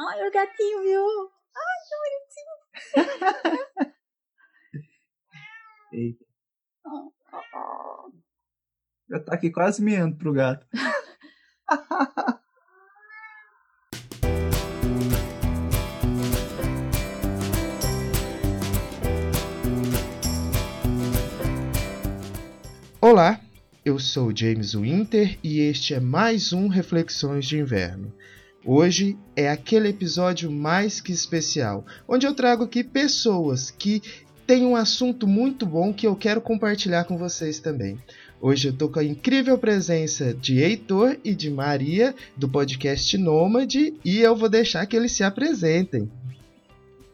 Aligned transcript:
Ai, 0.00 0.28
o 0.28 0.30
gatinho, 0.30 0.80
viu? 0.84 1.02
Ai, 1.56 1.78
que 1.88 1.96
bonitinho. 2.04 2.54
Eita. 5.92 6.24
Oh, 6.86 7.12
oh. 7.32 8.12
Já 9.10 9.18
tá 9.18 9.34
aqui 9.34 9.50
quase 9.50 9.82
miando 9.82 10.16
pro 10.16 10.32
gato. 10.32 10.64
Olá, 23.00 23.40
eu 23.84 23.98
sou 23.98 24.30
James 24.36 24.74
Winter 24.74 25.36
e 25.42 25.58
este 25.58 25.94
é 25.94 25.98
mais 25.98 26.52
um 26.52 26.68
Reflexões 26.68 27.46
de 27.46 27.58
Inverno. 27.58 28.16
Hoje 28.70 29.16
é 29.34 29.48
aquele 29.48 29.88
episódio 29.88 30.52
mais 30.52 31.00
que 31.00 31.10
especial, 31.10 31.86
onde 32.06 32.26
eu 32.26 32.34
trago 32.34 32.64
aqui 32.64 32.84
pessoas 32.84 33.70
que 33.70 34.02
têm 34.46 34.66
um 34.66 34.76
assunto 34.76 35.26
muito 35.26 35.64
bom 35.64 35.90
que 35.90 36.06
eu 36.06 36.14
quero 36.14 36.38
compartilhar 36.42 37.04
com 37.04 37.16
vocês 37.16 37.60
também. 37.60 37.98
Hoje 38.38 38.68
eu 38.68 38.76
tô 38.76 38.90
com 38.90 38.98
a 38.98 39.04
incrível 39.04 39.56
presença 39.56 40.34
de 40.34 40.58
Heitor 40.58 41.16
e 41.24 41.34
de 41.34 41.50
Maria 41.50 42.14
do 42.36 42.46
podcast 42.46 43.16
Nômade 43.16 43.94
e 44.04 44.18
eu 44.18 44.36
vou 44.36 44.50
deixar 44.50 44.84
que 44.84 44.94
eles 44.94 45.12
se 45.12 45.24
apresentem. 45.24 46.10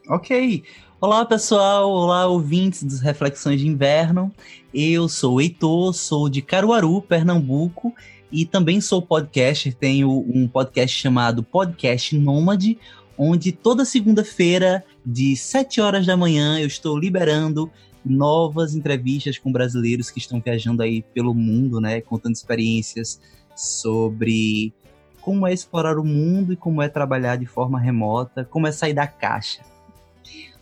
Ok. 0.09 0.61
Olá, 0.99 1.23
pessoal. 1.23 1.89
Olá, 1.89 2.27
ouvintes 2.27 2.83
dos 2.83 2.99
Reflexões 2.99 3.61
de 3.61 3.67
Inverno. 3.67 4.29
Eu 4.73 5.07
sou 5.07 5.35
o 5.35 5.41
Heitor, 5.41 5.93
sou 5.93 6.27
de 6.27 6.41
Caruaru, 6.41 7.01
Pernambuco, 7.01 7.93
e 8.31 8.45
também 8.45 8.81
sou 8.81 9.01
podcaster. 9.01 9.73
Tenho 9.73 10.09
um 10.09 10.47
podcast 10.47 10.97
chamado 10.97 11.43
Podcast 11.43 12.17
Nômade, 12.17 12.77
onde 13.17 13.51
toda 13.51 13.85
segunda-feira, 13.85 14.83
de 15.05 15.35
7 15.35 15.81
horas 15.81 16.05
da 16.05 16.17
manhã, 16.17 16.59
eu 16.59 16.67
estou 16.67 16.97
liberando 16.97 17.71
novas 18.05 18.75
entrevistas 18.75 19.37
com 19.37 19.51
brasileiros 19.51 20.11
que 20.11 20.19
estão 20.19 20.39
viajando 20.39 20.83
aí 20.83 21.01
pelo 21.01 21.33
mundo, 21.33 21.81
né, 21.81 22.01
contando 22.01 22.35
experiências 22.35 23.19
sobre 23.55 24.73
como 25.21 25.47
é 25.47 25.53
explorar 25.53 25.97
o 25.97 26.03
mundo 26.03 26.53
e 26.53 26.55
como 26.55 26.81
é 26.81 26.87
trabalhar 26.87 27.35
de 27.35 27.47
forma 27.47 27.79
remota, 27.79 28.45
como 28.45 28.67
é 28.67 28.71
sair 28.71 28.93
da 28.93 29.07
caixa. 29.07 29.61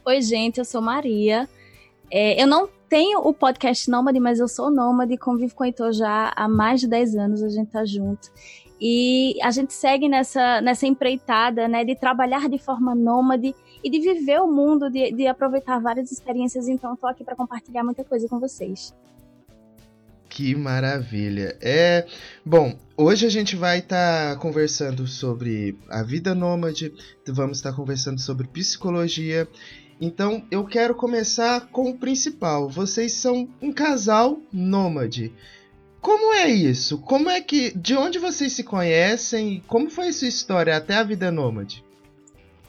Oi, 0.06 0.22
gente, 0.22 0.58
eu 0.58 0.66
sou 0.66 0.82
Maria. 0.82 1.50
É, 2.10 2.42
eu 2.42 2.48
não 2.48 2.70
tenho 2.94 3.22
o 3.22 3.34
podcast 3.34 3.90
Nômade, 3.90 4.20
mas 4.20 4.40
eu 4.40 4.48
sou 4.48 4.70
nômade, 4.70 5.18
convivo 5.18 5.56
com 5.56 5.64
o 5.64 5.66
Heitor 5.66 5.92
já 5.94 6.32
há 6.36 6.48
mais 6.48 6.80
de 6.80 6.88
10 6.88 7.16
anos, 7.16 7.42
a 7.42 7.50
gente 7.50 7.72
tá 7.72 7.84
junto. 7.84 8.32
E 8.80 9.36
a 9.42 9.50
gente 9.50 9.74
segue 9.74 10.08
nessa, 10.08 10.62
nessa 10.62 10.86
empreitada, 10.86 11.68
né, 11.68 11.84
de 11.84 11.96
trabalhar 11.96 12.48
de 12.48 12.60
forma 12.60 12.94
nômade 12.94 13.56
e 13.84 13.90
de 13.90 14.00
viver 14.00 14.40
o 14.42 14.48
mundo, 14.48 14.92
de, 14.92 15.12
de 15.12 15.26
aproveitar 15.26 15.80
várias 15.80 16.12
experiências. 16.12 16.68
Então, 16.68 16.94
estou 16.94 17.10
aqui 17.10 17.24
para 17.24 17.36
compartilhar 17.36 17.84
muita 17.84 18.04
coisa 18.04 18.30
com 18.30 18.40
vocês. 18.40 18.94
Que 20.30 20.54
maravilha! 20.54 21.58
É 21.62 22.06
bom. 22.46 22.78
Hoje 22.96 23.26
a 23.26 23.30
gente 23.30 23.56
vai 23.56 23.80
estar 23.80 24.36
tá 24.36 24.40
conversando 24.40 25.08
sobre 25.08 25.80
a 25.90 26.04
vida 26.04 26.36
nômade. 26.36 26.94
Vamos 27.28 27.58
estar 27.58 27.72
tá 27.72 27.76
conversando 27.76 28.22
sobre 28.22 28.48
psicologia. 28.48 29.48
Então 30.04 30.44
eu 30.52 30.66
quero 30.66 30.94
começar 30.94 31.70
com 31.70 31.90
o 31.90 31.98
principal. 31.98 32.68
Vocês 32.68 33.14
são 33.14 33.48
um 33.62 33.72
casal 33.72 34.38
nômade. 34.52 35.32
Como 36.02 36.34
é 36.34 36.50
isso? 36.50 36.98
Como 36.98 37.30
é 37.30 37.40
que. 37.40 37.72
De 37.74 37.96
onde 37.96 38.20
vocês 38.20 38.52
se 38.52 38.66
conhecem? 38.66 39.64
Como 39.66 39.90
foi 39.90 40.10
a 40.10 40.12
sua 40.12 40.28
história 40.28 40.76
até 40.76 40.96
a 40.96 41.04
vida 41.04 41.32
nômade? 41.32 41.86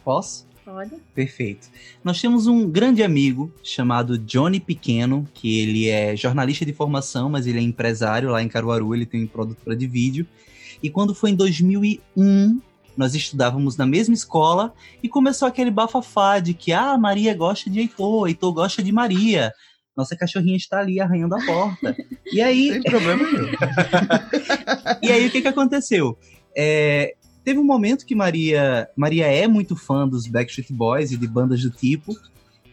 Posso? 0.05 0.46
Pode. 0.64 0.92
Perfeito. 1.12 1.68
Nós 2.05 2.20
temos 2.20 2.46
um 2.46 2.70
grande 2.70 3.02
amigo 3.02 3.52
chamado 3.64 4.16
Johnny 4.16 4.60
Pequeno, 4.60 5.28
que 5.34 5.58
ele 5.58 5.89
é 5.89 6.14
jornalista 6.14 6.64
de 6.64 6.73
formação, 6.73 7.28
mas 7.28 7.48
ele 7.48 7.58
é 7.58 7.62
empresário 7.62 8.30
lá 8.30 8.44
em 8.44 8.48
Caruaru, 8.48 8.94
ele 8.94 9.06
tem 9.06 9.27
produtora 9.27 9.74
de 9.74 9.89
vídeo. 9.89 10.24
E 10.80 10.89
quando 10.89 11.12
foi 11.12 11.30
em 11.30 11.34
2001, 11.34 12.61
nós 12.96 13.14
estudávamos 13.14 13.77
na 13.77 13.86
mesma 13.86 14.14
escola 14.14 14.72
e 15.02 15.08
começou 15.08 15.48
aquele 15.48 15.70
bafafá 15.70 16.38
de 16.38 16.55
que 16.55 16.72
ah, 16.72 16.96
Maria 16.96 17.34
gosta 17.34 17.68
de 17.70 17.80
Heitor, 17.80 18.28
Heitor 18.28 18.52
gosta 18.52 18.82
de 18.82 18.92
Maria. 18.92 19.52
Nossa 19.96 20.16
cachorrinha 20.16 20.56
está 20.56 20.80
ali 20.80 21.00
arranhando 21.00 21.36
a 21.36 21.44
porta. 21.44 21.96
E 22.32 22.40
aí. 22.42 22.72
Sem 22.72 22.82
problema 22.82 23.22
nenhum. 23.22 23.52
e 25.02 25.12
aí, 25.12 25.27
o 25.27 25.30
que, 25.30 25.40
que 25.40 25.48
aconteceu? 25.48 26.18
É, 26.56 27.14
Teve 27.44 27.58
um 27.58 27.64
momento 27.64 28.06
que 28.06 28.14
Maria, 28.14 28.88
Maria 28.96 29.26
é 29.26 29.46
muito 29.46 29.76
fã 29.76 30.08
dos 30.08 30.26
Backstreet 30.26 30.72
Boys 30.72 31.12
e 31.12 31.16
de 31.18 31.26
bandas 31.26 31.61
do 31.61 31.70
tipo. 31.70 32.16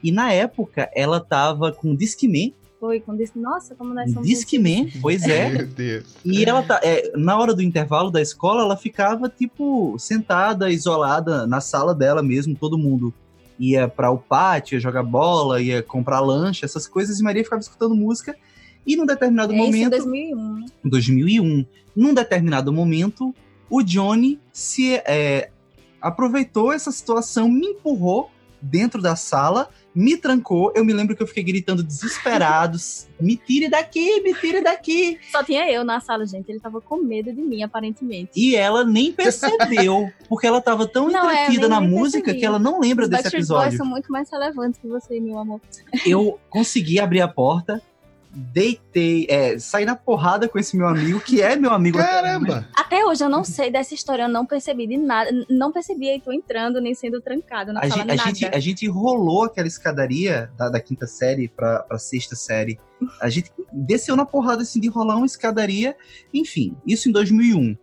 E 0.01 0.13
na 0.13 0.31
época 0.31 0.89
ela 0.95 1.19
tava 1.19 1.73
com 1.73 1.93
Discman. 1.93 2.55
Foi, 2.81 2.99
com 2.99 3.15
Discman. 3.15 3.43
Nossa, 3.43 3.75
como 3.75 3.93
nós 3.93 4.11
somos. 4.11 4.27
Discman, 4.27 4.89
pois 5.03 5.21
é. 5.27 5.49
Meu 5.53 5.67
Deus. 5.67 6.15
E 6.25 6.43
ela 6.43 6.63
tá. 6.63 6.79
É, 6.83 7.15
na 7.15 7.37
hora 7.37 7.53
do 7.53 7.61
intervalo 7.61 8.09
da 8.09 8.19
escola, 8.19 8.63
ela 8.63 8.75
ficava, 8.75 9.29
tipo, 9.29 9.95
sentada, 9.99 10.71
isolada 10.71 11.45
na 11.45 11.61
sala 11.61 11.93
dela 11.93 12.23
mesmo, 12.23 12.55
todo 12.55 12.79
mundo 12.79 13.13
ia 13.59 13.87
para 13.87 14.09
o 14.09 14.17
pátio, 14.17 14.77
ia 14.77 14.79
jogar 14.79 15.03
bola, 15.03 15.61
ia 15.61 15.83
comprar 15.83 16.21
lanche, 16.21 16.65
essas 16.65 16.87
coisas, 16.87 17.19
e 17.19 17.23
Maria 17.23 17.43
ficava 17.43 17.61
escutando 17.61 17.93
música. 17.93 18.35
E 18.83 18.95
num 18.95 19.05
determinado 19.05 19.53
é 19.53 19.57
momento. 19.57 19.95
Isso 19.95 20.07
em 20.09 20.25
2001. 20.33 20.65
2001. 20.83 21.65
Num 21.95 22.13
determinado 22.15 22.73
momento, 22.73 23.31
o 23.69 23.83
Johnny 23.83 24.39
se 24.51 24.95
é, 25.05 25.51
aproveitou 26.01 26.73
essa 26.73 26.91
situação, 26.91 27.47
me 27.47 27.67
empurrou 27.67 28.31
dentro 28.59 28.99
da 28.99 29.15
sala, 29.15 29.69
me 29.93 30.17
trancou. 30.17 30.71
Eu 30.75 30.83
me 30.83 30.93
lembro 30.93 31.15
que 31.15 31.21
eu 31.21 31.27
fiquei 31.27 31.43
gritando 31.43 31.83
desesperados: 31.83 33.07
me 33.19 33.35
tire 33.37 33.69
daqui, 33.69 34.21
me 34.21 34.33
tire 34.33 34.61
daqui. 34.61 35.19
Só 35.31 35.43
tinha 35.43 35.69
eu 35.71 35.83
na 35.83 35.99
sala, 35.99 36.25
gente. 36.25 36.49
Ele 36.49 36.59
tava 36.59 36.81
com 36.81 36.97
medo 36.97 37.31
de 37.31 37.41
mim, 37.41 37.63
aparentemente. 37.63 38.31
E 38.35 38.55
ela 38.55 38.83
nem 38.83 39.11
percebeu, 39.11 40.11
porque 40.27 40.47
ela 40.47 40.61
tava 40.61 40.87
tão 40.87 41.09
não, 41.09 41.29
é, 41.29 41.43
entretida 41.43 41.65
é, 41.65 41.69
na 41.69 41.81
música 41.81 42.25
percebi. 42.25 42.39
que 42.39 42.45
ela 42.45 42.59
não 42.59 42.79
lembra 42.79 43.05
Os 43.05 43.09
desse 43.09 43.27
episódio. 43.27 43.69
Boys 43.69 43.77
são 43.77 43.85
muito 43.85 44.11
mais 44.11 44.29
relevantes 44.29 44.79
que 44.79 44.87
você, 44.87 45.19
meu 45.19 45.37
amor. 45.37 45.61
Eu 46.05 46.39
consegui 46.49 46.99
abrir 46.99 47.21
a 47.21 47.27
porta, 47.27 47.81
deitei, 48.33 49.27
é, 49.29 49.59
saí 49.59 49.83
na 49.83 49.95
porrada 49.95 50.47
com 50.47 50.57
esse 50.57 50.77
meu 50.77 50.87
amigo, 50.87 51.19
que 51.19 51.41
é 51.41 51.55
meu 51.55 51.71
amigo. 51.71 51.97
Caramba! 51.97 52.67
Até, 52.73 52.95
até 52.95 53.05
hoje 53.05 53.23
eu 53.23 53.29
não 53.29 53.43
sei 53.43 53.69
dessa 53.69 53.93
história, 53.93 54.23
eu 54.23 54.29
não 54.29 54.45
percebi 54.45 54.87
de 54.87 54.97
nada, 54.97 55.29
não 55.49 55.71
percebi 55.71 56.09
aí 56.09 56.21
tu 56.21 56.31
entrando 56.31 56.79
nem 56.79 56.93
sendo 56.93 57.19
trancado 57.21 57.73
na 57.73 57.81
a 57.81 57.89
sala 57.89 58.01
gente, 58.03 58.21
a 58.21 58.25
gente, 58.25 58.45
a 58.45 58.59
gente 58.59 58.87
rolou 58.87 59.43
aquela 59.43 59.67
escadaria 59.67 60.49
da, 60.57 60.69
da 60.69 60.79
quinta 60.79 61.05
série 61.05 61.49
pra, 61.49 61.79
pra 61.79 61.97
sexta 61.97 62.35
série. 62.35 62.79
A 63.19 63.29
gente 63.29 63.51
desceu 63.71 64.15
na 64.15 64.25
porrada 64.25 64.61
assim 64.61 64.79
de 64.79 64.87
rolar 64.87 65.17
uma 65.17 65.25
escadaria, 65.25 65.95
enfim, 66.33 66.75
isso 66.85 67.09
em 67.09 67.11
2001. 67.11 67.75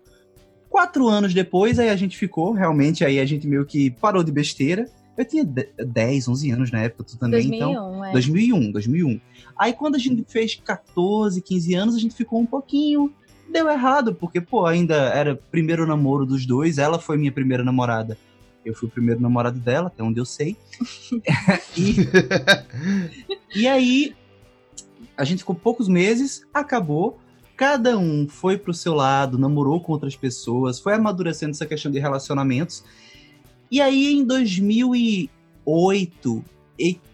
Quatro 0.70 1.08
anos 1.08 1.34
depois, 1.34 1.78
aí 1.78 1.88
a 1.88 1.96
gente 1.96 2.16
ficou, 2.16 2.52
realmente, 2.52 3.04
aí 3.04 3.18
a 3.18 3.24
gente 3.26 3.46
meio 3.46 3.66
que 3.66 3.90
parou 3.90 4.22
de 4.22 4.32
besteira. 4.32 4.86
Eu 5.16 5.24
tinha 5.24 5.44
10, 5.44 6.28
11 6.28 6.50
anos 6.52 6.70
na 6.70 6.82
época, 6.82 7.02
tu 7.02 7.18
também, 7.18 7.48
2001, 7.48 7.70
então. 7.70 8.04
É. 8.04 8.12
2001, 8.12 8.70
2001. 8.70 9.20
Aí 9.58 9.72
quando 9.72 9.96
a 9.96 9.98
gente 9.98 10.24
fez 10.28 10.54
14, 10.54 11.42
15 11.42 11.74
anos, 11.74 11.96
a 11.96 11.98
gente 11.98 12.14
ficou 12.14 12.40
um 12.40 12.46
pouquinho. 12.46 13.12
Deu 13.50 13.68
errado, 13.68 14.14
porque, 14.14 14.40
pô, 14.40 14.64
ainda 14.66 14.94
era 14.94 15.34
primeiro 15.50 15.84
namoro 15.86 16.24
dos 16.26 16.46
dois, 16.46 16.78
ela 16.78 16.98
foi 16.98 17.16
minha 17.16 17.32
primeira 17.32 17.64
namorada. 17.64 18.16
Eu 18.64 18.74
fui 18.74 18.88
o 18.88 18.90
primeiro 18.90 19.20
namorado 19.20 19.58
dela, 19.58 19.88
até 19.88 20.02
onde 20.02 20.20
eu 20.20 20.26
sei. 20.26 20.56
e, 21.76 21.96
e 23.54 23.66
aí, 23.66 24.14
a 25.16 25.24
gente 25.24 25.38
ficou 25.38 25.54
poucos 25.54 25.88
meses, 25.88 26.46
acabou. 26.52 27.18
Cada 27.56 27.96
um 27.98 28.28
foi 28.28 28.58
pro 28.58 28.74
seu 28.74 28.94
lado, 28.94 29.38
namorou 29.38 29.80
com 29.80 29.92
outras 29.92 30.14
pessoas, 30.14 30.78
foi 30.78 30.92
amadurecendo 30.92 31.50
essa 31.50 31.66
questão 31.66 31.90
de 31.90 31.98
relacionamentos. 31.98 32.84
E 33.70 33.80
aí, 33.80 34.12
em 34.12 34.24
2008, 34.24 36.44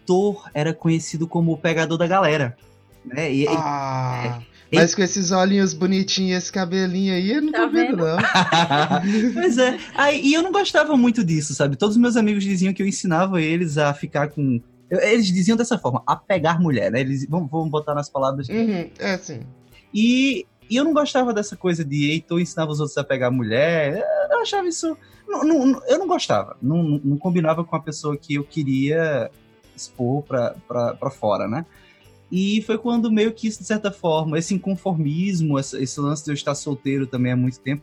Heitor 0.05 0.51
era 0.53 0.75
conhecido 0.75 1.27
como 1.27 1.53
o 1.53 1.59
pegador 1.59 1.97
da 1.97 2.06
galera. 2.06 2.56
Né? 3.05 3.33
E, 3.33 3.47
ah, 3.49 4.41
e, 4.73 4.77
mas 4.77 4.95
com 4.95 5.03
esses 5.03 5.31
olhinhos 5.31 5.75
bonitinhos, 5.75 6.43
esse 6.43 6.53
cabelinho 6.53 7.15
aí, 7.15 7.33
eu 7.33 7.43
não 7.43 7.53
tá 7.53 7.67
tô 7.67 7.71
vendo, 7.71 7.97
não. 7.97 8.17
pois 9.35 9.59
é. 9.59 9.79
Aí, 9.95 10.21
e 10.23 10.35
eu 10.35 10.43
não 10.43 10.53
gostava 10.53 10.97
muito 10.97 11.23
disso, 11.25 11.55
sabe? 11.55 11.77
Todos 11.77 11.97
os 11.97 12.01
meus 12.01 12.17
amigos 12.17 12.43
diziam 12.43 12.73
que 12.73 12.83
eu 12.83 12.87
ensinava 12.87 13.41
eles 13.41 13.77
a 13.77 13.93
ficar 13.93 14.29
com. 14.29 14.61
Eles 14.91 15.27
diziam 15.27 15.56
dessa 15.56 15.79
forma, 15.79 16.03
a 16.06 16.17
pegar 16.17 16.61
mulher, 16.61 16.91
né? 16.91 17.01
Eles 17.01 17.27
vamos, 17.29 17.51
vamos 17.51 17.71
botar 17.71 17.95
nas 17.95 18.09
palavras. 18.09 18.49
Uhum, 18.49 18.91
é 18.99 19.15
assim. 19.15 19.41
E, 19.93 20.47
e 20.71 20.77
eu 20.77 20.85
não 20.85 20.95
gostava 20.95 21.33
dessa 21.33 21.56
coisa 21.56 21.85
de 21.85 22.11
Heitor 22.11 22.41
ensinava 22.41 22.71
os 22.71 22.81
outros 22.81 22.97
a 22.97 23.05
pegar 23.05 23.31
mulher. 23.31 24.03
Eu 24.31 24.41
achava 24.41 24.67
isso 24.67 24.97
não, 25.27 25.43
não, 25.43 25.83
eu 25.87 25.99
não 25.99 26.06
gostava, 26.06 26.56
não, 26.61 26.83
não, 26.83 27.17
combinava 27.17 27.65
com 27.65 27.75
a 27.75 27.81
pessoa 27.81 28.17
que 28.17 28.35
eu 28.35 28.45
queria 28.45 29.31
expor 29.76 30.23
pra 30.23 31.11
fora, 31.11 31.47
né? 31.49 31.65
E 32.32 32.62
foi 32.62 32.79
quando 32.79 33.11
meio 33.12 33.32
que 33.32 33.47
isso, 33.47 33.61
de 33.61 33.67
certa 33.67 33.91
forma, 33.93 34.38
esse 34.38 34.55
inconformismo, 34.55 35.59
esse, 35.59 35.81
esse 35.82 36.00
lance 36.00 36.25
de 36.25 36.31
eu 36.31 36.35
estar 36.35 36.55
solteiro 36.55 37.06
também 37.06 37.32
há 37.32 37.37
muito 37.37 37.61
tempo, 37.61 37.82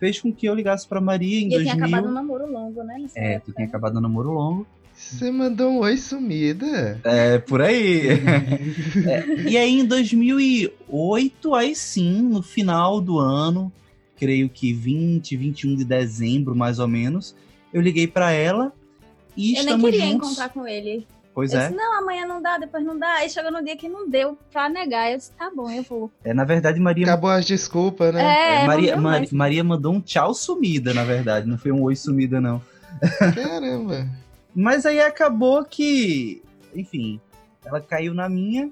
fez 0.00 0.20
com 0.20 0.32
que 0.32 0.46
eu 0.46 0.54
ligasse 0.54 0.88
pra 0.88 1.00
Maria 1.00 1.38
em 1.40 1.46
e 1.46 1.50
2000. 1.50 1.62
tinha 1.72 1.74
acabado 1.86 2.08
um 2.08 2.12
namoro 2.12 2.50
longo, 2.50 2.82
né? 2.82 2.96
nessa 3.00 3.18
É, 3.18 3.32
época. 3.34 3.52
tu 3.52 3.54
tinha 3.54 3.66
acabado 3.68 3.98
um 3.98 4.00
namoro 4.00 4.30
longo. 4.32 4.66
Você 4.94 5.30
mandou 5.30 5.70
um 5.70 5.78
oi 5.78 5.96
sumida. 5.96 7.00
É, 7.04 7.38
por 7.38 7.60
aí. 7.62 8.08
É, 9.06 9.50
e 9.50 9.56
aí, 9.56 9.80
em 9.80 9.84
2008, 9.86 11.54
aí 11.54 11.74
sim, 11.74 12.22
no 12.22 12.42
final 12.42 13.00
do 13.00 13.18
ano, 13.18 13.72
creio 14.16 14.48
que 14.48 14.72
20, 14.72 15.36
21 15.36 15.76
de 15.76 15.84
dezembro, 15.84 16.54
mais 16.54 16.78
ou 16.78 16.88
menos, 16.88 17.34
eu 17.72 17.80
liguei 17.80 18.06
pra 18.06 18.32
ela 18.32 18.72
e 19.36 19.50
Eu 19.50 19.54
nem 19.54 19.60
estamos 19.64 19.90
queria 19.90 20.06
juntos. 20.06 20.26
encontrar 20.28 20.48
com 20.50 20.66
ele. 20.66 21.06
Pois 21.34 21.52
eu 21.52 21.60
é. 21.60 21.62
disse, 21.68 21.74
não, 21.76 21.98
amanhã 21.98 22.26
não 22.26 22.42
dá, 22.42 22.58
depois 22.58 22.84
não 22.84 22.98
dá. 22.98 23.10
Aí 23.14 23.30
chegou 23.30 23.50
no 23.50 23.64
dia 23.64 23.76
que 23.76 23.88
não 23.88 24.08
deu 24.08 24.36
pra 24.52 24.68
negar. 24.68 25.10
Eu 25.10 25.16
disse, 25.16 25.32
tá 25.32 25.50
bom, 25.54 25.70
eu 25.70 25.82
vou. 25.82 26.10
é. 26.24 26.34
Na 26.34 26.44
verdade, 26.44 26.78
Maria, 26.78 27.06
Acabou 27.06 27.30
as 27.30 27.46
desculpas, 27.46 28.12
né? 28.12 28.22
É, 28.22 28.58
não 28.60 28.66
Maria, 28.66 28.96
Ma- 28.96 29.02
mais. 29.02 29.32
Maria 29.32 29.64
mandou 29.64 29.94
um 29.94 30.00
tchau 30.00 30.34
sumida, 30.34 30.92
na 30.92 31.04
verdade. 31.04 31.46
Não 31.48 31.56
foi 31.56 31.72
um 31.72 31.82
oi 31.82 31.96
sumida, 31.96 32.40
não. 32.40 32.60
Caramba. 33.34 34.06
Mas 34.54 34.84
aí 34.84 35.00
acabou 35.00 35.64
que, 35.64 36.42
enfim, 36.74 37.18
ela 37.64 37.80
caiu 37.80 38.12
na 38.12 38.28
minha 38.28 38.70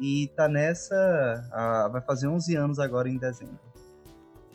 e 0.00 0.28
tá 0.34 0.48
nessa. 0.48 1.44
ah, 1.52 1.88
vai 1.92 2.00
fazer 2.00 2.26
11 2.26 2.56
anos 2.56 2.78
agora 2.80 3.08
em 3.08 3.16
dezembro. 3.16 3.58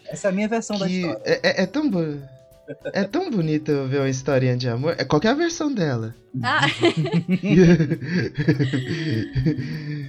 Essa 0.06 0.28
é 0.28 0.32
a 0.32 0.34
minha 0.34 0.48
versão 0.48 0.78
da 0.78 0.86
Que 0.88 1.00
história. 1.02 1.22
é, 1.26 1.62
é- 1.62 1.64
é 1.64 1.66
tão 1.66 1.90
bo- 1.90 2.22
é 2.94 3.04
tão 3.04 3.30
bonito 3.32 3.86
ver 3.88 4.00
uma 4.00 4.10
historinha 4.10 4.56
de 4.58 4.68
amor. 4.70 4.96
É 4.98 5.04
qualquer 5.06 5.36
versão 5.36 5.74
dela. 5.74 6.14
Ah, 6.44 6.68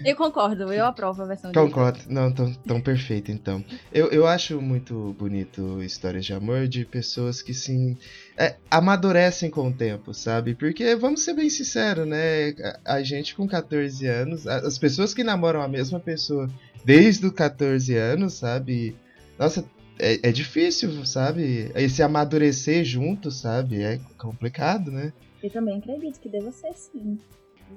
eu 0.04 0.16
concordo, 0.16 0.72
eu 0.72 0.84
aprovo 0.84 1.22
a 1.22 1.26
versão 1.26 1.50
de 1.50 1.58
Concordo. 1.58 2.00
Não, 2.08 2.32
tão, 2.32 2.52
tão 2.54 2.80
perfeito, 2.80 3.30
então. 3.30 3.64
Eu, 3.92 4.08
eu 4.08 4.26
acho 4.26 4.60
muito 4.60 5.14
bonito 5.18 5.82
histórias 5.82 6.24
de 6.26 6.32
amor 6.32 6.66
de 6.68 6.84
pessoas 6.84 7.40
que 7.42 7.54
sim 7.54 7.96
é, 8.36 8.56
amadurecem 8.70 9.50
com 9.50 9.68
o 9.68 9.72
tempo, 9.72 10.12
sabe? 10.12 10.54
Porque, 10.54 10.94
vamos 10.96 11.22
ser 11.22 11.34
bem 11.34 11.48
sinceros, 11.48 12.06
né? 12.06 12.50
A, 12.84 12.94
a 12.96 13.02
gente 13.02 13.34
com 13.34 13.46
14 13.46 14.06
anos, 14.06 14.46
a- 14.46 14.58
as 14.58 14.78
pessoas 14.78 15.14
que 15.14 15.24
namoram 15.24 15.62
a 15.62 15.68
mesma 15.68 16.00
pessoa 16.00 16.50
desde 16.84 17.26
os 17.26 17.32
14 17.32 17.94
anos, 17.96 18.34
sabe? 18.34 18.96
Nossa, 19.38 19.64
é, 19.98 20.28
é 20.28 20.32
difícil, 20.32 21.04
sabe? 21.04 21.70
Esse 21.74 22.02
amadurecer 22.02 22.84
junto, 22.84 23.30
sabe? 23.30 23.82
É 23.82 24.00
complicado, 24.16 24.90
né? 24.90 25.12
Eu 25.42 25.50
também 25.50 25.78
acredito 25.78 26.20
que 26.20 26.28
deva 26.28 26.50
ser 26.52 26.72
sim. 26.74 27.18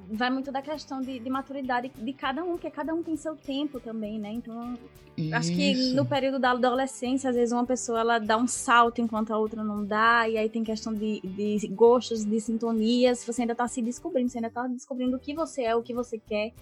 Vai 0.09 0.29
muito 0.29 0.51
da 0.51 0.61
questão 0.61 1.01
de, 1.01 1.19
de 1.19 1.29
maturidade 1.29 1.91
de 1.95 2.13
cada 2.13 2.43
um, 2.43 2.51
porque 2.51 2.71
cada 2.71 2.93
um 2.93 3.03
tem 3.03 3.17
seu 3.17 3.35
tempo 3.35 3.79
também, 3.79 4.17
né? 4.19 4.31
Então, 4.31 4.73
acho 5.33 5.51
que 5.51 5.71
Isso. 5.73 5.95
no 5.95 6.05
período 6.05 6.39
da 6.39 6.51
adolescência, 6.51 7.29
às 7.29 7.35
vezes 7.35 7.51
uma 7.51 7.65
pessoa 7.65 7.99
ela 7.99 8.17
dá 8.17 8.37
um 8.37 8.47
salto 8.47 9.01
enquanto 9.01 9.33
a 9.33 9.37
outra 9.37 9.63
não 9.63 9.85
dá, 9.85 10.29
e 10.29 10.37
aí 10.37 10.47
tem 10.47 10.63
questão 10.63 10.93
de, 10.93 11.19
de 11.21 11.67
gostos, 11.67 12.23
de 12.23 12.39
sintonias. 12.39 13.25
Você 13.25 13.41
ainda 13.41 13.53
tá 13.53 13.67
se 13.67 13.81
descobrindo, 13.81 14.29
você 14.29 14.37
ainda 14.37 14.49
tá 14.49 14.65
descobrindo 14.67 15.17
o 15.17 15.19
que 15.19 15.33
você 15.33 15.63
é, 15.63 15.75
o 15.75 15.83
que 15.83 15.93
você 15.93 16.17
quer. 16.17 16.53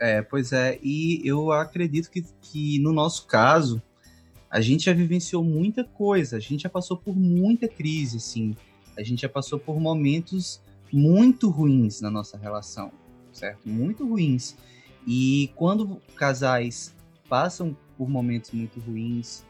É, 0.00 0.22
pois 0.22 0.52
é, 0.52 0.78
e 0.82 1.20
eu 1.24 1.52
acredito 1.52 2.10
que, 2.10 2.22
que 2.40 2.78
no 2.78 2.92
nosso 2.92 3.26
caso, 3.26 3.82
a 4.50 4.60
gente 4.60 4.86
já 4.86 4.92
vivenciou 4.92 5.44
muita 5.44 5.84
coisa, 5.84 6.36
a 6.36 6.40
gente 6.40 6.62
já 6.62 6.70
passou 6.70 6.96
por 6.96 7.14
muita 7.14 7.68
crise, 7.68 8.16
assim, 8.16 8.54
a 8.96 9.02
gente 9.02 9.22
já 9.22 9.28
passou 9.28 9.58
por 9.58 9.78
momentos 9.78 10.62
muito 10.92 11.50
ruins 11.50 12.00
na 12.00 12.10
nossa 12.10 12.38
relação, 12.38 12.90
certo? 13.32 13.68
Muito 13.68 14.08
ruins. 14.08 14.56
E 15.06 15.50
quando 15.54 16.00
casais 16.16 16.94
passam 17.28 17.76
por 17.96 18.08
momentos 18.08 18.50
muito 18.52 18.80
ruins 18.80 19.44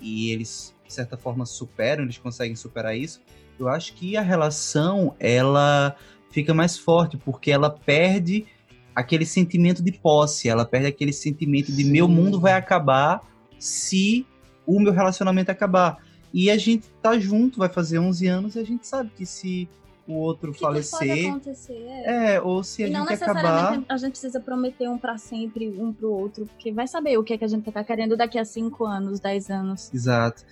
e 0.00 0.30
eles, 0.30 0.74
de 0.86 0.92
certa 0.92 1.16
forma, 1.16 1.44
superam, 1.44 2.04
eles 2.04 2.18
conseguem 2.18 2.56
superar 2.56 2.96
isso, 2.96 3.20
eu 3.58 3.68
acho 3.68 3.94
que 3.94 4.16
a 4.16 4.22
relação, 4.22 5.14
ela 5.18 5.96
fica 6.30 6.54
mais 6.54 6.78
forte, 6.78 7.16
porque 7.16 7.50
ela 7.50 7.70
perde 7.70 8.46
aquele 8.94 9.26
sentimento 9.26 9.82
de 9.82 9.92
posse, 9.92 10.48
ela 10.48 10.64
perde 10.64 10.86
aquele 10.86 11.12
sentimento 11.12 11.72
de 11.72 11.84
Sim. 11.84 11.90
meu 11.90 12.08
mundo 12.08 12.40
vai 12.40 12.52
acabar 12.52 13.20
se 13.58 14.26
o 14.68 14.78
meu 14.78 14.92
relacionamento 14.92 15.50
acabar. 15.50 15.98
E 16.32 16.50
a 16.50 16.58
gente 16.58 16.86
tá 17.02 17.18
junto, 17.18 17.58
vai 17.58 17.70
fazer 17.70 17.98
11 17.98 18.26
anos 18.26 18.54
e 18.54 18.58
a 18.58 18.64
gente 18.64 18.86
sabe 18.86 19.10
que 19.16 19.24
se 19.24 19.66
o 20.06 20.14
outro 20.14 20.52
que, 20.52 20.58
que 20.58 20.64
falecer, 20.64 21.28
acontecer? 21.28 21.84
É. 21.86 22.34
é, 22.34 22.40
ou 22.40 22.62
se 22.62 22.84
a 22.84 22.88
E 22.88 22.90
não 22.90 23.00
gente 23.00 23.10
necessariamente 23.10 23.74
acabar, 23.74 23.84
a 23.88 23.96
gente 23.96 24.10
precisa 24.12 24.40
prometer 24.40 24.88
um 24.88 24.98
pra 24.98 25.18
sempre, 25.18 25.68
um 25.68 25.92
pro 25.92 26.10
outro, 26.10 26.46
porque 26.46 26.72
vai 26.72 26.86
saber 26.86 27.18
o 27.18 27.24
que, 27.24 27.34
é 27.34 27.38
que 27.38 27.44
a 27.44 27.48
gente 27.48 27.70
tá 27.70 27.82
querendo 27.82 28.16
daqui 28.16 28.38
a 28.38 28.44
5 28.44 28.84
anos, 28.84 29.20
10 29.20 29.50
anos. 29.50 29.92
exato. 29.92 30.44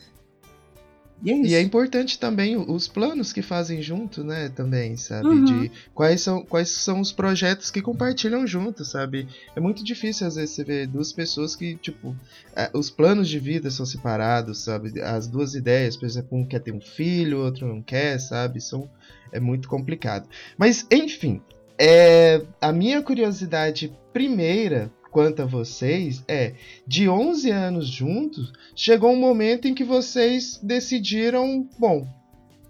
E 1.22 1.32
é. 1.32 1.36
E 1.36 1.54
é 1.54 1.60
importante 1.60 2.18
também 2.18 2.56
os 2.56 2.86
planos 2.86 3.32
que 3.32 3.42
fazem 3.42 3.80
junto, 3.80 4.22
né? 4.22 4.48
Também, 4.48 4.96
sabe? 4.96 5.28
Uhum. 5.28 5.44
De 5.44 5.70
quais 5.94 6.20
são, 6.20 6.44
quais 6.44 6.68
são 6.68 7.00
os 7.00 7.12
projetos 7.12 7.70
que 7.70 7.80
compartilham 7.80 8.46
junto, 8.46 8.84
sabe? 8.84 9.26
É 9.54 9.60
muito 9.60 9.82
difícil, 9.84 10.26
às 10.26 10.36
vezes, 10.36 10.54
você 10.54 10.64
ver 10.64 10.86
duas 10.86 11.12
pessoas 11.12 11.56
que, 11.56 11.76
tipo, 11.76 12.14
é, 12.54 12.70
os 12.74 12.90
planos 12.90 13.28
de 13.28 13.38
vida 13.38 13.70
são 13.70 13.86
separados, 13.86 14.62
sabe? 14.62 15.00
As 15.00 15.26
duas 15.26 15.54
ideias, 15.54 15.96
por 15.96 16.06
exemplo, 16.06 16.38
um 16.38 16.44
quer 16.44 16.60
ter 16.60 16.72
um 16.72 16.80
filho, 16.80 17.40
outro 17.40 17.66
não 17.66 17.82
quer, 17.82 18.18
sabe? 18.18 18.60
São, 18.60 18.88
é 19.32 19.40
muito 19.40 19.68
complicado. 19.68 20.28
Mas, 20.58 20.86
enfim, 20.90 21.40
é, 21.78 22.42
a 22.60 22.72
minha 22.72 23.02
curiosidade 23.02 23.92
primeira 24.12 24.90
quanto 25.16 25.40
a 25.40 25.46
vocês 25.46 26.22
é: 26.28 26.52
de 26.86 27.08
11 27.08 27.50
anos 27.50 27.88
juntos, 27.88 28.52
chegou 28.74 29.10
um 29.10 29.18
momento 29.18 29.66
em 29.66 29.72
que 29.72 29.82
vocês 29.82 30.60
decidiram, 30.62 31.66
bom, 31.78 32.06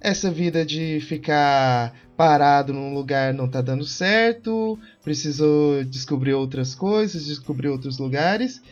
essa 0.00 0.30
vida 0.30 0.64
de 0.64 1.00
ficar 1.00 1.92
parado 2.16 2.72
num 2.72 2.94
lugar 2.94 3.34
não 3.34 3.48
tá 3.48 3.60
dando 3.60 3.84
certo, 3.84 4.78
precisou 5.02 5.82
descobrir 5.82 6.34
outras 6.34 6.72
coisas, 6.72 7.26
descobrir 7.26 7.66
outros 7.66 7.98
lugares, 7.98 8.62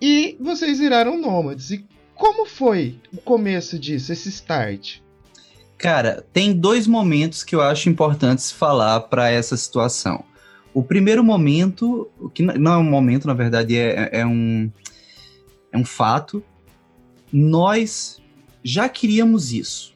e 0.00 0.36
vocês 0.38 0.78
viraram 0.78 1.20
nômades. 1.20 1.72
E 1.72 1.84
como 2.14 2.46
foi 2.46 3.00
o 3.12 3.16
começo 3.16 3.76
disso, 3.80 4.12
esse 4.12 4.28
start? 4.28 4.98
Cara, 5.76 6.24
tem 6.32 6.52
dois 6.52 6.86
momentos 6.86 7.42
que 7.42 7.56
eu 7.56 7.60
acho 7.60 7.88
importantes 7.88 8.52
falar 8.52 9.00
para 9.00 9.28
essa 9.28 9.56
situação. 9.56 10.24
O 10.74 10.82
primeiro 10.82 11.22
momento, 11.22 12.10
o 12.18 12.28
que 12.28 12.42
não 12.42 12.72
é 12.72 12.76
um 12.76 12.82
momento, 12.82 13.28
na 13.28 13.32
verdade, 13.32 13.76
é, 13.76 14.10
é 14.12 14.26
um, 14.26 14.68
é 15.70 15.78
um 15.78 15.84
fato. 15.84 16.42
Nós 17.32 18.20
já 18.62 18.88
queríamos 18.88 19.52
isso, 19.52 19.94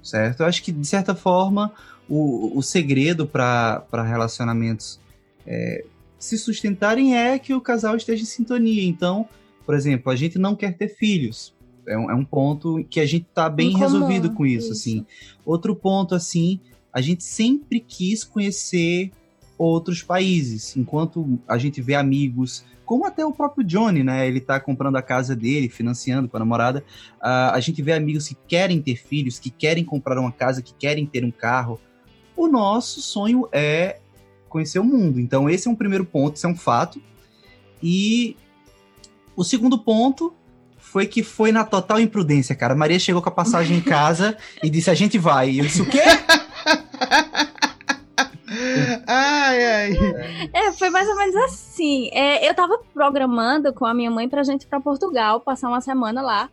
certo? 0.00 0.40
Eu 0.40 0.46
acho 0.46 0.62
que, 0.62 0.70
de 0.70 0.86
certa 0.86 1.16
forma, 1.16 1.72
o, 2.08 2.56
o 2.56 2.62
segredo 2.62 3.26
para 3.26 3.84
relacionamentos 3.92 5.00
é, 5.44 5.84
se 6.16 6.38
sustentarem 6.38 7.16
é 7.16 7.38
que 7.38 7.52
o 7.52 7.60
casal 7.60 7.96
esteja 7.96 8.22
em 8.22 8.26
sintonia. 8.26 8.84
Então, 8.84 9.28
por 9.66 9.74
exemplo, 9.74 10.12
a 10.12 10.16
gente 10.16 10.38
não 10.38 10.54
quer 10.54 10.76
ter 10.76 10.88
filhos. 10.88 11.54
É 11.86 11.98
um, 11.98 12.10
é 12.10 12.14
um 12.14 12.24
ponto 12.24 12.84
que 12.88 13.00
a 13.00 13.06
gente 13.06 13.26
tá 13.34 13.48
bem 13.48 13.76
resolvido 13.76 14.30
com 14.32 14.46
isso, 14.46 14.66
isso. 14.66 14.72
assim. 14.72 15.06
Outro 15.44 15.74
ponto, 15.74 16.14
assim, 16.14 16.60
a 16.92 17.00
gente 17.00 17.24
sempre 17.24 17.80
quis 17.80 18.22
conhecer 18.22 19.10
outros 19.56 20.02
países, 20.02 20.76
enquanto 20.76 21.38
a 21.48 21.56
gente 21.58 21.80
vê 21.80 21.94
amigos, 21.94 22.64
como 22.84 23.06
até 23.06 23.24
o 23.24 23.32
próprio 23.32 23.64
Johnny, 23.64 24.02
né? 24.02 24.26
Ele 24.26 24.40
tá 24.40 24.60
comprando 24.60 24.96
a 24.96 25.02
casa 25.02 25.34
dele, 25.34 25.68
financiando 25.68 26.28
com 26.28 26.36
a 26.36 26.40
namorada. 26.40 26.84
ah, 27.20 27.52
a 27.54 27.60
gente 27.60 27.80
vê 27.82 27.92
amigos 27.92 28.28
que 28.28 28.36
querem 28.46 28.80
ter 28.82 28.96
filhos, 28.96 29.38
que 29.38 29.50
querem 29.50 29.84
comprar 29.84 30.18
uma 30.18 30.32
casa, 30.32 30.62
que 30.62 30.74
querem 30.74 31.06
ter 31.06 31.24
um 31.24 31.30
carro. 31.30 31.80
O 32.36 32.46
nosso 32.46 33.00
sonho 33.00 33.48
é 33.52 34.00
conhecer 34.48 34.78
o 34.78 34.84
mundo. 34.84 35.18
Então, 35.18 35.48
esse 35.48 35.66
é 35.66 35.70
um 35.70 35.74
primeiro 35.74 36.04
ponto, 36.04 36.36
isso 36.36 36.46
é 36.46 36.50
um 36.50 36.56
fato. 36.56 37.00
E 37.82 38.36
o 39.36 39.42
segundo 39.42 39.78
ponto 39.78 40.32
foi 40.76 41.06
que 41.06 41.22
foi 41.22 41.50
na 41.50 41.64
total 41.64 41.98
imprudência, 41.98 42.54
cara. 42.54 42.74
Maria 42.74 42.98
chegou 42.98 43.20
com 43.22 43.28
a 43.28 43.32
passagem 43.32 43.78
em 43.78 43.80
casa 43.82 44.36
e 44.62 44.70
disse: 44.70 44.90
A 44.90 44.94
gente 44.94 45.18
vai. 45.18 45.50
E 45.50 45.58
eu 45.58 45.64
disse: 45.64 45.82
O 45.82 45.86
quê? 45.86 46.02
ai, 49.06 49.64
ai. 49.64 49.98
É, 50.52 50.72
foi 50.72 50.90
mais 50.90 51.08
ou 51.08 51.16
menos 51.16 51.34
assim. 51.36 52.08
É, 52.12 52.48
eu 52.48 52.54
tava 52.54 52.78
programando 52.92 53.72
com 53.72 53.84
a 53.86 53.94
minha 53.94 54.10
mãe 54.10 54.28
pra 54.28 54.42
gente 54.42 54.62
ir 54.62 54.66
pra 54.66 54.80
Portugal, 54.80 55.40
passar 55.40 55.68
uma 55.68 55.80
semana 55.80 56.20
lá. 56.22 56.48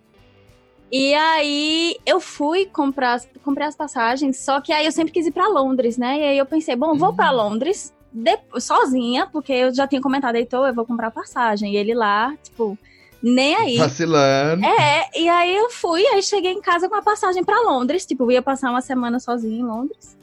E 0.91 1.13
aí 1.13 1.95
eu 2.05 2.19
fui 2.19 2.65
comprar, 2.65 3.13
as- 3.13 3.27
comprei 3.43 3.65
as 3.65 3.75
passagens, 3.75 4.38
só 4.39 4.60
que 4.60 4.74
aí 4.74 4.86
eu 4.86 4.91
sempre 4.91 5.13
quis 5.13 5.25
ir 5.25 5.31
pra 5.31 5.48
Londres, 5.48 5.98
né? 5.98 6.19
E 6.19 6.24
aí 6.24 6.38
eu 6.38 6.45
pensei, 6.45 6.75
bom, 6.75 6.95
vou 6.95 7.13
pra 7.13 7.31
Londres 7.31 7.93
de- 8.12 8.38
sozinha, 8.60 9.25
porque 9.31 9.53
eu 9.53 9.74
já 9.74 9.88
tinha 9.88 10.01
comentado, 10.01 10.36
Heitor, 10.36 10.67
eu 10.67 10.74
vou 10.74 10.86
comprar 10.86 11.10
passagem. 11.12 11.74
E 11.74 11.77
ele 11.77 11.93
lá, 11.93 12.36
tipo, 12.43 12.77
nem 13.24 13.55
aí. 13.55 13.77
Vacilando. 13.77 14.65
É, 14.65 15.10
e 15.15 15.29
aí 15.29 15.55
eu 15.55 15.69
fui, 15.69 16.05
aí 16.07 16.21
cheguei 16.21 16.51
em 16.51 16.60
casa 16.62 16.89
com 16.89 16.95
a 16.95 17.01
passagem 17.01 17.41
pra 17.41 17.62
Londres, 17.62 18.05
tipo, 18.05 18.24
eu 18.25 18.31
ia 18.31 18.41
passar 18.41 18.69
uma 18.69 18.81
semana 18.81 19.17
sozinha 19.17 19.60
em 19.62 19.63
Londres. 19.65 20.17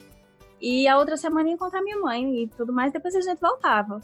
E 0.61 0.89
a 0.89 0.99
outra 0.99 1.17
semana 1.17 1.49
ia 1.49 1.55
encontrar 1.55 1.83
minha 1.83 1.99
mãe 1.99 2.43
e 2.43 2.49
tudo 2.49 2.73
mais, 2.73 2.93
depois 2.93 3.15
a 3.15 3.21
gente 3.21 3.41
voltava. 3.41 4.01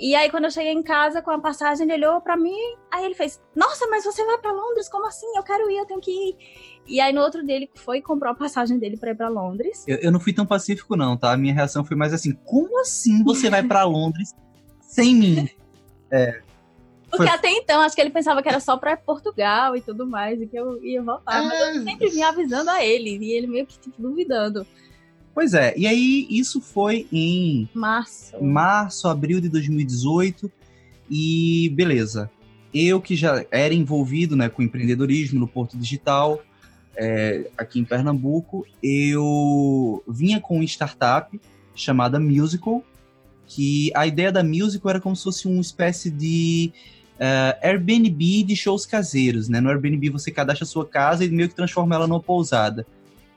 E 0.00 0.14
aí, 0.14 0.30
quando 0.30 0.44
eu 0.44 0.50
cheguei 0.50 0.72
em 0.72 0.82
casa 0.82 1.20
com 1.20 1.30
a 1.30 1.38
passagem, 1.38 1.84
ele 1.84 2.06
olhou 2.06 2.22
para 2.22 2.34
mim, 2.34 2.56
aí 2.90 3.04
ele 3.04 3.14
fez: 3.14 3.38
Nossa, 3.54 3.86
mas 3.88 4.02
você 4.02 4.24
vai 4.24 4.38
para 4.38 4.50
Londres? 4.50 4.88
Como 4.88 5.06
assim? 5.06 5.26
Eu 5.36 5.42
quero 5.42 5.70
ir, 5.70 5.76
eu 5.76 5.84
tenho 5.84 6.00
que 6.00 6.10
ir. 6.10 6.36
E 6.86 6.98
aí, 7.00 7.12
no 7.12 7.20
outro 7.20 7.44
dia, 7.44 7.56
ele 7.56 7.70
foi 7.74 7.98
e 7.98 8.02
comprou 8.02 8.32
a 8.32 8.34
passagem 8.34 8.78
dele 8.78 8.96
para 8.96 9.10
ir 9.10 9.14
para 9.14 9.28
Londres. 9.28 9.84
Eu, 9.86 9.98
eu, 9.98 10.10
não 10.10 10.18
fui 10.18 10.32
tão 10.32 10.46
pacífico, 10.46 10.96
não, 10.96 11.18
tá? 11.18 11.32
A 11.32 11.36
minha 11.36 11.52
reação 11.52 11.84
foi 11.84 11.98
mais 11.98 12.14
assim: 12.14 12.32
Como 12.46 12.80
assim 12.80 13.22
você 13.22 13.50
vai 13.50 13.62
para 13.62 13.84
Londres 13.84 14.34
sem 14.80 15.14
mim? 15.14 15.48
É. 16.12 16.40
Porque 17.08 17.24
foi... 17.24 17.28
até 17.28 17.48
então, 17.50 17.80
acho 17.82 17.94
que 17.94 18.00
ele 18.00 18.10
pensava 18.10 18.42
que 18.42 18.48
era 18.48 18.58
só 18.58 18.76
para 18.76 18.96
Portugal 18.96 19.76
e 19.76 19.80
tudo 19.80 20.04
mais, 20.04 20.40
e 20.40 20.46
que 20.48 20.56
eu 20.56 20.82
ia 20.82 21.00
voltar. 21.00 21.40
É... 21.40 21.46
Mas 21.46 21.60
eu 21.60 21.66
é. 21.66 21.84
sempre 21.84 22.08
vinha 22.08 22.28
avisando 22.28 22.68
a 22.68 22.84
ele, 22.84 23.16
e 23.18 23.32
ele 23.32 23.46
meio 23.46 23.64
que 23.64 23.78
tipo, 23.78 24.02
duvidando. 24.02 24.66
Pois 25.34 25.54
é, 25.54 25.72
e 25.76 25.86
aí 25.86 26.26
isso 26.28 26.60
foi 26.60 27.06
em 27.12 27.68
março, 27.72 28.42
março, 28.42 29.08
abril 29.08 29.40
de 29.40 29.48
2018 29.48 30.50
e 31.10 31.70
beleza. 31.74 32.30
Eu 32.72 33.00
que 33.00 33.16
já 33.16 33.44
era 33.50 33.74
envolvido 33.74 34.36
né, 34.36 34.48
com 34.48 34.62
empreendedorismo 34.62 35.40
no 35.40 35.48
Porto 35.48 35.76
Digital, 35.76 36.40
é, 36.96 37.50
aqui 37.56 37.80
em 37.80 37.84
Pernambuco, 37.84 38.66
eu 38.82 40.02
vinha 40.06 40.40
com 40.40 40.56
uma 40.56 40.64
startup 40.64 41.40
chamada 41.74 42.20
Musical, 42.20 42.84
que 43.46 43.90
a 43.94 44.06
ideia 44.06 44.30
da 44.30 44.44
Musical 44.44 44.90
era 44.90 45.00
como 45.00 45.16
se 45.16 45.24
fosse 45.24 45.48
uma 45.48 45.60
espécie 45.60 46.10
de 46.10 46.72
uh, 47.16 47.66
Airbnb 47.66 48.44
de 48.44 48.54
shows 48.54 48.86
caseiros, 48.86 49.48
né? 49.48 49.60
No 49.60 49.68
Airbnb 49.68 50.10
você 50.10 50.30
cadastra 50.30 50.64
a 50.64 50.68
sua 50.68 50.86
casa 50.86 51.24
e 51.24 51.30
meio 51.30 51.48
que 51.48 51.54
transforma 51.54 51.94
ela 51.94 52.06
numa 52.06 52.20
pousada. 52.20 52.86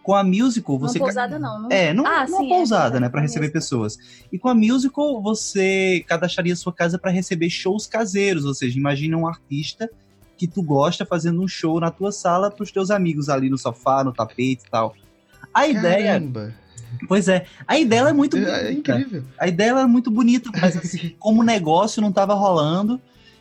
Com 0.04 0.14
a 0.14 0.24
musical, 0.24 0.78
você. 0.78 1.00
Uma 1.00 1.06
pousada 1.06 1.40
não, 1.40 1.62
não. 1.62 1.72
É, 1.72 1.94
não, 1.94 2.06
ah, 2.06 2.28
sim, 2.28 2.50
pousada, 2.50 2.98
é, 2.98 3.00
né? 3.00 3.10
para 3.10 3.22
receber 3.22 3.50
pessoas. 3.50 3.98
E 4.32 4.38
com 4.38 4.50
a 4.50 4.54
musical, 4.54 5.22
você 5.22 6.04
cadastraria 6.06 6.56
sua 6.56 6.74
casa 6.74 7.00
para 7.00 7.10
receber 7.10 7.50
shows 7.50 7.88
caseiros. 7.88 8.44
Ou 8.44 8.54
seja, 8.54 8.78
imagina 8.78 9.18
um 9.18 9.26
artista 9.26 9.90
que 10.38 10.46
tu 10.46 10.62
gosta 10.62 11.06
fazendo 11.06 11.42
um 11.42 11.48
show 11.48 11.80
na 11.80 11.90
tua 11.90 12.12
sala 12.12 12.52
para 12.52 12.64
os 12.64 12.72
teus 12.72 12.92
amigos 12.92 13.30
ali 13.30 13.50
no 13.50 13.58
sofá, 13.58 14.04
no 14.04 14.12
tapete 14.12 14.64
e 14.68 14.70
tal. 14.70 14.94
A 15.54 15.62
Caramba. 15.62 15.80
ideia. 15.80 16.56
Pois 17.08 17.28
é, 17.28 17.46
a 17.68 17.78
ideia 17.78 18.10
é 18.10 18.14
muito 18.14 18.38
bonita. 18.38 18.58
É, 18.58 18.68
é 18.68 18.72
incrível. 18.74 19.24
A 19.40 19.48
ideia 19.48 19.72
é 19.72 19.86
muito 19.86 20.12
bonita, 20.12 20.50
mas 20.54 20.78
assim, 20.78 21.16
como 21.20 21.44
negócio 21.44 22.02
não 22.02 22.10
estava 22.10 22.34
rolando. 22.34 23.00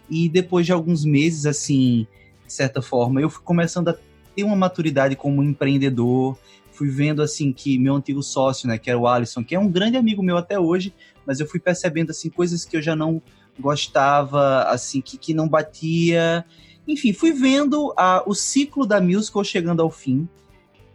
E 0.08 0.28
depois 0.28 0.66
de 0.66 0.72
alguns 0.72 1.04
meses, 1.04 1.46
assim, 1.46 2.06
de 2.46 2.52
certa 2.52 2.82
forma, 2.82 3.20
eu 3.20 3.30
fui 3.30 3.42
começando 3.42 3.88
a 3.88 3.96
ter 4.34 4.44
uma 4.44 4.56
maturidade 4.56 5.16
como 5.16 5.42
empreendedor. 5.42 6.38
Fui 6.72 6.88
vendo 6.88 7.22
assim 7.22 7.52
que 7.52 7.78
meu 7.78 7.94
antigo 7.94 8.22
sócio, 8.22 8.66
né, 8.66 8.78
que 8.78 8.90
era 8.90 8.98
o 8.98 9.06
Alisson, 9.06 9.44
que 9.44 9.54
é 9.54 9.58
um 9.58 9.68
grande 9.68 9.96
amigo 9.96 10.22
meu 10.22 10.36
até 10.36 10.58
hoje, 10.58 10.92
mas 11.26 11.38
eu 11.38 11.46
fui 11.46 11.60
percebendo 11.60 12.10
assim 12.10 12.30
coisas 12.30 12.64
que 12.64 12.76
eu 12.76 12.82
já 12.82 12.96
não 12.96 13.22
gostava, 13.58 14.62
assim 14.64 15.00
que, 15.00 15.18
que 15.18 15.34
não 15.34 15.48
batia. 15.48 16.44
Enfim, 16.88 17.12
fui 17.12 17.32
vendo 17.32 17.92
a, 17.96 18.22
o 18.26 18.34
ciclo 18.34 18.86
da 18.86 19.00
musical 19.00 19.44
chegando 19.44 19.82
ao 19.82 19.90
fim. 19.90 20.28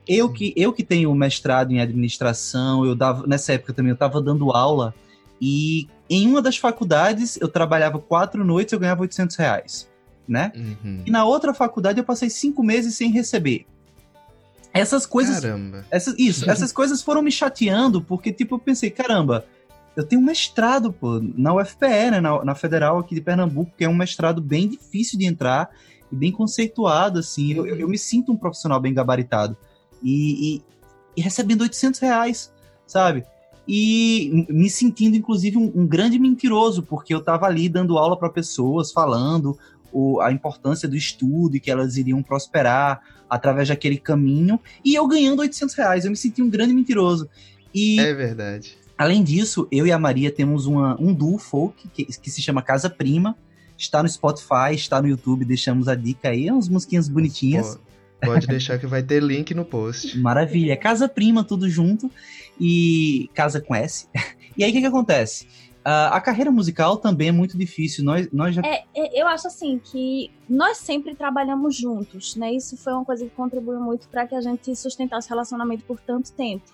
Eu 0.08 0.32
que, 0.32 0.54
eu 0.56 0.72
que 0.74 0.84
tenho 0.84 1.14
mestrado 1.14 1.72
em 1.72 1.82
administração, 1.82 2.86
eu 2.86 2.96
dava, 2.96 3.28
nessa 3.28 3.54
época 3.54 3.74
também 3.74 3.90
eu 3.90 3.96
estava 3.96 4.22
dando 4.22 4.52
aula 4.52 4.96
e 5.40 5.88
em 6.10 6.28
uma 6.28 6.42
das 6.42 6.58
faculdades 6.58 7.38
eu 7.40 7.48
trabalhava 7.48 8.00
quatro 8.00 8.44
noites 8.44 8.72
eu 8.72 8.80
ganhava 8.80 9.02
800 9.02 9.36
reais 9.36 9.90
né? 10.28 10.52
Uhum. 10.56 11.04
E 11.06 11.12
na 11.12 11.26
outra 11.26 11.54
faculdade 11.54 12.00
eu 12.00 12.04
passei 12.04 12.30
cinco 12.30 12.64
meses 12.64 12.96
sem 12.96 13.12
receber. 13.12 13.66
Essas 14.74 15.06
coisas. 15.06 15.40
Caramba. 15.40 15.86
Essas, 15.90 16.16
isso, 16.18 16.48
essas 16.52 16.72
coisas 16.72 17.02
foram 17.02 17.22
me 17.22 17.32
chateando, 17.32 18.02
porque, 18.02 18.32
tipo, 18.32 18.56
eu 18.56 18.60
pensei, 18.60 18.90
caramba, 18.90 19.46
eu 19.96 20.06
tenho 20.06 20.22
um 20.22 20.26
mestrado, 20.26 20.94
pô, 20.94 21.20
na 21.36 21.56
UFPE, 21.56 22.12
né, 22.12 22.22
na, 22.22 22.46
na 22.46 22.56
Federal 22.56 23.00
aqui 23.00 23.16
de 23.16 23.22
Pernambuco, 23.22 23.72
que 23.76 23.84
é 23.84 23.90
um 23.90 23.96
mestrado 23.96 24.42
bem 24.42 24.68
difícil 24.68 25.18
de 25.18 25.26
entrar 25.26 25.72
e 26.12 26.16
bem 26.16 26.32
conceituado, 26.32 27.20
assim. 27.20 27.54
Eu, 27.54 27.66
eu, 27.66 27.80
eu 27.80 27.90
me 27.90 27.98
sinto 27.98 28.32
um 28.32 28.38
profissional 28.38 28.80
bem 28.80 28.94
gabaritado. 28.94 29.58
E, 30.04 30.58
e, 30.58 30.64
e, 31.18 31.22
recebendo 31.22 31.62
800 31.62 32.00
reais, 32.00 32.54
sabe? 32.86 33.26
E 33.68 34.46
me 34.48 34.70
sentindo, 34.70 35.18
inclusive, 35.18 35.58
um, 35.58 35.72
um 35.76 35.88
grande 35.88 36.20
mentiroso, 36.20 36.84
porque 36.84 37.12
eu 37.12 37.22
tava 37.22 37.48
ali 37.48 37.68
dando 37.68 37.98
aula 37.98 38.16
para 38.16 38.30
pessoas, 38.30 38.92
falando, 38.92 39.58
o, 39.98 40.22
a 40.22 40.32
importância 40.32 40.88
do 40.88 40.96
estudo 40.96 41.58
e 41.58 41.60
que 41.60 41.72
elas 41.72 41.98
iriam 41.98 42.22
prosperar 42.22 43.02
através 43.28 43.68
daquele 43.68 43.98
caminho, 43.98 44.60
e 44.86 44.94
eu 44.94 45.08
ganhando 45.08 45.40
800 45.40 45.76
reais. 45.76 46.06
Eu 46.06 46.12
me 46.12 46.18
senti 46.18 46.42
um 46.42 46.50
grande 46.50 46.72
mentiroso. 46.72 47.28
E, 47.74 48.00
é 48.00 48.14
verdade. 48.14 48.78
Além 48.96 49.24
disso, 49.24 49.68
eu 49.72 49.88
e 49.88 49.92
a 49.92 49.98
Maria 49.98 50.32
temos 50.32 50.68
uma, 50.68 50.96
um 51.02 51.14
duo 51.14 51.40
folk 51.40 51.90
que, 51.90 52.06
que 52.06 52.30
se 52.30 52.42
chama 52.42 52.62
Casa 52.62 52.90
Prima. 52.90 53.36
Está 53.76 54.02
no 54.02 54.10
Spotify, 54.10 54.74
está 54.74 55.02
no 55.02 55.08
YouTube, 55.08 55.44
deixamos 55.44 55.88
a 55.88 55.96
dica 55.96 56.30
aí, 56.30 56.50
umas 56.50 56.70
musiquinhas 56.70 57.10
bonitinhas. 57.10 57.76
Pô, 58.22 58.28
pode 58.28 58.48
deixar 58.48 58.78
que 58.78 58.88
vai 58.88 59.02
ter 59.02 59.22
link 59.22 59.54
no 59.54 59.66
post. 59.66 60.18
Maravilha. 60.22 60.78
Casa 60.78 61.10
Prima, 61.10 61.44
tudo 61.44 61.68
junto. 61.68 62.10
E 62.60 63.30
Casa 63.34 63.60
com 63.60 63.74
S. 63.74 64.08
E 64.58 64.64
aí 64.64 64.72
o 64.72 64.74
que, 64.74 64.82
que 64.82 64.88
acontece? 64.88 65.46
Uh, 65.88 66.12
a 66.12 66.20
carreira 66.20 66.52
musical 66.52 66.98
também 66.98 67.30
é 67.30 67.32
muito 67.32 67.58
difícil. 67.58 68.04
Nós, 68.04 68.30
nós 68.30 68.54
já... 68.54 68.62
É, 68.62 68.84
é, 68.94 69.22
eu 69.22 69.26
acho 69.26 69.48
assim 69.48 69.80
que 69.82 70.30
nós 70.50 70.80
sempre 70.80 71.16
trabalhamos 71.16 71.78
juntos, 71.78 72.36
né? 72.36 72.52
Isso 72.52 72.76
foi 72.76 72.92
uma 72.92 73.06
coisa 73.06 73.24
que 73.24 73.32
contribuiu 73.32 73.80
muito 73.80 74.10
para 74.10 74.28
que 74.28 74.36
a 74.36 74.42
gente 74.42 74.76
sustentasse 74.76 75.28
o 75.28 75.30
relacionamento 75.30 75.86
por 75.86 75.98
tanto 76.02 76.34
tempo. 76.34 76.66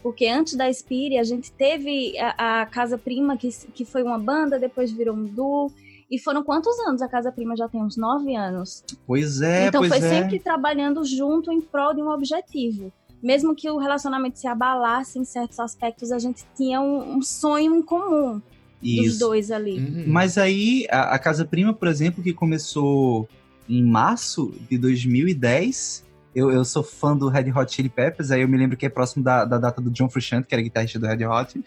Porque 0.00 0.28
antes 0.28 0.54
da 0.54 0.72
Spire, 0.72 1.18
a 1.18 1.24
gente 1.24 1.50
teve 1.50 2.16
a, 2.20 2.60
a, 2.60 2.66
Casa 2.66 2.96
Prima, 2.96 3.36
que, 3.36 3.48
que 3.74 3.84
foi 3.84 4.04
uma 4.04 4.20
banda, 4.20 4.56
depois 4.56 4.92
virou 4.92 5.16
um 5.16 5.24
duo. 5.24 5.72
E 6.08 6.16
foram 6.16 6.44
quantos 6.44 6.78
anos? 6.86 7.02
A 7.02 7.08
Casa 7.08 7.32
Prima 7.32 7.56
já 7.56 7.68
tem 7.68 7.82
uns 7.82 7.96
nove 7.96 8.36
anos. 8.36 8.84
Pois 9.04 9.42
é, 9.42 9.66
Então 9.66 9.80
pois 9.80 9.90
foi 9.90 9.98
é. 9.98 10.08
sempre 10.08 10.38
trabalhando 10.38 11.04
junto 11.04 11.50
em 11.50 11.60
prol 11.60 11.92
de 11.92 12.00
um 12.00 12.08
objetivo. 12.08 12.92
Mesmo 13.20 13.52
que 13.52 13.68
o 13.68 13.78
relacionamento 13.78 14.38
se 14.38 14.46
abalasse 14.46 15.18
em 15.18 15.24
certos 15.24 15.58
aspectos, 15.58 16.12
a 16.12 16.20
gente 16.20 16.46
tinha 16.56 16.80
um, 16.80 17.16
um 17.16 17.20
sonho 17.20 17.74
em 17.74 17.82
comum. 17.82 18.40
Isso. 18.82 19.04
dos 19.04 19.18
dois 19.18 19.50
ali. 19.50 19.78
Uhum. 19.78 20.04
Mas 20.06 20.38
aí, 20.38 20.86
a, 20.90 21.14
a, 21.14 21.18
Casa 21.18 21.44
Prima, 21.44 21.72
por 21.72 21.88
exemplo, 21.88 22.22
que 22.22 22.32
começou 22.32 23.28
em 23.68 23.82
março 23.82 24.54
de 24.68 24.78
2010. 24.78 26.08
Eu, 26.34 26.50
eu 26.50 26.64
sou 26.64 26.82
fã 26.82 27.16
do 27.16 27.28
Red 27.28 27.50
Hot 27.50 27.72
Chili 27.72 27.88
Peppers, 27.88 28.30
aí 28.30 28.42
eu 28.42 28.48
me 28.48 28.56
lembro 28.56 28.76
que 28.76 28.86
é 28.86 28.88
próximo 28.88 29.22
da, 29.22 29.44
da 29.44 29.58
data 29.58 29.80
do 29.80 29.90
John 29.90 30.08
Frusciante, 30.08 30.46
que 30.46 30.54
era 30.54 30.62
guitarrista 30.62 30.98
do 30.98 31.06
Red 31.06 31.26
Hot. 31.26 31.58
Uh, 31.58 31.62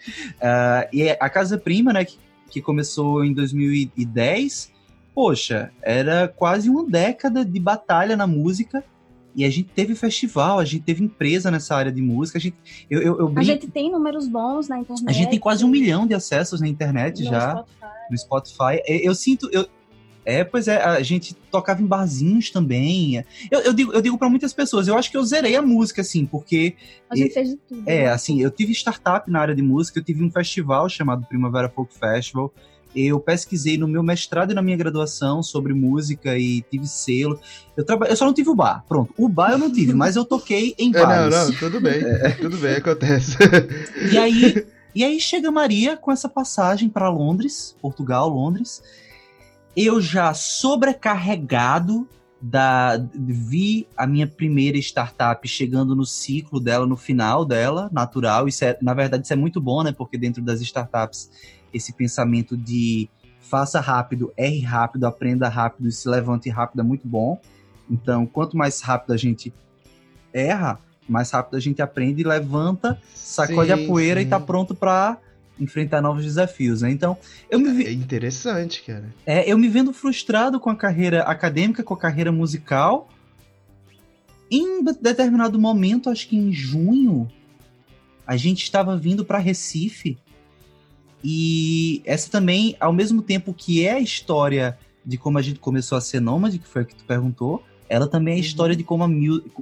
e 0.90 1.10
a 1.10 1.28
Casa 1.28 1.58
Prima, 1.58 1.92
né, 1.92 2.04
que, 2.04 2.18
que 2.50 2.62
começou 2.62 3.22
em 3.24 3.34
2010, 3.34 4.72
poxa, 5.14 5.70
era 5.82 6.28
quase 6.28 6.70
uma 6.70 6.84
década 6.88 7.44
de 7.44 7.60
batalha 7.60 8.16
na 8.16 8.26
música 8.26 8.82
e 9.34 9.44
a 9.44 9.50
gente 9.50 9.68
teve 9.74 9.94
festival, 9.94 10.58
a 10.58 10.64
gente 10.64 10.84
teve 10.84 11.02
empresa 11.02 11.50
nessa 11.50 11.74
área 11.74 11.90
de 11.90 12.00
música. 12.00 12.38
A 12.38 12.40
gente, 12.40 12.56
eu, 12.88 13.00
eu, 13.00 13.18
eu 13.18 13.26
brinco, 13.26 13.40
a 13.40 13.42
gente 13.42 13.66
tem 13.68 13.90
números 13.90 14.28
bons 14.28 14.68
na 14.68 14.78
internet. 14.78 15.08
A 15.08 15.12
gente 15.12 15.30
tem 15.30 15.38
quase 15.38 15.64
um 15.64 15.68
milhão 15.68 16.06
de 16.06 16.14
acessos 16.14 16.60
na 16.60 16.68
internet 16.68 17.22
no 17.24 17.30
já. 17.30 17.50
Spotify. 17.50 18.10
No 18.10 18.18
Spotify. 18.18 18.82
Eu, 18.86 18.98
eu 18.98 19.14
sinto. 19.14 19.48
Eu, 19.52 19.66
é, 20.24 20.42
pois 20.42 20.68
é, 20.68 20.82
a 20.82 21.02
gente 21.02 21.34
tocava 21.50 21.82
em 21.82 21.86
barzinhos 21.86 22.50
também. 22.50 23.22
Eu, 23.50 23.60
eu 23.60 23.72
digo, 23.74 23.92
eu 23.92 24.00
digo 24.00 24.16
para 24.16 24.30
muitas 24.30 24.52
pessoas, 24.54 24.88
eu 24.88 24.96
acho 24.96 25.10
que 25.10 25.16
eu 25.16 25.24
zerei 25.24 25.54
a 25.56 25.62
música, 25.62 26.00
assim, 26.00 26.24
porque. 26.24 26.76
A 27.10 27.16
gente 27.16 27.34
fez 27.34 27.50
de 27.50 27.56
tudo. 27.56 27.82
É, 27.86 28.04
né? 28.04 28.10
assim, 28.10 28.40
eu 28.40 28.50
tive 28.50 28.72
startup 28.72 29.30
na 29.30 29.40
área 29.40 29.54
de 29.54 29.62
música, 29.62 29.98
eu 29.98 30.04
tive 30.04 30.24
um 30.24 30.30
festival 30.30 30.88
chamado 30.88 31.26
Primavera 31.26 31.68
Folk 31.68 31.92
Festival 31.92 32.52
eu 32.94 33.18
pesquisei 33.20 33.76
no 33.76 33.88
meu 33.88 34.02
mestrado 34.02 34.52
e 34.52 34.54
na 34.54 34.62
minha 34.62 34.76
graduação 34.76 35.42
sobre 35.42 35.72
música 35.74 36.38
e 36.38 36.62
tive 36.62 36.86
selo. 36.86 37.38
Eu, 37.76 37.84
traba... 37.84 38.06
eu 38.06 38.16
só 38.16 38.24
não 38.24 38.32
tive 38.32 38.50
o 38.50 38.54
bar. 38.54 38.84
Pronto, 38.88 39.12
o 39.16 39.28
bar 39.28 39.52
eu 39.52 39.58
não 39.58 39.72
tive, 39.72 39.92
mas 39.94 40.16
eu 40.16 40.24
toquei 40.24 40.74
em. 40.78 40.94
É, 40.94 41.06
não, 41.06 41.30
não, 41.30 41.52
tudo 41.52 41.80
bem. 41.80 42.02
É. 42.24 42.30
Tudo 42.30 42.56
bem, 42.58 42.76
acontece. 42.76 43.36
E 44.12 44.16
aí, 44.16 44.66
e 44.94 45.04
aí 45.04 45.20
chega 45.20 45.50
Maria 45.50 45.96
com 45.96 46.12
essa 46.12 46.28
passagem 46.28 46.88
para 46.88 47.08
Londres, 47.08 47.76
Portugal, 47.80 48.28
Londres. 48.28 48.82
Eu 49.76 50.00
já 50.00 50.32
sobrecarregado 50.32 52.08
da 52.46 53.02
vi 53.14 53.88
a 53.96 54.06
minha 54.06 54.26
primeira 54.26 54.76
startup 54.76 55.48
chegando 55.48 55.96
no 55.96 56.04
ciclo 56.04 56.60
dela, 56.60 56.86
no 56.86 56.96
final 56.96 57.42
dela, 57.42 57.88
natural. 57.90 58.46
Isso 58.46 58.64
é, 58.66 58.76
na 58.82 58.92
verdade, 58.92 59.24
isso 59.24 59.32
é 59.32 59.36
muito 59.36 59.62
bom, 59.62 59.82
né? 59.82 59.92
Porque 59.92 60.18
dentro 60.18 60.42
das 60.42 60.60
startups 60.60 61.30
esse 61.74 61.92
pensamento 61.92 62.56
de 62.56 63.08
faça 63.40 63.80
rápido, 63.80 64.32
erre 64.36 64.60
rápido, 64.60 65.06
aprenda 65.06 65.48
rápido 65.48 65.88
e 65.88 65.92
se 65.92 66.08
levante 66.08 66.48
rápido 66.48 66.80
é 66.80 66.82
muito 66.82 67.06
bom. 67.06 67.38
Então, 67.90 68.24
quanto 68.24 68.56
mais 68.56 68.80
rápido 68.80 69.12
a 69.12 69.16
gente 69.16 69.52
erra, 70.32 70.78
mais 71.08 71.30
rápido 71.30 71.56
a 71.56 71.60
gente 71.60 71.82
aprende 71.82 72.22
e 72.22 72.24
levanta, 72.24 72.98
sacode 73.14 73.72
sim, 73.72 73.84
a 73.84 73.86
poeira 73.86 74.20
sim. 74.20 74.26
e 74.26 74.30
tá 74.30 74.40
pronto 74.40 74.74
para 74.74 75.18
enfrentar 75.60 76.00
novos 76.00 76.24
desafios, 76.24 76.82
né? 76.82 76.90
Então, 76.90 77.16
eu 77.50 77.58
me 77.60 77.70
vi... 77.70 77.86
É 77.86 77.92
interessante, 77.92 78.82
cara. 78.82 79.14
É, 79.26 79.50
eu 79.50 79.58
me 79.58 79.68
vendo 79.68 79.92
frustrado 79.92 80.58
com 80.58 80.70
a 80.70 80.76
carreira 80.76 81.22
acadêmica, 81.22 81.82
com 81.82 81.94
a 81.94 81.98
carreira 81.98 82.32
musical. 82.32 83.08
Em 84.50 84.82
determinado 84.82 85.58
momento, 85.58 86.10
acho 86.10 86.28
que 86.28 86.36
em 86.36 86.52
junho, 86.52 87.30
a 88.26 88.36
gente 88.36 88.62
estava 88.62 88.96
vindo 88.96 89.24
para 89.24 89.38
Recife 89.38 90.18
E 91.24 92.02
essa 92.04 92.30
também, 92.30 92.76
ao 92.78 92.92
mesmo 92.92 93.22
tempo 93.22 93.54
que 93.54 93.86
é 93.86 93.92
a 93.92 94.00
história 94.00 94.78
de 95.02 95.16
como 95.16 95.38
a 95.38 95.42
gente 95.42 95.58
começou 95.58 95.96
a 95.96 96.00
ser 96.00 96.20
nômade, 96.20 96.58
que 96.58 96.68
foi 96.68 96.82
o 96.82 96.86
que 96.86 96.94
tu 96.94 97.04
perguntou, 97.04 97.62
ela 97.88 98.06
também 98.06 98.34
é 98.34 98.36
a 98.36 98.40
uhum. 98.40 98.44
história 98.44 98.76
de 98.76 98.84
como 98.84 99.04
a, 99.04 99.08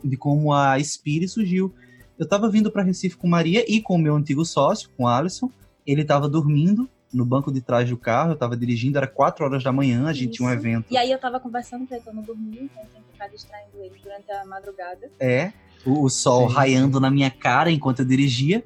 de 0.04 0.16
como 0.16 0.52
a 0.52 0.82
Spirit 0.82 1.28
surgiu. 1.28 1.72
Eu 2.18 2.28
tava 2.28 2.50
vindo 2.50 2.70
para 2.70 2.82
Recife 2.82 3.16
com 3.16 3.28
Maria 3.28 3.64
e 3.68 3.80
com 3.80 3.94
o 3.94 3.98
meu 3.98 4.16
antigo 4.16 4.44
sócio, 4.44 4.90
com 4.96 5.04
o 5.04 5.08
Alisson. 5.08 5.50
Ele 5.86 6.04
tava 6.04 6.28
dormindo 6.28 6.88
no 7.12 7.24
banco 7.24 7.52
de 7.52 7.60
trás 7.60 7.88
do 7.88 7.96
carro, 7.96 8.32
eu 8.32 8.36
tava 8.36 8.56
dirigindo, 8.56 8.96
era 8.96 9.06
4 9.06 9.44
horas 9.44 9.62
da 9.62 9.70
manhã, 9.70 10.06
a 10.06 10.12
gente 10.12 10.30
Isso. 10.30 10.38
tinha 10.38 10.48
um 10.48 10.52
evento. 10.52 10.86
E 10.90 10.96
aí 10.96 11.12
eu 11.12 11.18
tava 11.18 11.38
conversando 11.38 11.86
com 11.86 11.94
ele, 11.94 12.02
eu 12.06 12.14
não 12.14 12.22
dormi, 12.22 12.60
então 12.62 12.82
eu 12.82 12.88
tinha 12.88 13.02
que 13.02 13.12
ficar 13.12 13.28
distraindo 13.28 13.76
ele 13.78 13.94
durante 14.02 14.30
a 14.32 14.46
madrugada. 14.46 15.10
É, 15.20 15.52
o, 15.84 16.04
o 16.04 16.08
sol 16.08 16.48
Sim. 16.48 16.54
raiando 16.54 16.98
na 16.98 17.10
minha 17.10 17.30
cara 17.30 17.70
enquanto 17.70 18.00
eu 18.00 18.06
dirigia. 18.06 18.64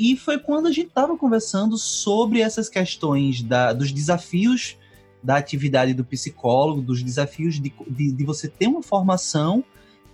E 0.00 0.16
foi 0.16 0.38
quando 0.38 0.66
a 0.66 0.72
gente 0.72 0.88
estava 0.88 1.14
conversando 1.14 1.76
sobre 1.76 2.40
essas 2.40 2.70
questões 2.70 3.42
da, 3.42 3.74
dos 3.74 3.92
desafios 3.92 4.78
da 5.22 5.36
atividade 5.36 5.92
do 5.92 6.02
psicólogo, 6.02 6.80
dos 6.80 7.02
desafios 7.02 7.60
de, 7.60 7.70
de, 7.86 8.10
de 8.10 8.24
você 8.24 8.48
ter 8.48 8.66
uma 8.66 8.82
formação 8.82 9.62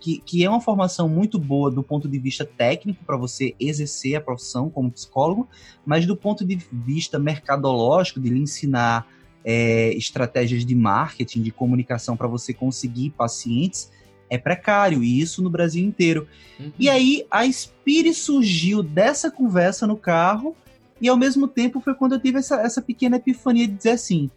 que, 0.00 0.18
que, 0.18 0.44
é 0.44 0.50
uma 0.50 0.60
formação 0.60 1.08
muito 1.08 1.38
boa 1.38 1.70
do 1.70 1.84
ponto 1.84 2.08
de 2.08 2.18
vista 2.18 2.44
técnico 2.44 3.04
para 3.04 3.16
você 3.16 3.54
exercer 3.60 4.16
a 4.16 4.20
profissão 4.20 4.68
como 4.68 4.90
psicólogo, 4.90 5.48
mas 5.86 6.04
do 6.04 6.16
ponto 6.16 6.44
de 6.44 6.58
vista 6.72 7.16
mercadológico, 7.16 8.18
de 8.18 8.28
lhe 8.28 8.40
ensinar 8.40 9.06
é, 9.44 9.94
estratégias 9.94 10.66
de 10.66 10.74
marketing, 10.74 11.42
de 11.42 11.52
comunicação 11.52 12.16
para 12.16 12.26
você 12.26 12.52
conseguir 12.52 13.10
pacientes, 13.10 13.92
é 14.28 14.38
precário, 14.38 15.02
e 15.02 15.20
isso 15.20 15.42
no 15.42 15.50
Brasil 15.50 15.84
inteiro. 15.84 16.26
Uhum. 16.58 16.72
E 16.78 16.88
aí 16.88 17.26
a 17.30 17.50
Spire 17.50 18.12
surgiu 18.12 18.82
dessa 18.82 19.30
conversa 19.30 19.86
no 19.86 19.96
carro, 19.96 20.56
e 21.00 21.08
ao 21.08 21.16
mesmo 21.16 21.46
tempo 21.46 21.80
foi 21.80 21.94
quando 21.94 22.12
eu 22.14 22.20
tive 22.20 22.38
essa, 22.38 22.60
essa 22.60 22.80
pequena 22.80 23.16
epifania 23.16 23.66
de 23.66 23.74
dizer 23.74 23.90
assim: 23.90 24.30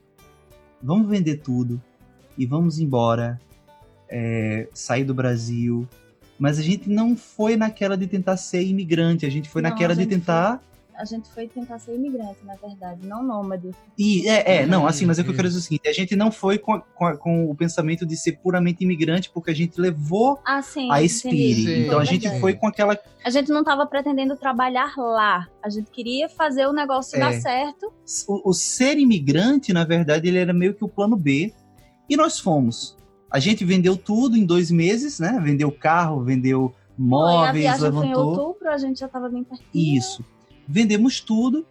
vamos 0.81 1.10
vender 1.10 1.38
tudo 1.38 1.81
e 2.38 2.46
vamos 2.46 2.79
embora, 2.79 3.39
é, 4.10 4.67
sair 4.74 5.03
do 5.03 5.13
Brasil. 5.13 5.88
Mas 6.38 6.58
a 6.58 6.62
gente 6.62 6.89
não 6.89 7.17
foi 7.17 7.58
naquela 7.58 7.98
de 7.98 8.08
tentar 8.08 8.38
ser 8.38 8.63
imigrante, 8.63 9.25
a 9.25 9.29
gente 9.29 9.50
foi 9.50 9.62
não, 9.62 9.69
naquela 9.69 9.93
de 9.93 10.05
tentar 10.05 10.63
a 11.00 11.06
gente 11.06 11.29
foi 11.29 11.48
tentar 11.48 11.79
ser 11.79 11.96
imigrante, 11.96 12.39
na 12.44 12.56
verdade, 12.56 13.08
não 13.08 13.24
nômade. 13.24 13.72
E, 13.98 14.27
é, 14.27 14.58
é, 14.58 14.65
não, 14.65 14.86
assim, 14.86 15.06
mas 15.06 15.18
é 15.18 15.22
o 15.22 15.24
que 15.25 15.32
eu 15.32 15.36
quero 15.36 15.48
dizer 15.48 15.60
o 15.60 15.63
seguinte: 15.63 15.88
a 15.88 15.94
gente 15.94 16.13
não 16.13 16.29
foi 16.29 16.58
com, 16.58 16.82
com, 16.94 17.18
com, 17.18 17.50
o 17.50 17.56
pensamento 17.56 18.06
de 18.06 18.18
ser 18.18 18.34
puramente 18.34 18.84
imigrante, 18.84 19.32
porque 19.32 19.50
a 19.50 19.56
gente 19.56 19.79
levou 19.79 20.39
ah, 20.46 20.62
sim, 20.62 20.91
a 20.91 21.08
Spirit. 21.08 21.86
Então 21.86 22.00
a 22.00 22.03
gente 22.03 22.29
foi 22.41 22.53
com 22.53 22.68
aquela. 22.68 23.00
A 23.24 23.29
gente 23.29 23.50
não 23.50 23.62
estava 23.62 23.86
pretendendo 23.86 24.36
trabalhar 24.36 24.94
lá. 24.98 25.48
A 25.63 25.70
gente 25.70 25.89
queria 25.89 26.27
fazer 26.27 26.68
o 26.68 26.74
negócio 26.74 27.15
é. 27.15 27.20
dar 27.20 27.34
certo. 27.34 27.94
O, 28.27 28.50
o 28.50 28.53
ser 28.53 28.98
imigrante, 28.98 29.72
na 29.72 29.86
verdade, 29.86 30.27
ele 30.27 30.38
era 30.38 30.53
meio 30.53 30.74
que 30.74 30.84
o 30.84 30.89
plano 30.89 31.15
B. 31.15 31.53
E 32.10 32.18
nós 32.18 32.39
fomos. 32.39 32.98
A 33.32 33.39
gente 33.39 33.63
vendeu 33.63 33.96
tudo 33.96 34.36
em 34.36 34.46
dois 34.46 34.70
meses, 34.70 35.20
né? 35.20 35.39
Vendeu 35.41 35.72
carro, 35.72 36.24
vendeu 36.24 36.74
móveis, 36.98 37.39
Foi, 37.39 37.48
a 37.48 37.51
viagem 37.53 37.84
levantou. 37.84 38.01
Foi 38.01 38.10
em 38.10 38.15
outubro, 38.15 38.70
a 38.70 38.77
gente 38.77 39.00
já 39.00 39.06
estava 39.06 39.29
bem 39.29 39.44
pertinho. 39.46 39.98
Isso 39.98 40.25
vendemos 40.70 41.20
tudo, 41.20 41.66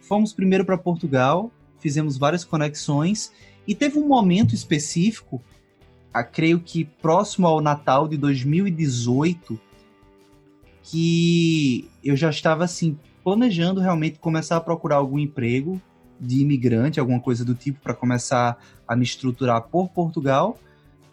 fomos 0.00 0.32
primeiro 0.32 0.64
para 0.64 0.76
Portugal, 0.76 1.52
fizemos 1.78 2.18
várias 2.18 2.44
conexões 2.44 3.32
e 3.64 3.76
teve 3.76 3.96
um 3.96 4.08
momento 4.08 4.56
específico, 4.56 5.40
a, 6.12 6.24
creio 6.24 6.58
que 6.58 6.84
próximo 6.84 7.46
ao 7.46 7.60
Natal 7.60 8.08
de 8.08 8.16
2018, 8.16 9.60
que 10.82 11.88
eu 12.02 12.16
já 12.16 12.28
estava 12.28 12.64
assim 12.64 12.98
planejando 13.22 13.80
realmente 13.80 14.18
começar 14.18 14.56
a 14.56 14.60
procurar 14.60 14.96
algum 14.96 15.18
emprego 15.18 15.80
de 16.18 16.40
imigrante, 16.40 16.98
alguma 16.98 17.20
coisa 17.20 17.44
do 17.44 17.54
tipo 17.54 17.80
para 17.80 17.94
começar 17.94 18.58
a 18.86 18.96
me 18.96 19.04
estruturar 19.04 19.62
por 19.68 19.90
Portugal. 19.90 20.58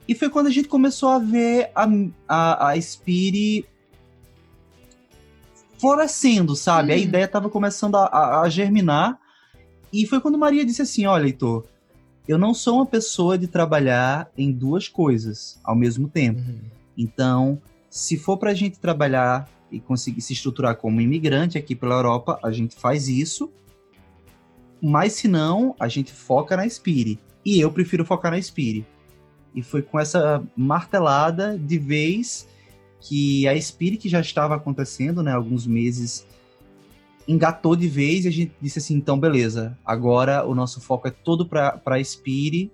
E 0.08 0.16
foi 0.16 0.30
quando 0.30 0.48
a 0.48 0.52
gente 0.52 0.68
começou 0.68 1.10
a 1.10 1.20
ver 1.20 1.70
a, 1.76 1.88
a, 2.28 2.70
a 2.70 2.82
Spire 2.82 3.66
florescendo, 5.80 6.56
sabe? 6.56 6.92
Hum. 6.92 6.96
A 6.96 6.98
ideia 6.98 7.26
estava 7.26 7.50
começando 7.50 7.96
a, 7.96 8.06
a, 8.06 8.42
a, 8.42 8.50
germinar. 8.50 9.20
E 9.92 10.06
foi 10.06 10.20
quando 10.20 10.38
Maria 10.38 10.66
disse 10.66 10.82
assim: 10.82 11.06
Olha, 11.06 11.26
Heitor, 11.26 11.66
eu 12.28 12.38
não 12.38 12.54
sou 12.54 12.76
uma 12.76 12.86
pessoa 12.86 13.38
de 13.38 13.48
trabalhar 13.48 14.30
em 14.38 14.52
duas 14.52 14.88
coisas 14.88 15.60
ao 15.64 15.76
mesmo 15.76 16.08
tempo. 16.08 16.40
Uhum. 16.40 16.60
Então, 16.98 17.62
se 17.90 18.18
for 18.18 18.38
para 18.38 18.52
a 18.52 18.54
gente 18.54 18.80
trabalhar 18.80 19.50
e 19.72 19.80
conseguir 19.80 20.22
se 20.22 20.34
estruturar 20.34 20.76
como 20.78 21.02
imigrante 21.02 21.58
aqui 21.58 21.76
pela 21.76 21.96
Europa, 21.96 22.40
a 22.44 22.52
gente 22.52 22.76
faz 22.76 23.08
isso. 23.08 23.52
Mas 24.82 25.14
se 25.14 25.28
não, 25.28 25.76
a 25.80 25.88
gente 25.88 26.12
foca 26.12 26.56
na 26.56 26.68
Spire. 26.68 27.20
E 27.46 27.60
eu 27.60 27.72
prefiro 27.72 28.06
focar 28.06 28.32
na 28.32 28.42
Spire. 28.42 28.86
E 29.54 29.62
foi 29.62 29.82
com 29.82 30.00
essa 30.00 30.44
martelada 30.56 31.58
de 31.58 31.78
vez 31.78 32.48
que 33.08 33.48
a 33.48 33.60
Spirit 33.62 34.10
já 34.10 34.20
estava 34.20 34.56
acontecendo, 34.56 35.22
né, 35.22 35.32
alguns 35.32 35.68
meses, 35.68 36.26
engatou 37.28 37.76
de 37.76 37.88
vez 37.88 38.26
e 38.26 38.28
a 38.28 38.32
gente 38.32 38.54
disse 38.60 38.80
assim, 38.80 38.96
então 38.96 39.20
beleza, 39.20 39.78
agora 39.86 40.44
o 40.46 40.56
nosso 40.56 40.82
foco 40.82 41.08
é 41.08 41.12
todo 41.12 41.46
para 41.46 41.80
a 41.86 42.04
Spirit 42.04 42.72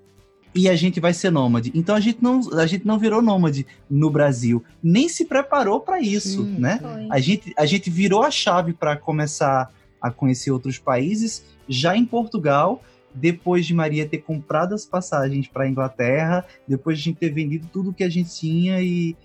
e 0.56 0.70
a 0.70 0.76
gente 0.76 1.02
vai 1.02 1.14
ser 1.14 1.32
nômade. 1.32 1.72
Então 1.76 1.96
a 1.96 2.00
gente 2.00 2.24
não, 2.24 2.40
a 2.58 2.66
gente 2.66 2.88
não 2.88 2.98
virou 2.98 3.22
nômade 3.22 3.68
no 3.90 4.10
Brasil, 4.10 4.64
nem 4.82 5.10
se 5.10 5.26
preparou 5.26 5.82
para 5.82 6.02
isso, 6.02 6.46
Sim, 6.46 6.60
né? 6.60 6.80
A 7.10 7.20
gente, 7.20 7.54
a 7.58 7.66
gente 7.66 7.90
virou 7.90 8.24
a 8.24 8.32
chave 8.32 8.74
para 8.74 8.96
começar 8.96 9.70
a 10.02 10.10
conhecer 10.10 10.52
outros 10.52 10.80
países 10.80 11.46
já 11.68 11.96
em 11.96 12.06
Portugal, 12.06 12.82
depois 13.14 13.66
de 13.66 13.74
Maria 13.74 14.08
ter 14.08 14.20
comprado 14.20 14.74
as 14.74 14.86
passagens 14.86 15.46
para 15.48 15.66
a 15.66 15.70
Inglaterra, 15.70 16.46
depois 16.66 16.98
de 16.98 17.02
a 17.02 17.06
gente 17.06 17.18
ter 17.18 17.34
vendido 17.34 17.68
tudo 17.72 17.94
que 17.94 18.04
a 18.04 18.10
gente 18.10 18.34
tinha 18.34 18.82
e 18.82 19.16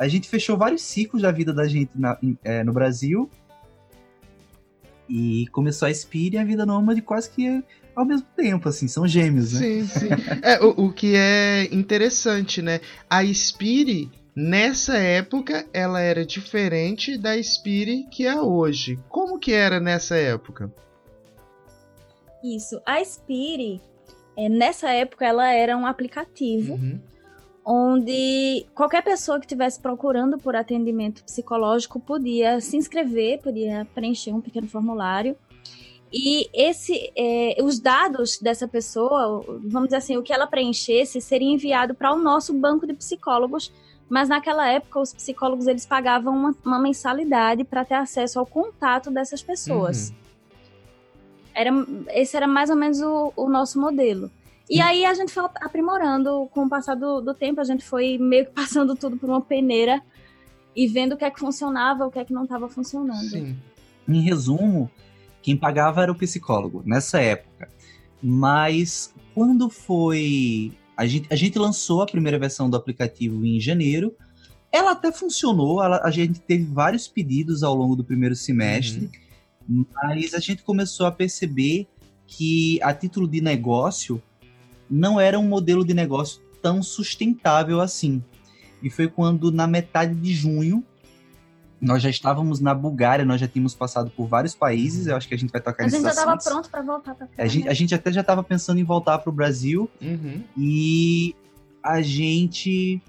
a 0.00 0.08
gente 0.08 0.30
fechou 0.30 0.56
vários 0.56 0.80
ciclos 0.80 1.20
da 1.20 1.30
vida 1.30 1.52
da 1.52 1.68
gente 1.68 1.90
na, 1.94 2.18
é, 2.42 2.64
no 2.64 2.72
Brasil. 2.72 3.30
E 5.06 5.46
começou 5.52 5.86
a 5.86 5.92
Spire 5.92 6.36
e 6.36 6.38
a 6.38 6.44
vida 6.44 6.64
nômade 6.64 7.02
quase 7.02 7.28
que 7.28 7.62
ao 7.94 8.06
mesmo 8.06 8.26
tempo, 8.34 8.66
assim, 8.66 8.88
são 8.88 9.06
gêmeos, 9.06 9.52
né? 9.52 9.58
Sim, 9.60 9.86
sim. 9.86 10.08
é, 10.40 10.58
o, 10.64 10.86
o 10.86 10.92
que 10.92 11.14
é 11.14 11.68
interessante, 11.70 12.62
né? 12.62 12.80
A 13.10 13.22
Spire, 13.26 14.10
nessa 14.34 14.96
época, 14.96 15.66
ela 15.70 16.00
era 16.00 16.24
diferente 16.24 17.18
da 17.18 17.36
Spire 17.42 18.04
que 18.10 18.26
é 18.26 18.40
hoje. 18.40 18.98
Como 19.06 19.38
que 19.38 19.52
era 19.52 19.78
nessa 19.78 20.16
época? 20.16 20.72
Isso. 22.42 22.80
A 22.86 23.04
Spire, 23.04 23.82
é, 24.34 24.48
nessa 24.48 24.88
época, 24.88 25.26
ela 25.26 25.52
era 25.52 25.76
um 25.76 25.84
aplicativo 25.84 26.74
uhum 26.74 26.98
onde 27.72 28.66
qualquer 28.74 29.00
pessoa 29.00 29.38
que 29.38 29.46
estivesse 29.46 29.78
procurando 29.78 30.36
por 30.36 30.56
atendimento 30.56 31.22
psicológico 31.22 32.00
podia 32.00 32.60
se 32.60 32.76
inscrever, 32.76 33.40
podia 33.40 33.86
preencher 33.94 34.32
um 34.32 34.40
pequeno 34.40 34.66
formulário. 34.66 35.36
E 36.12 36.50
esse, 36.52 37.12
é, 37.16 37.56
os 37.62 37.78
dados 37.78 38.40
dessa 38.40 38.66
pessoa, 38.66 39.44
vamos 39.62 39.84
dizer 39.90 39.98
assim, 39.98 40.16
o 40.16 40.22
que 40.24 40.32
ela 40.32 40.48
preenchesse 40.48 41.20
seria 41.20 41.48
enviado 41.48 41.94
para 41.94 42.12
o 42.12 42.18
nosso 42.18 42.52
banco 42.52 42.88
de 42.88 42.92
psicólogos. 42.92 43.72
Mas 44.08 44.28
naquela 44.28 44.68
época 44.68 44.98
os 44.98 45.14
psicólogos 45.14 45.68
eles 45.68 45.86
pagavam 45.86 46.36
uma, 46.36 46.56
uma 46.64 46.80
mensalidade 46.80 47.62
para 47.62 47.84
ter 47.84 47.94
acesso 47.94 48.40
ao 48.40 48.46
contato 48.46 49.12
dessas 49.12 49.40
pessoas. 49.40 50.10
Uhum. 50.10 50.16
Era, 51.54 51.70
esse 52.08 52.36
era 52.36 52.48
mais 52.48 52.68
ou 52.68 52.74
menos 52.74 53.00
o, 53.00 53.32
o 53.36 53.48
nosso 53.48 53.80
modelo. 53.80 54.28
E 54.70 54.80
aí 54.80 55.04
a 55.04 55.12
gente 55.12 55.32
foi 55.32 55.42
aprimorando 55.56 56.48
com 56.52 56.64
o 56.64 56.68
passar 56.68 56.94
do, 56.94 57.20
do 57.20 57.34
tempo, 57.34 57.60
a 57.60 57.64
gente 57.64 57.84
foi 57.84 58.16
meio 58.18 58.46
que 58.46 58.52
passando 58.54 58.94
tudo 58.94 59.16
por 59.16 59.28
uma 59.28 59.40
peneira 59.40 60.00
e 60.76 60.86
vendo 60.86 61.14
o 61.14 61.16
que 61.16 61.24
é 61.24 61.30
que 61.30 61.40
funcionava, 61.40 62.06
o 62.06 62.10
que 62.10 62.20
é 62.20 62.24
que 62.24 62.32
não 62.32 62.44
estava 62.44 62.68
funcionando. 62.68 63.28
Sim. 63.28 63.56
Em 64.08 64.22
resumo, 64.22 64.88
quem 65.42 65.56
pagava 65.56 66.02
era 66.02 66.12
o 66.12 66.14
psicólogo 66.14 66.84
nessa 66.86 67.20
época. 67.20 67.68
Mas 68.22 69.12
quando 69.34 69.68
foi. 69.68 70.72
A 70.96 71.06
gente, 71.06 71.26
a 71.32 71.36
gente 71.36 71.58
lançou 71.58 72.02
a 72.02 72.06
primeira 72.06 72.38
versão 72.38 72.70
do 72.70 72.76
aplicativo 72.76 73.44
em 73.44 73.58
janeiro. 73.58 74.14
Ela 74.70 74.92
até 74.92 75.10
funcionou, 75.10 75.82
ela, 75.82 76.00
a 76.04 76.12
gente 76.12 76.38
teve 76.38 76.62
vários 76.64 77.08
pedidos 77.08 77.64
ao 77.64 77.74
longo 77.74 77.96
do 77.96 78.04
primeiro 78.04 78.36
semestre, 78.36 79.10
uhum. 79.68 79.84
mas 79.94 80.32
a 80.32 80.38
gente 80.38 80.62
começou 80.62 81.06
a 81.06 81.10
perceber 81.10 81.88
que, 82.24 82.78
a 82.80 82.94
título 82.94 83.26
de 83.26 83.40
negócio, 83.40 84.22
não 84.90 85.20
era 85.20 85.38
um 85.38 85.46
modelo 85.46 85.84
de 85.84 85.94
negócio 85.94 86.40
tão 86.60 86.82
sustentável 86.82 87.80
assim. 87.80 88.22
E 88.82 88.90
foi 88.90 89.08
quando, 89.08 89.52
na 89.52 89.66
metade 89.66 90.14
de 90.14 90.32
junho, 90.32 90.84
nós 91.80 92.02
já 92.02 92.10
estávamos 92.10 92.60
na 92.60 92.74
Bulgária, 92.74 93.24
nós 93.24 93.40
já 93.40 93.48
tínhamos 93.48 93.74
passado 93.74 94.10
por 94.10 94.26
vários 94.26 94.54
países, 94.54 95.06
eu 95.06 95.16
acho 95.16 95.26
que 95.26 95.34
a 95.34 95.38
gente 95.38 95.50
vai 95.50 95.60
tocar 95.60 95.84
nesses 95.84 96.04
A 96.04 96.08
gente 96.08 96.14
já 96.14 96.20
estava 96.20 96.42
pronto 96.42 96.70
para 96.70 96.82
voltar 96.82 97.14
para 97.14 97.26
cá. 97.26 97.42
A 97.42 97.46
gente, 97.46 97.68
a 97.68 97.74
gente 97.74 97.94
até 97.94 98.12
já 98.12 98.20
estava 98.20 98.42
pensando 98.42 98.78
em 98.78 98.84
voltar 98.84 99.18
para 99.18 99.30
o 99.30 99.32
Brasil 99.32 99.88
uhum. 100.00 100.42
e 100.56 101.34
a 101.82 102.02
gente 102.02 103.00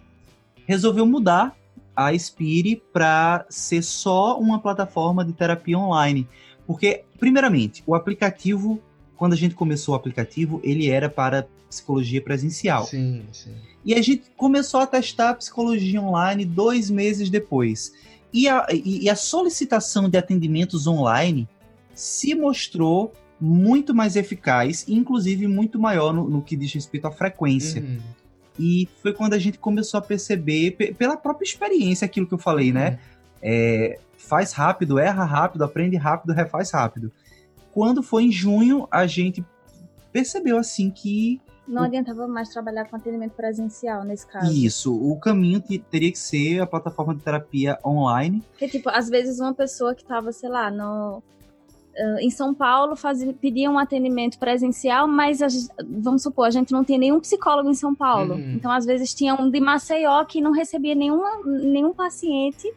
resolveu 0.66 1.06
mudar 1.06 1.56
a 1.94 2.18
Spire 2.18 2.82
para 2.94 3.46
ser 3.50 3.82
só 3.82 4.40
uma 4.40 4.60
plataforma 4.60 5.26
de 5.26 5.34
terapia 5.34 5.78
online 5.78 6.28
Porque, 6.66 7.04
primeiramente, 7.20 7.84
o 7.86 7.94
aplicativo, 7.94 8.82
quando 9.18 9.34
a 9.34 9.36
gente 9.36 9.54
começou 9.54 9.94
o 9.94 9.98
aplicativo, 9.98 10.62
ele 10.64 10.90
era 10.90 11.10
para 11.10 11.46
psicologia 11.72 12.22
presencial. 12.22 12.86
Sim, 12.86 13.24
sim. 13.32 13.56
E 13.84 13.96
a 13.96 14.02
gente 14.02 14.24
começou 14.38 14.82
a 14.82 14.86
testar 14.86 15.34
psicologia 15.36 16.02
online 16.02 16.46
dois 16.46 16.90
meses 16.90 17.30
depois. 17.30 17.94
E 18.32 18.48
a, 18.48 18.68
e 18.72 19.10
a 19.10 19.16
solicitação 19.16 20.08
de 20.10 20.18
atendimentos 20.18 20.86
online 20.88 21.50
se 21.94 22.36
mostrou 22.36 23.14
muito 23.40 23.94
mais 23.94 24.16
eficaz, 24.16 24.86
inclusive 24.88 25.48
muito 25.48 25.80
maior 25.80 26.14
no, 26.14 26.30
no 26.30 26.42
que 26.42 26.56
diz 26.56 26.72
respeito 26.72 27.08
à 27.08 27.12
frequência. 27.12 27.82
Uhum. 27.82 28.00
E 28.60 28.88
foi 29.02 29.14
quando 29.14 29.34
a 29.34 29.40
gente 29.40 29.58
começou 29.58 29.98
a 29.98 30.02
perceber, 30.02 30.72
pela 30.98 31.18
própria 31.18 31.46
experiência, 31.46 32.06
aquilo 32.06 32.28
que 32.28 32.34
eu 32.34 32.38
falei, 32.38 32.72
né? 32.72 32.92
Uhum. 32.92 32.98
É, 33.42 34.00
faz 34.18 34.54
rápido, 34.54 35.00
erra 35.00 35.26
rápido, 35.26 35.64
aprende 35.64 35.98
rápido, 35.98 36.34
refaz 36.34 36.72
rápido. 36.72 37.12
Quando 37.74 38.04
foi 38.04 38.26
em 38.26 38.32
junho, 38.32 38.88
a 38.92 39.08
gente 39.08 39.44
percebeu 40.12 40.58
assim 40.58 40.92
que 40.92 41.42
não 41.68 41.84
adiantava 41.84 42.28
mais 42.28 42.50
trabalhar 42.50 42.86
com 42.86 42.96
atendimento 42.96 43.34
presencial 43.34 44.04
nesse 44.04 44.26
caso. 44.28 44.52
Isso, 44.52 44.94
o 44.94 45.20
caminho 45.20 45.62
teria 45.62 46.12
que 46.12 46.20
ser 46.20 46.62
a 46.62 46.68
plataforma 46.68 47.16
de 47.16 47.22
terapia 47.22 47.78
online. 47.86 48.44
Porque, 48.52 48.68
tipo, 48.68 48.90
às 48.90 49.10
vezes 49.10 49.40
uma 49.40 49.54
pessoa 49.54 49.96
que 49.96 50.02
estava, 50.02 50.32
sei 50.32 50.50
lá, 50.50 50.70
no, 50.70 51.22
Uh, 51.94 52.20
em 52.22 52.30
São 52.30 52.54
Paulo 52.54 52.96
fazia, 52.96 53.34
pedia 53.34 53.70
um 53.70 53.78
atendimento 53.78 54.40
presencial, 54.40 55.10
mas 55.10 55.40
vamos 55.86 56.24
supor, 56.24 56.48
a 56.48 56.50
gente 56.50 56.72
não 56.72 56.86
tem 56.86 56.98
nenhum 56.98 57.20
psicólogo 57.20 57.70
em 57.70 57.74
São 57.74 57.94
Paulo. 57.94 58.36
Uhum. 58.36 58.54
Então, 58.54 58.72
às 58.72 58.86
vezes, 58.86 59.14
tinha 59.14 59.36
um 59.36 59.52
de 59.52 59.60
Maceió 59.60 60.24
que 60.24 60.40
não 60.40 60.54
recebia 60.54 60.96
nenhuma, 60.96 61.30
nenhum 61.46 61.94
paciente 61.94 62.74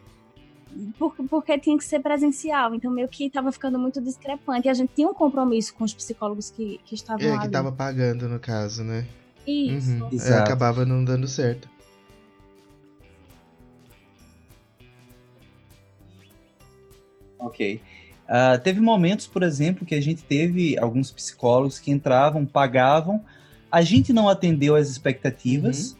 porque 1.28 1.58
tinha 1.58 1.76
que 1.76 1.84
ser 1.84 2.00
presencial. 2.00 2.74
Então, 2.74 2.90
meio 2.90 3.08
que 3.08 3.26
estava 3.26 3.50
ficando 3.52 3.78
muito 3.78 4.00
discrepante. 4.00 4.66
E 4.66 4.70
a 4.70 4.74
gente 4.74 4.92
tinha 4.94 5.08
um 5.08 5.14
compromisso 5.14 5.74
com 5.74 5.84
os 5.84 5.94
psicólogos 5.94 6.50
que, 6.50 6.80
que 6.84 6.94
estavam 6.94 7.26
é, 7.26 7.30
lá. 7.30 7.36
É, 7.36 7.40
que 7.40 7.46
estava 7.46 7.72
pagando, 7.72 8.28
no 8.28 8.38
caso, 8.38 8.82
né? 8.82 9.06
Isso. 9.46 9.92
Uhum. 9.92 10.10
É, 10.20 10.38
acabava 10.38 10.84
não 10.84 11.04
dando 11.04 11.28
certo. 11.28 11.68
Ok. 17.38 17.80
Uh, 18.24 18.58
teve 18.62 18.80
momentos, 18.80 19.26
por 19.26 19.42
exemplo, 19.42 19.84
que 19.84 19.94
a 19.94 20.00
gente 20.00 20.22
teve 20.22 20.78
alguns 20.78 21.10
psicólogos 21.10 21.78
que 21.78 21.90
entravam, 21.90 22.46
pagavam, 22.46 23.22
a 23.70 23.82
gente 23.82 24.12
não 24.12 24.28
atendeu 24.28 24.76
as 24.76 24.88
expectativas 24.88 25.92
uhum. 25.92 25.98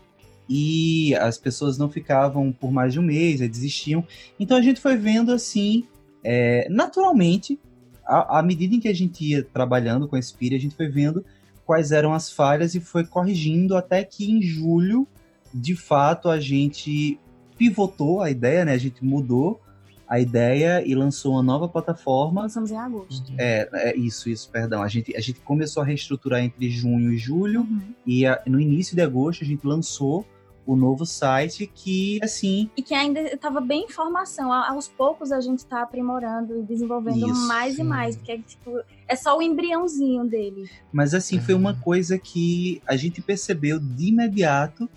E 0.49 1.15
as 1.17 1.39
pessoas 1.39 1.79
não 1.79 1.91
ficavam 1.91 2.53
por 2.53 2.71
mais 2.71 2.93
de 2.93 3.01
um 3.01 3.03
mês, 3.03 3.41
desistiam. 3.41 4.05
Então 4.39 4.57
a 4.57 4.63
gente 4.63 4.81
foi 4.81 4.97
vendo 4.97 5.33
assim, 5.33 5.85
é, 6.23 6.67
naturalmente, 6.71 7.59
à, 8.07 8.43
medida 8.43 8.75
em 8.75 8.81
que 8.81 8.89
a 8.89 8.95
gente 8.95 9.25
ia 9.25 9.43
trabalhando 9.43 10.07
com 10.07 10.17
a 10.17 10.23
Spire, 10.23 10.57
a 10.57 10.61
gente 10.61 10.75
foi 10.75 10.89
vendo 10.89 11.25
quais 11.65 11.93
eram 11.93 12.13
as 12.13 12.31
falhas 12.31 12.75
e 12.75 12.81
foi 12.81 13.05
corrigindo 13.05 13.77
até 13.77 14.05
que 14.05 14.31
em 14.31 14.43
julho, 14.43 15.07
de 15.53 15.75
fato, 15.75 16.29
a 16.29 16.39
gente 16.39 17.19
pivotou 17.57 18.21
a 18.21 18.31
ideia, 18.31 18.65
né? 18.65 18.73
A 18.73 18.79
gente 18.79 19.05
mudou 19.05 19.61
a 20.07 20.21
ideia 20.21 20.87
e 20.87 20.95
lançou 20.95 21.33
uma 21.33 21.43
nova 21.43 21.69
plataforma. 21.69 22.43
Lançamos 22.43 22.71
em 22.71 22.77
agosto. 22.77 23.33
É, 23.39 23.69
é 23.73 23.97
isso, 23.97 24.29
isso, 24.29 24.51
perdão. 24.51 24.83
A 24.83 24.89
gente, 24.89 25.17
a 25.17 25.21
gente 25.21 25.41
começou 25.41 25.83
a 25.83 25.87
reestruturar 25.87 26.41
entre 26.41 26.69
junho 26.69 27.13
e 27.13 27.17
julho, 27.17 27.61
uhum. 27.61 27.81
e 28.07 28.27
a, 28.27 28.43
no 28.47 28.61
início 28.61 28.95
de 28.95 29.03
agosto 29.03 29.43
a 29.43 29.47
gente 29.47 29.67
lançou 29.67 30.27
o 30.67 30.77
novo 30.77 31.05
site 31.05 31.71
que, 31.73 32.19
assim... 32.23 32.71
E 32.77 32.83
que 32.83 32.95
ainda 32.95 33.21
estava 33.21 33.61
bem 33.61 33.85
em 33.85 33.89
formação. 33.89 34.53
Aos 34.53 34.89
poucos 34.89 35.31
a 35.31 35.41
gente 35.41 35.59
está 35.59 35.83
aprimorando 35.83 36.59
e 36.59 36.63
desenvolvendo 36.63 37.29
isso. 37.29 37.47
mais 37.47 37.79
e 37.79 37.83
mais, 37.83 38.17
porque 38.17 38.33
é, 38.33 38.39
tipo, 38.39 38.81
é 39.07 39.17
só 39.17 39.37
o 39.37 39.43
embriãozinho 39.43 40.25
dele. 40.25 40.71
Mas, 40.93 41.13
assim, 41.15 41.39
foi 41.39 41.55
uma 41.55 41.75
coisa 41.75 42.19
que 42.19 42.81
a 42.87 42.97
gente 42.97 43.21
percebeu 43.21 43.79
de 43.79 44.09
imediato 44.09 44.89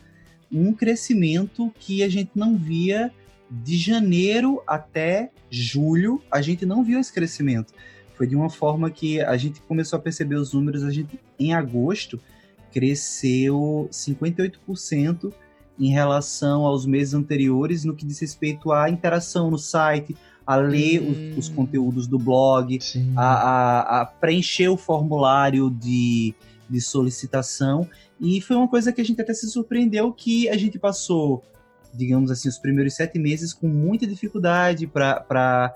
um 0.52 0.74
crescimento 0.74 1.72
que 1.80 2.04
a 2.04 2.10
gente 2.10 2.32
não 2.36 2.58
via 2.58 3.12
de 3.50 3.78
janeiro 3.78 4.62
até 4.66 5.32
julho, 5.50 6.22
a 6.32 6.42
gente 6.42 6.66
não 6.66 6.84
viu 6.84 7.00
esse 7.00 7.12
crescimento. 7.12 7.74
Foi 8.16 8.28
de 8.28 8.36
uma 8.36 8.50
forma 8.50 8.90
que 8.90 9.22
a 9.22 9.38
gente 9.38 9.62
começou 9.62 9.98
a 9.98 10.02
perceber 10.02 10.36
os 10.36 10.54
números, 10.54 10.84
a 10.84 10.92
gente 10.92 11.20
em 11.40 11.54
agosto 11.54 12.20
cresceu 12.72 13.88
58% 13.92 15.34
em 15.80 15.90
relação 15.90 16.66
aos 16.66 16.86
meses 16.86 17.14
anteriores 17.14 17.84
no 17.84 17.96
que 17.96 18.06
diz 18.06 18.20
respeito 18.20 18.72
à 18.72 18.90
interação 18.90 19.52
no 19.52 19.58
site, 19.58 20.16
a 20.46 20.56
ler 20.56 21.02
hum. 21.02 21.32
os, 21.32 21.48
os, 21.48 21.50
conteúdos 21.50 22.08
do 22.08 22.18
blog, 22.18 22.80
a, 23.16 23.22
a, 23.22 24.02
a, 24.02 24.06
preencher 24.06 24.70
o 24.70 24.78
formulário 24.78 25.70
de, 25.70 26.34
de 26.70 26.82
solicitação. 26.82 27.88
E 28.20 28.42
foi 28.42 28.56
uma 28.56 28.68
coisa 28.68 28.92
que 28.92 29.02
a 29.02 29.04
gente 29.04 29.22
até 29.22 29.34
se 29.34 29.50
surpreendeu 29.50 30.12
que 30.12 30.50
a 30.50 30.58
gente 30.58 30.80
passou 30.80 31.44
digamos 31.94 32.30
assim, 32.32 32.48
os 32.48 32.58
primeiros 32.58 32.94
sete 32.94 33.18
meses 33.18 33.54
com 33.54 33.68
muita 33.68 34.06
dificuldade 34.06 34.88
para 34.88 35.74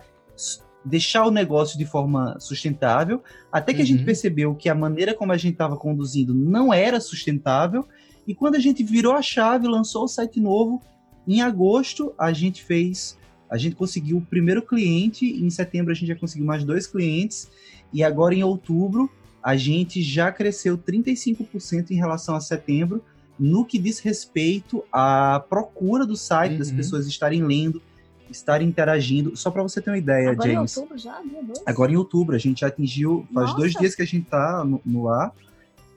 deixar 0.84 1.26
o 1.26 1.32
negócio 1.32 1.78
de 1.78 1.86
forma 1.86 2.40
sustentável, 2.40 3.24
até 3.52 3.74
que 3.74 3.80
uhum. 3.80 3.84
a 3.84 3.88
gente 3.88 4.00
uhum. 4.00 4.06
percebeu 4.06 4.56
que 4.56 4.70
a 4.70 4.76
maneira 4.76 5.14
como 5.14 5.32
a 5.32 5.38
gente 5.38 5.54
estava 5.54 5.76
conduzindo 5.78 6.34
não 6.34 6.74
era 6.74 7.00
sustentável, 7.00 7.88
e 8.28 8.36
quando 8.36 8.56
a 8.56 8.60
gente 8.60 8.84
virou 8.84 9.14
a 9.14 9.22
chave, 9.22 9.68
lançou 9.68 10.04
o 10.04 10.08
site 10.08 10.40
novo, 10.40 10.82
em 11.28 11.42
agosto 11.42 12.14
a 12.18 12.32
gente 12.32 12.64
fez, 12.64 13.18
a 13.50 13.58
gente 13.58 13.76
conseguiu 13.76 14.18
o 14.18 14.22
primeiro 14.22 14.62
cliente, 14.62 15.26
em 15.26 15.50
setembro 15.50 15.92
a 15.92 15.96
gente 15.96 16.08
já 16.08 16.16
conseguiu 16.16 16.46
mais 16.46 16.64
dois 16.64 16.88
clientes, 16.88 17.50
e 17.94 18.04
agora 18.04 18.34
em 18.34 18.44
outubro 18.44 19.10
a 19.44 19.56
gente 19.56 20.02
já 20.02 20.32
cresceu 20.32 20.78
35% 20.78 21.92
em 21.92 21.96
relação 21.96 22.36
a 22.36 22.40
setembro, 22.40 23.04
no 23.40 23.66
que 23.66 23.80
diz 23.80 24.00
respeito 24.00 24.84
à 24.92 25.44
procura 25.50 26.06
do 26.06 26.16
site, 26.16 26.54
uhum. 26.54 26.60
das 26.60 26.72
pessoas 26.72 27.08
estarem 27.08 27.44
lendo, 27.44 27.82
estarem 28.30 28.68
interagindo. 28.68 29.36
Só 29.36 29.50
para 29.50 29.64
você 29.64 29.82
ter 29.82 29.90
uma 29.90 29.98
ideia, 29.98 30.32
Agora 30.32 30.52
James. 30.52 30.78
Agora 30.78 30.94
em 30.94 30.94
outubro 30.94 30.98
já? 30.98 31.64
Agora 31.66 31.92
em 31.92 31.96
outubro, 31.96 32.36
a 32.36 32.40
gente 32.40 32.62
já 32.62 32.68
atingiu, 32.68 33.26
faz 33.34 33.48
Nossa. 33.48 33.58
dois 33.58 33.74
dias 33.74 33.96
que 33.96 34.02
a 34.04 34.06
gente 34.06 34.26
tá 34.30 34.64
no, 34.64 34.80
no 34.86 35.10
ar, 35.10 35.34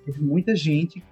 teve 0.07 0.23
muita 0.23 0.57
gente 0.57 1.03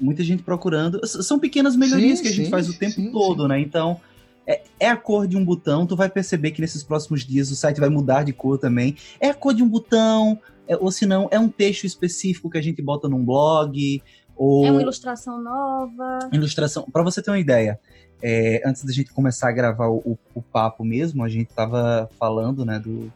muita 0.00 0.22
gente 0.22 0.42
procurando. 0.42 1.04
São 1.06 1.38
pequenas 1.38 1.76
melhorias 1.76 2.18
sim, 2.18 2.24
que 2.24 2.28
a 2.28 2.32
gente 2.32 2.44
sim, 2.46 2.50
faz 2.50 2.68
o 2.68 2.78
tempo 2.78 2.94
sim, 2.94 3.12
todo, 3.12 3.46
né? 3.48 3.60
Então, 3.60 4.00
é, 4.46 4.62
é, 4.80 4.88
a 4.88 4.96
cor 4.96 5.26
de 5.26 5.36
um 5.36 5.44
botão. 5.44 5.86
Tu 5.86 5.94
vai 5.94 6.08
perceber 6.08 6.52
que 6.52 6.60
nesses 6.60 6.82
próximos 6.82 7.24
dias 7.24 7.50
o 7.50 7.56
site 7.56 7.80
vai 7.80 7.88
mudar 7.88 8.22
de 8.22 8.32
cor 8.32 8.58
também. 8.58 8.96
É 9.20 9.28
a 9.28 9.34
cor 9.34 9.54
de 9.54 9.62
um 9.62 9.68
botão, 9.68 10.38
é, 10.66 10.76
ou 10.76 10.90
se 10.90 11.06
não, 11.06 11.28
é 11.30 11.38
um 11.38 11.48
texto 11.48 11.84
específico 11.84 12.48
que 12.48 12.58
a 12.58 12.62
gente 12.62 12.80
bota 12.80 13.08
num 13.08 13.24
blog, 13.24 14.02
ou... 14.36 14.64
É 14.64 14.70
uma 14.70 14.82
ilustração 14.82 15.42
nova. 15.42 16.30
Ilustração. 16.32 16.86
Para 16.90 17.02
você 17.02 17.20
ter 17.20 17.30
uma 17.30 17.38
ideia, 17.38 17.78
é, 18.22 18.62
antes 18.64 18.84
da 18.84 18.92
gente 18.92 19.12
começar 19.12 19.48
a 19.48 19.52
gravar 19.52 19.88
o, 19.88 20.18
o, 20.34 20.42
papo 20.42 20.84
mesmo, 20.84 21.24
a 21.24 21.28
gente 21.28 21.52
tava 21.52 22.08
falando, 22.18 22.64
né, 22.64 22.78
do 22.78 23.12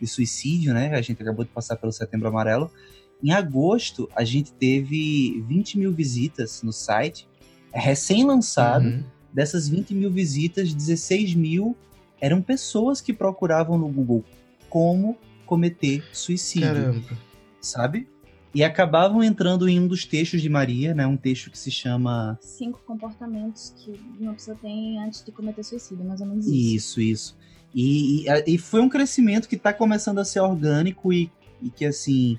de 0.00 0.06
suicídio, 0.06 0.74
né? 0.74 0.94
A 0.94 1.00
gente 1.00 1.22
acabou 1.22 1.42
de 1.42 1.50
passar 1.50 1.76
pelo 1.76 1.90
Setembro 1.90 2.28
Amarelo. 2.28 2.70
Em 3.22 3.32
agosto, 3.32 4.08
a 4.14 4.24
gente 4.24 4.52
teve 4.52 5.42
20 5.48 5.78
mil 5.78 5.92
visitas 5.92 6.62
no 6.62 6.72
site, 6.72 7.28
é 7.72 7.80
recém-lançado. 7.80 8.86
Uhum. 8.86 9.04
Dessas 9.32 9.68
20 9.68 9.94
mil 9.94 10.10
visitas, 10.10 10.72
16 10.72 11.34
mil 11.34 11.76
eram 12.20 12.40
pessoas 12.40 13.00
que 13.00 13.12
procuravam 13.12 13.76
no 13.76 13.88
Google 13.88 14.24
como 14.70 15.18
cometer 15.44 16.02
suicídio. 16.12 16.68
Caramba. 16.68 17.18
Sabe? 17.60 18.08
E 18.54 18.64
acabavam 18.64 19.22
entrando 19.22 19.68
em 19.68 19.78
um 19.78 19.86
dos 19.86 20.06
textos 20.06 20.40
de 20.40 20.48
Maria, 20.48 20.94
né? 20.94 21.06
Um 21.06 21.16
texto 21.16 21.50
que 21.50 21.58
se 21.58 21.70
chama. 21.70 22.38
Cinco 22.40 22.80
comportamentos 22.86 23.74
que 23.76 23.92
uma 24.18 24.32
pessoa 24.32 24.56
tem 24.56 24.98
antes 24.98 25.22
de 25.22 25.30
cometer 25.30 25.62
suicídio, 25.62 26.04
mais 26.04 26.22
ou 26.22 26.26
menos 26.26 26.46
isso. 26.46 26.54
Isso, 26.56 27.00
isso. 27.00 27.36
E, 27.74 28.26
e, 28.26 28.54
e 28.54 28.58
foi 28.58 28.80
um 28.80 28.88
crescimento 28.88 29.46
que 29.46 29.56
está 29.56 29.74
começando 29.74 30.18
a 30.18 30.24
ser 30.24 30.40
orgânico 30.40 31.12
e, 31.12 31.30
e 31.60 31.68
que, 31.68 31.84
assim, 31.84 32.38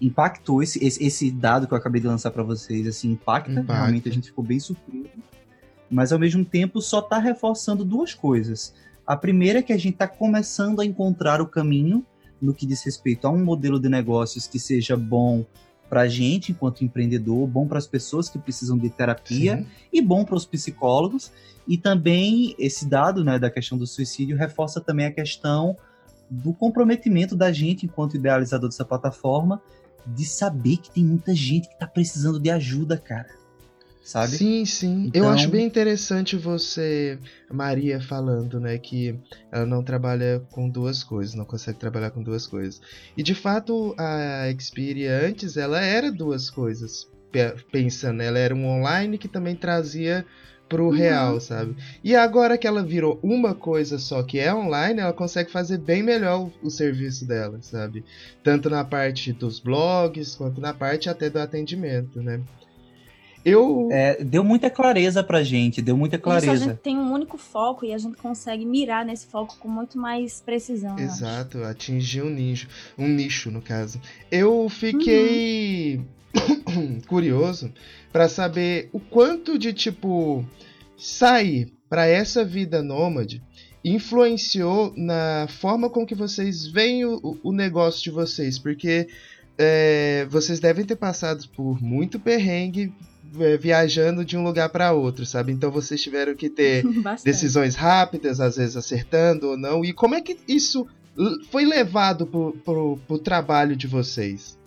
impactou 0.00 0.62
esse, 0.62 0.82
esse, 0.84 1.04
esse, 1.04 1.30
dado 1.30 1.66
que 1.66 1.74
eu 1.74 1.78
acabei 1.78 2.00
de 2.00 2.06
lançar 2.06 2.30
para 2.30 2.42
vocês, 2.42 2.86
assim, 2.86 3.10
impacta, 3.12 3.52
impacta. 3.52 3.74
Realmente 3.74 4.08
a 4.08 4.12
gente 4.12 4.28
ficou 4.28 4.44
bem 4.44 4.58
surpreso. 4.58 5.10
Mas, 5.90 6.12
ao 6.12 6.18
mesmo 6.18 6.44
tempo, 6.44 6.80
só 6.80 7.00
está 7.00 7.18
reforçando 7.18 7.84
duas 7.84 8.14
coisas. 8.14 8.72
A 9.06 9.16
primeira 9.16 9.58
é 9.58 9.62
que 9.62 9.72
a 9.72 9.76
gente 9.76 9.94
está 9.94 10.06
começando 10.06 10.80
a 10.80 10.86
encontrar 10.86 11.40
o 11.40 11.46
caminho 11.46 12.04
no 12.40 12.54
que 12.54 12.64
diz 12.64 12.82
respeito 12.82 13.26
a 13.26 13.30
um 13.30 13.44
modelo 13.44 13.78
de 13.78 13.88
negócios 13.88 14.46
que 14.46 14.58
seja 14.58 14.96
bom 14.96 15.44
para 15.88 16.02
a 16.02 16.08
gente 16.08 16.52
enquanto 16.52 16.84
empreendedor, 16.84 17.46
bom 17.48 17.66
para 17.66 17.76
as 17.76 17.86
pessoas 17.86 18.28
que 18.28 18.38
precisam 18.38 18.78
de 18.78 18.88
terapia 18.88 19.56
Sim. 19.56 19.66
e 19.92 20.00
bom 20.00 20.24
para 20.24 20.36
os 20.36 20.46
psicólogos. 20.46 21.32
E 21.66 21.76
também 21.76 22.54
esse 22.58 22.86
dado 22.86 23.24
né, 23.24 23.38
da 23.38 23.50
questão 23.50 23.76
do 23.76 23.86
suicídio 23.86 24.36
reforça 24.36 24.80
também 24.80 25.06
a 25.06 25.12
questão 25.12 25.76
do 26.30 26.54
comprometimento 26.54 27.34
da 27.34 27.50
gente 27.52 27.86
enquanto 27.86 28.14
idealizador 28.16 28.68
dessa 28.68 28.84
plataforma 28.84 29.60
de 30.06 30.24
saber 30.24 30.78
que 30.78 30.90
tem 30.90 31.04
muita 31.04 31.34
gente 31.34 31.68
que 31.68 31.74
está 31.74 31.86
precisando 31.86 32.40
de 32.40 32.50
ajuda, 32.50 32.96
cara. 32.96 33.28
sabe? 34.10 34.36
Sim, 34.36 34.64
sim. 34.64 35.04
Então... 35.06 35.24
Eu 35.24 35.28
acho 35.30 35.48
bem 35.48 35.64
interessante 35.64 36.36
você, 36.36 37.18
Maria, 37.50 38.00
falando, 38.00 38.58
né, 38.58 38.76
que 38.78 39.18
ela 39.52 39.66
não 39.66 39.82
trabalha 39.82 40.42
com 40.50 40.68
duas 40.68 41.04
coisas, 41.04 41.34
não 41.34 41.44
consegue 41.44 41.78
trabalhar 41.78 42.10
com 42.10 42.22
duas 42.22 42.46
coisas. 42.46 42.80
E 43.16 43.22
de 43.22 43.34
fato, 43.34 43.94
a 43.98 44.52
Xperia 44.58 45.26
antes, 45.26 45.56
ela 45.56 45.80
era 45.80 46.10
duas 46.10 46.50
coisas. 46.50 47.08
Pensando, 47.70 48.22
ela 48.22 48.38
era 48.38 48.54
um 48.54 48.66
online 48.66 49.16
que 49.16 49.28
também 49.28 49.54
trazia 49.54 50.26
pro 50.70 50.84
uhum. 50.84 50.90
real, 50.90 51.40
sabe? 51.40 51.76
E 52.02 52.14
agora 52.14 52.56
que 52.56 52.66
ela 52.66 52.82
virou 52.82 53.18
uma 53.22 53.54
coisa 53.54 53.98
só 53.98 54.22
que 54.22 54.38
é 54.38 54.54
online, 54.54 55.00
ela 55.00 55.12
consegue 55.12 55.50
fazer 55.50 55.78
bem 55.78 56.00
melhor 56.00 56.42
o, 56.42 56.52
o, 56.68 56.70
serviço 56.70 57.26
dela, 57.26 57.58
sabe? 57.60 58.04
Tanto 58.42 58.70
na 58.70 58.84
parte 58.84 59.32
dos 59.32 59.58
blogs 59.58 60.36
quanto 60.36 60.60
na 60.60 60.72
parte 60.72 61.10
até 61.10 61.28
do 61.28 61.40
atendimento, 61.40 62.22
né? 62.22 62.40
Eu 63.44 63.88
é, 63.90 64.22
deu 64.22 64.44
muita 64.44 64.70
clareza 64.70 65.24
pra 65.24 65.42
gente, 65.42 65.82
deu 65.82 65.96
muita 65.96 66.18
clareza. 66.18 66.52
Isso, 66.52 66.64
a 66.64 66.68
gente 66.68 66.78
tem 66.78 66.96
um 66.96 67.10
único 67.10 67.36
foco 67.36 67.84
e 67.84 67.92
a 67.92 67.98
gente 67.98 68.16
consegue 68.18 68.64
mirar 68.64 69.04
nesse 69.04 69.26
foco 69.26 69.56
com 69.58 69.66
muito 69.66 69.98
mais 69.98 70.40
precisão. 70.40 70.96
Exato, 70.98 71.64
atingir 71.64 72.22
um 72.22 72.30
nicho, 72.30 72.68
um 72.96 73.08
nicho 73.08 73.50
no 73.50 73.60
caso. 73.60 74.00
Eu 74.30 74.68
fiquei 74.68 75.96
uhum 75.96 76.19
curioso 77.06 77.72
para 78.12 78.28
saber 78.28 78.88
o 78.92 79.00
quanto 79.00 79.58
de 79.58 79.72
tipo 79.72 80.44
sair 80.96 81.72
para 81.88 82.06
essa 82.06 82.44
vida 82.44 82.82
nômade 82.82 83.42
influenciou 83.84 84.92
na 84.96 85.46
forma 85.48 85.88
com 85.88 86.06
que 86.06 86.14
vocês 86.14 86.66
veem 86.66 87.04
o, 87.04 87.38
o 87.42 87.52
negócio 87.52 88.02
de 88.02 88.10
vocês, 88.10 88.58
porque 88.58 89.08
é, 89.58 90.26
vocês 90.30 90.60
devem 90.60 90.84
ter 90.84 90.96
passado 90.96 91.48
por 91.48 91.82
muito 91.82 92.20
perrengue 92.20 92.92
é, 93.38 93.56
viajando 93.56 94.24
de 94.24 94.36
um 94.36 94.44
lugar 94.44 94.68
para 94.68 94.92
outro, 94.92 95.24
sabe? 95.24 95.52
Então 95.52 95.70
vocês 95.70 96.02
tiveram 96.02 96.34
que 96.34 96.50
ter 96.50 96.84
decisões 97.24 97.74
rápidas, 97.74 98.40
às 98.40 98.56
vezes 98.56 98.76
acertando 98.76 99.50
ou 99.50 99.56
não. 99.56 99.84
E 99.84 99.92
como 99.92 100.14
é 100.14 100.20
que 100.20 100.36
isso 100.46 100.86
foi 101.50 101.64
levado 101.64 102.26
pro, 102.26 102.98
pro 103.06 103.18
trabalho 103.18 103.76
de 103.76 103.86
vocês? 103.86 104.59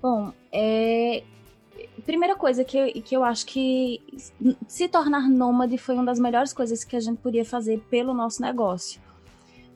Bom, 0.00 0.32
é... 0.52 1.22
primeira 2.04 2.36
coisa 2.36 2.64
que 2.64 2.76
eu, 2.76 3.02
que 3.02 3.16
eu 3.16 3.24
acho 3.24 3.46
que 3.46 4.00
se 4.66 4.88
tornar 4.88 5.28
nômade 5.28 5.76
foi 5.78 5.94
uma 5.94 6.04
das 6.04 6.18
melhores 6.18 6.52
coisas 6.52 6.84
que 6.84 6.96
a 6.96 7.00
gente 7.00 7.18
podia 7.18 7.44
fazer 7.44 7.80
pelo 7.90 8.14
nosso 8.14 8.40
negócio. 8.42 9.00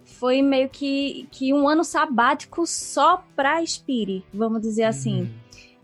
Foi 0.05 0.43
meio 0.43 0.69
que, 0.69 1.27
que 1.31 1.53
um 1.53 1.69
ano 1.69 1.85
sabático 1.85 2.67
só 2.67 3.25
para 3.35 3.65
Spire, 3.65 4.25
vamos 4.33 4.61
dizer 4.63 4.85
assim. 4.85 5.23
Uhum. 5.23 5.31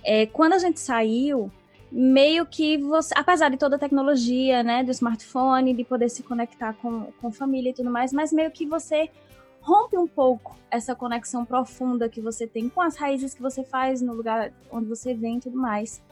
É, 0.05 0.27
quando 0.27 0.53
a 0.53 0.59
gente 0.59 0.79
saiu, 0.79 1.51
meio 1.91 2.47
que 2.47 2.79
você, 2.79 3.15
apesar 3.17 3.49
de 3.49 3.57
toda 3.57 3.77
a 3.77 3.79
tecnologia, 3.79 4.63
né, 4.63 4.85
do 4.85 4.91
smartphone, 4.91 5.75
de 5.75 5.85
poder 5.85 6.09
se 6.09 6.23
conectar 6.23 6.75
com, 6.75 7.13
com 7.21 7.33
família 7.33 7.71
e 7.71 7.75
tudo 7.75 7.91
mais, 7.91 8.13
mas 8.13 8.33
meio 8.33 8.51
que 8.51 8.67
você 8.67 9.11
rompe 9.61 9.97
um 9.97 10.07
pouco 10.07 10.57
essa 10.71 10.95
conexão 10.95 11.45
profunda 11.45 12.09
que 12.09 12.21
você 12.21 12.47
tem 12.47 12.69
com 12.69 12.81
as 12.81 12.97
raízes 12.97 13.35
que 13.35 13.43
você 13.43 13.65
faz 13.65 14.01
no 14.01 14.13
lugar 14.13 14.53
onde 14.71 14.89
você 14.89 15.15
vem 15.15 15.37
e 15.39 15.41
tudo 15.41 15.57
mais. 15.57 16.03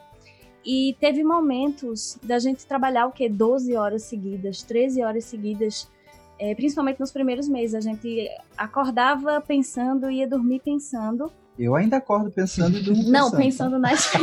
E 0.65 0.97
teve 0.99 1.23
momentos 1.23 2.19
da 2.21 2.39
gente 2.39 2.65
trabalhar 2.65 3.07
o 3.07 3.11
que 3.11 3.29
12 3.29 3.75
horas 3.75 4.03
seguidas, 4.03 4.61
13 4.63 5.01
horas 5.01 5.23
seguidas, 5.23 5.89
é, 6.37 6.53
principalmente 6.53 6.99
nos 6.99 7.11
primeiros 7.11 7.47
meses. 7.47 7.75
A 7.75 7.81
gente 7.81 8.27
acordava 8.57 9.39
pensando 9.39 10.11
ia 10.11 10.27
dormir 10.27 10.59
pensando. 10.59 11.31
Eu 11.57 11.75
ainda 11.75 11.97
acordo 11.97 12.29
pensando 12.29 12.77
e 12.77 12.81
durmo 12.81 12.97
pensando. 12.97 13.11
Não, 13.11 13.31
pensando 13.31 13.79
nas. 13.79 14.11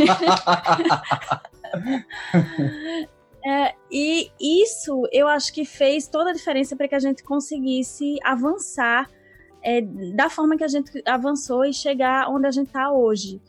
É, 3.46 3.74
e 3.90 4.30
isso 4.40 5.06
eu 5.12 5.28
acho 5.28 5.52
que 5.52 5.66
fez 5.66 6.08
toda 6.08 6.30
a 6.30 6.32
diferença 6.32 6.74
para 6.74 6.88
que 6.88 6.94
a 6.94 6.98
gente 6.98 7.22
conseguisse 7.22 8.16
avançar 8.24 9.10
é, 9.62 9.82
da 9.82 10.30
forma 10.30 10.56
que 10.56 10.64
a 10.64 10.68
gente 10.68 11.02
avançou 11.06 11.64
e 11.64 11.72
chegar 11.72 12.28
onde 12.30 12.46
a 12.46 12.50
gente 12.50 12.68
está 12.68 12.90
hoje. 12.90 13.40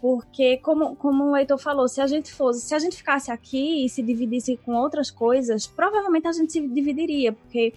Porque, 0.00 0.56
como, 0.58 0.96
como 0.96 1.24
o 1.24 1.36
Heitor 1.36 1.58
falou, 1.58 1.86
se 1.86 2.00
a 2.00 2.06
gente 2.06 2.32
fosse, 2.32 2.66
se 2.66 2.74
a 2.74 2.78
gente 2.78 2.96
ficasse 2.96 3.30
aqui 3.30 3.84
e 3.84 3.88
se 3.88 4.02
dividisse 4.02 4.56
com 4.56 4.74
outras 4.74 5.10
coisas, 5.10 5.66
provavelmente 5.66 6.26
a 6.26 6.32
gente 6.32 6.52
se 6.52 6.66
dividiria, 6.66 7.32
porque, 7.32 7.74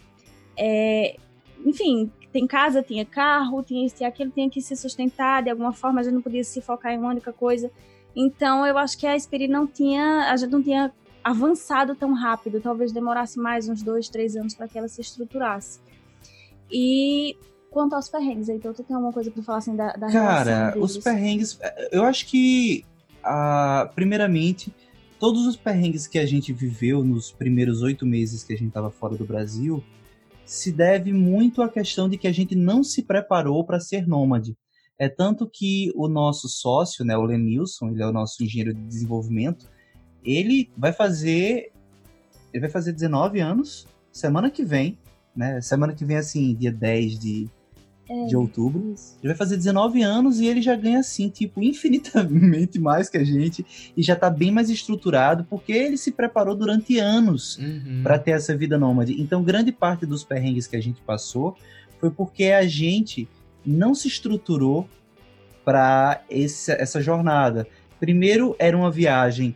é, 0.58 1.18
enfim, 1.66 2.10
tem 2.32 2.48
casa, 2.48 2.82
tinha 2.82 3.04
carro, 3.04 3.62
tinha 3.62 3.86
isso 3.86 4.02
e 4.02 4.06
aquilo, 4.06 4.32
tinha 4.32 4.50
que 4.50 4.62
se 4.62 4.76
sustentar 4.76 5.44
de 5.44 5.50
alguma 5.50 5.74
forma, 5.74 6.00
a 6.00 6.04
gente 6.04 6.14
não 6.14 6.22
podia 6.22 6.44
se 6.44 6.62
focar 6.62 6.94
em 6.94 6.98
uma 6.98 7.10
única 7.10 7.34
coisa. 7.34 7.70
Então, 8.16 8.66
eu 8.66 8.78
acho 8.78 8.98
que 8.98 9.06
a 9.06 9.20
Spirit 9.20 9.52
não 9.52 9.68
tinha, 9.68 10.32
a 10.32 10.38
gente 10.38 10.52
não 10.52 10.64
tinha 10.64 10.94
avançado 11.24 11.96
tão 11.96 12.14
rápido, 12.14 12.60
talvez 12.62 12.92
demorasse 12.92 13.40
mais 13.40 13.70
uns 13.70 13.82
dois, 13.82 14.10
três 14.10 14.36
anos 14.36 14.54
para 14.54 14.68
que 14.68 14.78
ela 14.78 14.88
se 14.88 15.02
estruturasse. 15.02 15.80
E 16.72 17.38
Quanto 17.74 17.96
aos 17.96 18.08
perrengues, 18.08 18.50
então 18.50 18.72
tu 18.72 18.84
tem 18.84 18.96
alguma 18.96 19.12
coisa 19.12 19.32
para 19.32 19.42
falar 19.42 19.58
assim 19.58 19.76
da, 19.76 19.94
da 19.94 20.12
Cara, 20.12 20.76
os 20.78 20.96
perrengues, 20.96 21.60
eu 21.92 22.04
acho 22.04 22.28
que, 22.28 22.86
uh, 23.26 23.92
primeiramente, 23.96 24.72
todos 25.20 25.48
os 25.48 25.58
perrengues 25.58 26.06
que 26.06 26.20
a 26.20 26.26
gente 26.26 26.54
viveu 26.54 27.04
nos 27.04 27.32
primeiros 27.32 27.82
oito 27.82 28.06
meses 28.06 28.44
que 28.44 28.54
a 28.54 28.56
gente 28.56 28.68
estava 28.68 28.92
fora 28.92 29.16
do 29.16 29.26
Brasil 29.26 29.84
se 30.46 30.72
deve 30.72 31.12
muito 31.12 31.64
à 31.64 31.70
questão 31.70 32.08
de 32.08 32.16
que 32.16 32.28
a 32.28 32.32
gente 32.32 32.54
não 32.56 32.84
se 32.84 33.02
preparou 33.02 33.66
para 33.66 33.80
ser 33.80 34.08
nômade. 34.08 34.56
É 35.00 35.10
tanto 35.10 35.50
que 35.52 35.92
o 35.96 36.08
nosso 36.08 36.48
sócio, 36.48 37.04
né, 37.04 37.18
o 37.18 37.24
Lenilson, 37.24 37.90
ele 37.90 38.04
é 38.04 38.08
o 38.08 38.14
nosso 38.14 38.44
engenheiro 38.44 38.72
de 38.72 38.82
desenvolvimento, 38.82 39.68
ele 40.26 40.70
vai 40.78 40.94
fazer 40.94 41.72
ele 42.54 42.62
vai 42.62 42.70
fazer 42.70 42.92
19 42.94 43.40
anos 43.40 43.88
semana 44.12 44.50
que 44.50 44.64
vem, 44.64 44.98
né? 45.36 45.60
Semana 45.62 45.94
que 45.94 46.06
vem 46.06 46.18
assim, 46.18 46.54
dia 46.54 46.72
10 46.72 47.20
de 47.20 47.50
é, 48.10 48.26
de 48.26 48.36
outubro. 48.36 48.94
Isso. 48.94 49.18
Ele 49.22 49.30
vai 49.30 49.38
fazer 49.38 49.58
19 49.58 50.02
anos 50.02 50.40
e 50.40 50.46
ele 50.46 50.62
já 50.62 50.76
ganha, 50.76 51.00
assim, 51.00 51.30
tipo, 51.30 51.62
infinitamente 51.62 52.78
mais 52.80 53.10
que 53.10 53.18
a 53.18 53.24
gente 53.24 53.66
e 53.96 54.04
já 54.04 54.16
tá 54.16 54.30
bem 54.30 54.52
mais 54.52 54.70
estruturado 54.70 55.46
porque 55.50 55.72
ele 55.72 55.98
se 55.98 56.12
preparou 56.12 56.56
durante 56.56 57.00
anos 57.00 57.58
uhum. 57.58 58.02
para 58.04 58.20
ter 58.20 58.32
essa 58.32 58.56
vida 58.56 58.78
nômade. 58.78 59.20
Então, 59.22 59.44
grande 59.44 59.72
parte 59.72 60.06
dos 60.06 60.24
perrengues 60.24 60.68
que 60.68 60.76
a 60.76 60.82
gente 60.82 61.02
passou 61.02 61.58
foi 62.00 62.12
porque 62.12 62.46
a 62.46 62.68
gente 62.68 63.28
não 63.66 63.96
se 63.96 64.08
estruturou 64.08 64.88
para 65.64 66.22
essa 66.30 67.02
jornada. 67.02 67.66
Primeiro, 68.00 68.54
era 68.60 68.78
uma 68.78 68.92
viagem 68.92 69.56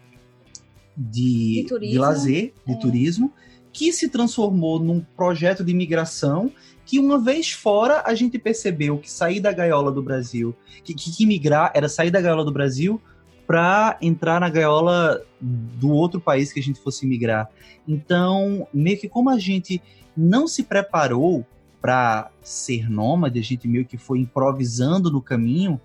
de, 0.98 1.68
de, 1.70 1.92
de 1.92 1.98
lazer, 1.98 2.54
de 2.66 2.74
é. 2.74 2.76
turismo, 2.78 3.32
que 3.72 3.94
se 3.94 4.10
transformou 4.10 4.80
num 4.80 5.02
projeto 5.16 5.64
de 5.64 5.72
imigração 5.72 6.52
que 6.84 7.00
uma 7.00 7.20
vez 7.20 7.52
fora 7.52 8.02
a 8.06 8.16
gente 8.16 8.40
percebeu 8.40 8.98
que 8.98 9.12
sair 9.12 9.42
da 9.42 9.52
gaiola 9.52 9.92
do 9.92 10.02
Brasil, 10.02 10.56
que, 10.84 10.94
que, 10.94 11.12
que 11.16 11.26
migrar 11.26 11.72
era 11.76 11.90
sair 11.90 12.10
da 12.10 12.22
gaiola 12.22 12.46
do 12.46 12.52
Brasil 12.52 13.00
para 13.46 13.98
entrar 14.02 14.40
na 14.40 14.50
gaiola 14.50 15.22
do 15.40 15.90
outro 15.90 16.20
país 16.20 16.52
que 16.52 16.60
a 16.60 16.64
gente 16.64 16.80
fosse 16.80 17.06
migrar. 17.06 17.50
Então, 17.88 18.68
meio 18.74 18.98
que 18.98 19.08
como 19.08 19.30
a 19.30 19.38
gente 19.38 19.82
não 20.16 20.48
se 20.48 20.64
preparou 20.64 21.46
para 21.82 22.32
ser 22.42 22.90
nômade, 22.90 23.38
a 23.38 23.44
gente 23.44 23.68
meio 23.68 23.86
que 23.86 23.98
foi 23.98 24.20
improvisando 24.20 25.12
no 25.12 25.22
caminho, 25.22 25.80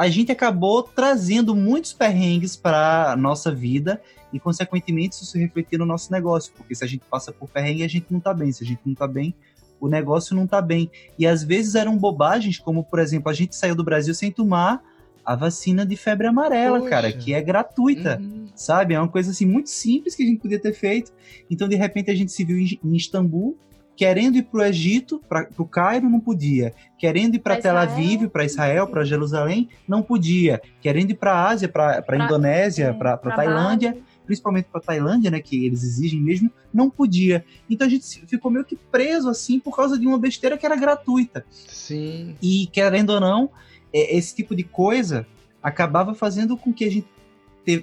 a 0.00 0.08
gente 0.08 0.32
acabou 0.32 0.82
trazendo 0.82 1.54
muitos 1.54 1.92
perrengues 1.92 2.56
para 2.56 3.14
nossa 3.18 3.54
vida 3.54 4.00
e, 4.32 4.40
consequentemente, 4.40 5.14
isso 5.14 5.26
se 5.26 5.38
refletir 5.38 5.78
no 5.78 5.84
nosso 5.84 6.10
negócio, 6.10 6.54
porque 6.56 6.74
se 6.74 6.82
a 6.82 6.86
gente 6.86 7.02
passa 7.10 7.30
por 7.30 7.50
perrengue, 7.50 7.84
a 7.84 7.88
gente 7.88 8.06
não 8.08 8.16
está 8.16 8.32
bem. 8.32 8.50
Se 8.50 8.64
a 8.64 8.66
gente 8.66 8.80
não 8.82 8.94
está 8.94 9.06
bem, 9.06 9.34
o 9.78 9.88
negócio 9.88 10.34
não 10.34 10.46
tá 10.46 10.62
bem. 10.62 10.90
E 11.18 11.26
às 11.26 11.44
vezes 11.44 11.74
eram 11.74 11.98
bobagens, 11.98 12.58
como 12.58 12.82
por 12.82 12.98
exemplo, 12.98 13.28
a 13.28 13.34
gente 13.34 13.54
saiu 13.54 13.74
do 13.74 13.84
Brasil 13.84 14.14
sem 14.14 14.32
tomar 14.32 14.82
a 15.22 15.36
vacina 15.36 15.84
de 15.84 15.96
febre 15.96 16.26
amarela, 16.26 16.78
Poxa. 16.78 16.90
cara, 16.90 17.12
que 17.12 17.34
é 17.34 17.42
gratuita, 17.42 18.18
uhum. 18.22 18.46
sabe? 18.54 18.94
É 18.94 18.98
uma 18.98 19.06
coisa 19.06 19.32
assim 19.32 19.44
muito 19.44 19.68
simples 19.68 20.14
que 20.14 20.22
a 20.22 20.26
gente 20.26 20.40
podia 20.40 20.58
ter 20.58 20.72
feito. 20.72 21.12
Então, 21.50 21.68
de 21.68 21.76
repente, 21.76 22.10
a 22.10 22.14
gente 22.14 22.32
se 22.32 22.42
viu 22.42 22.56
em 22.56 22.96
Istambul, 22.96 23.54
querendo 24.00 24.36
ir 24.36 24.44
para 24.44 24.60
o 24.60 24.64
Egito, 24.64 25.20
para 25.28 25.46
o 25.58 25.66
Cairo, 25.66 26.08
não 26.08 26.20
podia. 26.20 26.72
Querendo 26.96 27.34
ir 27.34 27.38
para 27.38 27.60
Tel 27.60 27.76
Aviv, 27.76 28.28
para 28.28 28.46
Israel, 28.46 28.86
para 28.86 29.04
Jerusalém, 29.04 29.68
não 29.86 30.00
podia. 30.00 30.62
Querendo 30.80 31.10
ir 31.10 31.16
para 31.16 31.34
a 31.34 31.48
Ásia, 31.50 31.68
para 31.68 32.02
a 32.08 32.16
Indonésia, 32.16 32.94
para 32.94 33.18
Tailândia, 33.18 33.90
Bali 33.90 34.04
principalmente 34.24 34.68
para 34.72 34.80
Tailândia, 34.80 35.30
né, 35.30 35.38
que 35.38 35.66
eles 35.66 35.82
exigem 35.82 36.18
mesmo, 36.18 36.50
não 36.72 36.88
podia. 36.88 37.44
Então 37.68 37.86
a 37.86 37.90
gente 37.90 38.24
ficou 38.26 38.50
meio 38.50 38.64
que 38.64 38.74
preso 38.74 39.28
assim 39.28 39.60
por 39.60 39.76
causa 39.76 39.98
de 39.98 40.06
uma 40.06 40.18
besteira 40.18 40.56
que 40.56 40.64
era 40.64 40.76
gratuita. 40.76 41.44
Sim. 41.50 42.34
E 42.40 42.68
querendo 42.72 43.10
ou 43.10 43.20
não, 43.20 43.50
é, 43.92 44.16
esse 44.16 44.34
tipo 44.34 44.56
de 44.56 44.64
coisa 44.64 45.26
acabava 45.62 46.14
fazendo 46.14 46.56
com 46.56 46.72
que 46.72 46.86
a 46.86 46.90
gente 46.90 47.06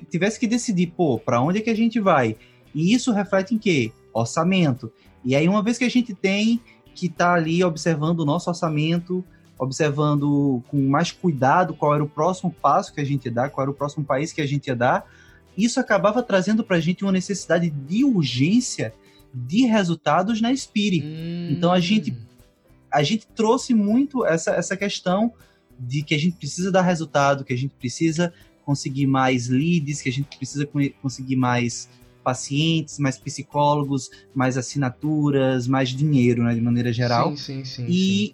tivesse 0.10 0.40
que 0.40 0.48
decidir, 0.48 0.88
pô, 0.88 1.20
para 1.20 1.40
onde 1.40 1.60
é 1.60 1.62
que 1.62 1.70
a 1.70 1.76
gente 1.76 2.00
vai? 2.00 2.36
E 2.74 2.92
isso 2.92 3.12
reflete 3.12 3.54
em 3.54 3.60
quê? 3.60 3.92
Orçamento. 4.12 4.92
E 5.24 5.36
aí 5.36 5.48
uma 5.48 5.62
vez 5.62 5.78
que 5.78 5.84
a 5.84 5.90
gente 5.90 6.14
tem 6.14 6.62
que 6.94 7.08
estar 7.08 7.28
tá 7.30 7.34
ali 7.34 7.64
observando 7.64 8.22
o 8.22 8.26
nosso 8.26 8.50
orçamento, 8.50 9.24
observando 9.58 10.64
com 10.68 10.82
mais 10.88 11.12
cuidado 11.12 11.74
qual 11.74 11.94
era 11.94 12.04
o 12.04 12.10
próximo 12.10 12.52
passo 12.52 12.94
que 12.94 13.02
a 13.02 13.04
gente 13.04 13.26
ia 13.26 13.32
dar, 13.32 13.50
qual 13.50 13.64
era 13.64 13.72
o 13.72 13.74
próximo 13.74 14.06
país 14.06 14.32
que 14.32 14.42
a 14.42 14.48
gente 14.48 14.68
ia 14.68 14.76
dar, 14.76 15.06
isso 15.58 15.80
acabava 15.80 16.22
trazendo 16.22 16.64
para 16.64 16.78
a 16.78 16.80
gente 16.80 17.04
uma 17.04 17.12
necessidade 17.12 17.70
de 17.70 18.04
urgência 18.04 18.94
de 19.34 19.66
resultados 19.66 20.40
na 20.40 20.56
Spire. 20.56 21.02
Hum. 21.04 21.50
Então 21.52 21.72
a 21.72 21.80
gente 21.80 22.16
a 22.92 23.04
gente 23.04 23.28
trouxe 23.28 23.74
muito 23.74 24.26
essa, 24.26 24.52
essa 24.52 24.78
questão 24.78 25.34
de 25.78 26.02
que 26.02 26.16
a 26.16 26.18
gente 26.18 26.38
precisa 26.38 26.72
dar 26.72 26.82
resultado, 26.82 27.44
que 27.44 27.54
a 27.54 27.58
gente 27.58 27.74
precisa 27.76 28.34
conseguir 28.64 29.08
mais 29.08 29.48
leads, 29.48 30.02
que 30.02 30.10
a 30.10 30.12
gente 30.12 30.38
precisa 30.38 30.68
conseguir 31.02 31.36
mais 31.36 31.90
pacientes, 32.28 33.00
mais 33.00 33.18
psicólogos, 33.18 34.12
mais 34.36 34.58
assinaturas, 34.58 35.66
mais 35.66 35.88
dinheiro, 35.88 36.44
né, 36.44 36.54
de 36.54 36.60
maneira 36.60 36.92
geral. 36.92 37.30
Sim, 37.38 37.64
sim, 37.64 37.64
sim. 37.64 37.86
E, 37.88 38.34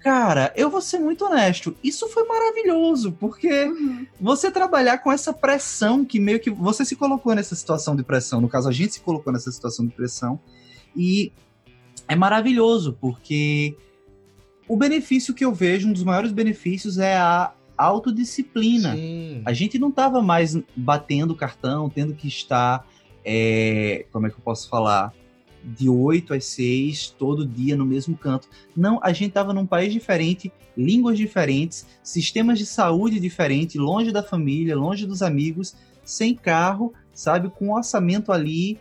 cara, 0.00 0.52
eu 0.56 0.68
vou 0.68 0.80
ser 0.80 0.98
muito 0.98 1.24
honesto, 1.24 1.76
isso 1.80 2.08
foi 2.08 2.24
maravilhoso, 2.26 3.12
porque 3.12 3.66
uhum. 3.66 4.04
você 4.20 4.50
trabalhar 4.50 4.98
com 4.98 5.12
essa 5.12 5.32
pressão 5.32 6.04
que 6.04 6.18
meio 6.18 6.40
que 6.40 6.50
você 6.50 6.84
se 6.84 6.96
colocou 6.96 7.36
nessa 7.36 7.54
situação 7.54 7.94
de 7.94 8.02
pressão, 8.02 8.40
no 8.40 8.48
caso 8.48 8.68
a 8.68 8.72
gente 8.72 8.94
se 8.94 9.00
colocou 9.00 9.32
nessa 9.32 9.52
situação 9.52 9.86
de 9.86 9.92
pressão, 9.92 10.40
e 10.96 11.30
é 12.08 12.16
maravilhoso, 12.16 12.98
porque 13.00 13.76
o 14.66 14.76
benefício 14.76 15.32
que 15.32 15.44
eu 15.44 15.54
vejo, 15.54 15.86
um 15.86 15.92
dos 15.92 16.02
maiores 16.02 16.32
benefícios 16.32 16.98
é 16.98 17.16
a 17.16 17.52
autodisciplina. 17.78 18.94
Sim. 18.94 19.42
A 19.44 19.52
gente 19.52 19.78
não 19.78 19.88
estava 19.88 20.20
mais 20.20 20.58
batendo 20.76 21.32
o 21.32 21.36
cartão, 21.36 21.88
tendo 21.88 22.12
que 22.12 22.26
estar, 22.28 22.86
é, 23.24 24.04
como 24.12 24.26
é 24.26 24.30
que 24.30 24.36
eu 24.36 24.42
posso 24.42 24.68
falar, 24.68 25.14
de 25.64 25.88
8 25.88 26.34
às 26.34 26.44
6, 26.46 27.14
todo 27.18 27.46
dia 27.46 27.76
no 27.76 27.86
mesmo 27.86 28.16
canto. 28.16 28.48
Não, 28.76 28.98
a 29.02 29.12
gente 29.12 29.28
estava 29.28 29.52
num 29.52 29.66
país 29.66 29.92
diferente, 29.92 30.52
línguas 30.76 31.16
diferentes, 31.16 31.86
sistemas 32.02 32.58
de 32.58 32.66
saúde 32.66 33.20
diferentes, 33.20 33.76
longe 33.76 34.12
da 34.12 34.22
família, 34.22 34.76
longe 34.76 35.06
dos 35.06 35.22
amigos, 35.22 35.76
sem 36.04 36.34
carro, 36.34 36.92
sabe, 37.12 37.50
com 37.50 37.72
orçamento 37.72 38.32
ali 38.32 38.78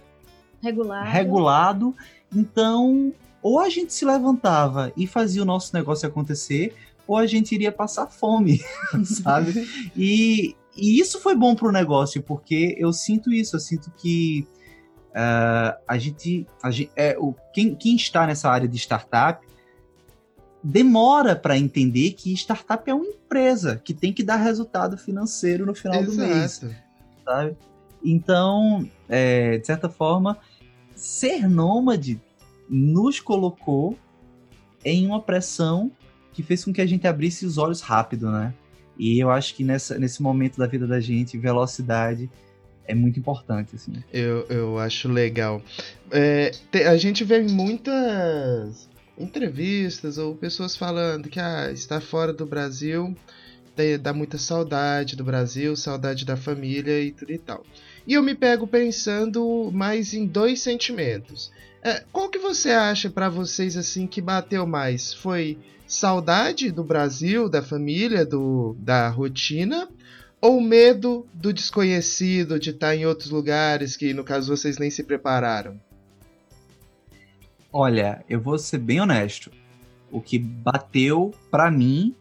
regulado. 0.61 1.09
regulado. 1.09 1.95
Então, 2.33 3.13
ou 3.41 3.59
a 3.59 3.69
gente 3.69 3.93
se 3.93 4.05
levantava 4.05 4.91
e 4.95 5.07
fazia 5.07 5.41
o 5.41 5.45
nosso 5.45 5.73
negócio 5.75 6.07
acontecer, 6.07 6.75
ou 7.07 7.17
a 7.17 7.25
gente 7.25 7.55
iria 7.55 7.71
passar 7.71 8.07
fome, 8.07 8.61
sabe? 9.05 9.67
E, 9.95 10.55
e 10.75 10.99
isso 10.99 11.19
foi 11.19 11.35
bom 11.35 11.55
para 11.55 11.69
o 11.69 11.71
negócio, 11.71 12.21
porque 12.21 12.75
eu 12.77 12.91
sinto 12.91 13.31
isso, 13.31 13.55
eu 13.55 13.59
sinto 13.59 13.91
que 13.97 14.45
uh, 15.11 15.77
a 15.87 15.97
gente, 15.97 16.45
a 16.61 16.69
gente 16.69 16.91
é, 16.95 17.17
o, 17.17 17.33
quem, 17.53 17.73
quem 17.73 17.95
está 17.95 18.27
nessa 18.27 18.49
área 18.49 18.67
de 18.67 18.77
startup 18.77 19.45
demora 20.63 21.35
para 21.35 21.57
entender 21.57 22.11
que 22.11 22.33
startup 22.33 22.89
é 22.89 22.93
uma 22.93 23.05
empresa 23.05 23.81
que 23.83 23.93
tem 23.93 24.11
que 24.11 24.23
dar 24.23 24.35
resultado 24.35 24.97
financeiro 24.97 25.65
no 25.65 25.73
final 25.73 26.01
Exato. 26.01 26.11
do 26.11 26.17
mês, 26.17 26.65
sabe? 27.23 27.57
Então, 28.03 28.87
é, 29.07 29.57
de 29.57 29.65
certa 29.65 29.89
forma, 29.89 30.37
ser 30.95 31.47
nômade 31.47 32.21
nos 32.69 33.19
colocou 33.19 33.97
em 34.83 35.05
uma 35.05 35.21
pressão 35.21 35.91
que 36.37 36.43
fez 36.43 36.63
com 36.63 36.71
que 36.71 36.81
a 36.81 36.85
gente 36.85 37.07
abrisse 37.07 37.47
os 37.47 37.57
olhos 37.57 37.81
rápido, 37.81 38.29
né? 38.29 38.53
E 38.95 39.17
eu 39.17 39.31
acho 39.31 39.55
que 39.55 39.63
nessa, 39.63 39.97
nesse 39.97 40.21
momento 40.21 40.55
da 40.55 40.67
vida 40.67 40.85
da 40.85 40.99
gente, 40.99 41.35
velocidade 41.35 42.29
é 42.85 42.93
muito 42.93 43.19
importante, 43.19 43.75
assim. 43.75 44.03
Eu, 44.13 44.45
eu 44.47 44.77
acho 44.77 45.09
legal. 45.09 45.63
É, 46.11 46.51
te, 46.71 46.83
a 46.83 46.95
gente 46.95 47.23
vê 47.23 47.41
muitas 47.41 48.87
entrevistas 49.17 50.19
ou 50.19 50.35
pessoas 50.35 50.75
falando 50.75 51.27
que 51.27 51.39
ah, 51.39 51.71
estar 51.71 52.01
fora 52.01 52.31
do 52.31 52.45
Brasil 52.45 53.15
dá 53.99 54.13
muita 54.13 54.37
saudade 54.37 55.15
do 55.15 55.23
Brasil, 55.23 55.75
saudade 55.75 56.25
da 56.25 56.37
família 56.37 56.99
e 57.01 57.11
tudo 57.11 57.31
e 57.31 57.37
tal. 57.39 57.63
E 58.07 58.13
eu 58.13 58.23
me 58.23 58.33
pego 58.33 58.65
pensando 58.65 59.69
mais 59.73 60.13
em 60.13 60.25
dois 60.25 60.61
sentimentos. 60.61 61.51
É, 61.83 62.05
qual 62.09 62.29
que 62.29 62.39
você 62.39 62.71
acha 62.71 63.09
para 63.09 63.27
vocês 63.27 63.75
assim 63.75 64.07
que 64.07 64.21
bateu 64.21 64.65
mais? 64.65 65.13
Foi 65.13 65.57
saudade 65.85 66.71
do 66.71 66.85
Brasil, 66.85 67.49
da 67.49 67.61
família, 67.61 68.25
do, 68.25 68.77
da 68.79 69.09
rotina? 69.09 69.89
Ou 70.39 70.61
medo 70.61 71.27
do 71.33 71.51
desconhecido, 71.51 72.57
de 72.57 72.69
estar 72.69 72.95
em 72.95 73.05
outros 73.05 73.29
lugares 73.29 73.97
que, 73.97 74.13
no 74.13 74.23
caso, 74.23 74.55
vocês 74.55 74.77
nem 74.77 74.89
se 74.89 75.03
prepararam? 75.03 75.77
Olha, 77.73 78.23
eu 78.29 78.39
vou 78.39 78.57
ser 78.57 78.77
bem 78.77 79.01
honesto. 79.01 79.51
O 80.09 80.21
que 80.21 80.39
bateu 80.39 81.33
para 81.51 81.69
mim 81.69 82.15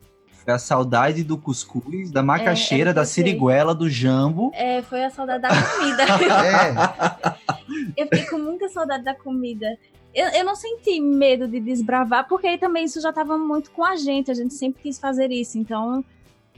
a 0.53 0.59
saudade 0.59 1.25
do 1.25 1.37
cuscuz, 1.37 2.11
da 2.11 2.23
macaxeira, 2.23 2.91
é, 2.91 2.93
é 2.93 2.95
da 2.95 3.05
siriguela, 3.05 3.75
do 3.75 3.89
jambo. 3.89 4.51
É, 4.55 4.83
foi 4.83 5.05
a 5.05 5.11
saudade 5.11 5.43
da 5.43 5.49
comida. 5.49 6.03
é. 6.45 7.57
Eu 7.97 8.07
fiquei 8.07 8.27
com 8.27 8.39
muita 8.39 8.69
saudade 8.69 9.05
da 9.05 9.15
comida. 9.15 9.77
Eu, 10.15 10.29
eu, 10.29 10.45
não 10.45 10.57
senti 10.57 11.01
medo 11.01 11.47
de 11.47 11.61
desbravar, 11.61 12.27
porque 12.27 12.57
também 12.57 12.85
isso 12.85 13.01
já 13.01 13.11
estava 13.11 13.37
muito 13.37 13.71
com 13.71 13.85
a 13.85 13.97
gente, 13.97 14.31
a 14.31 14.35
gente 14.35 14.55
sempre 14.55 14.83
quis 14.83 14.99
fazer 14.99 15.31
isso. 15.31 15.59
Então, 15.59 16.03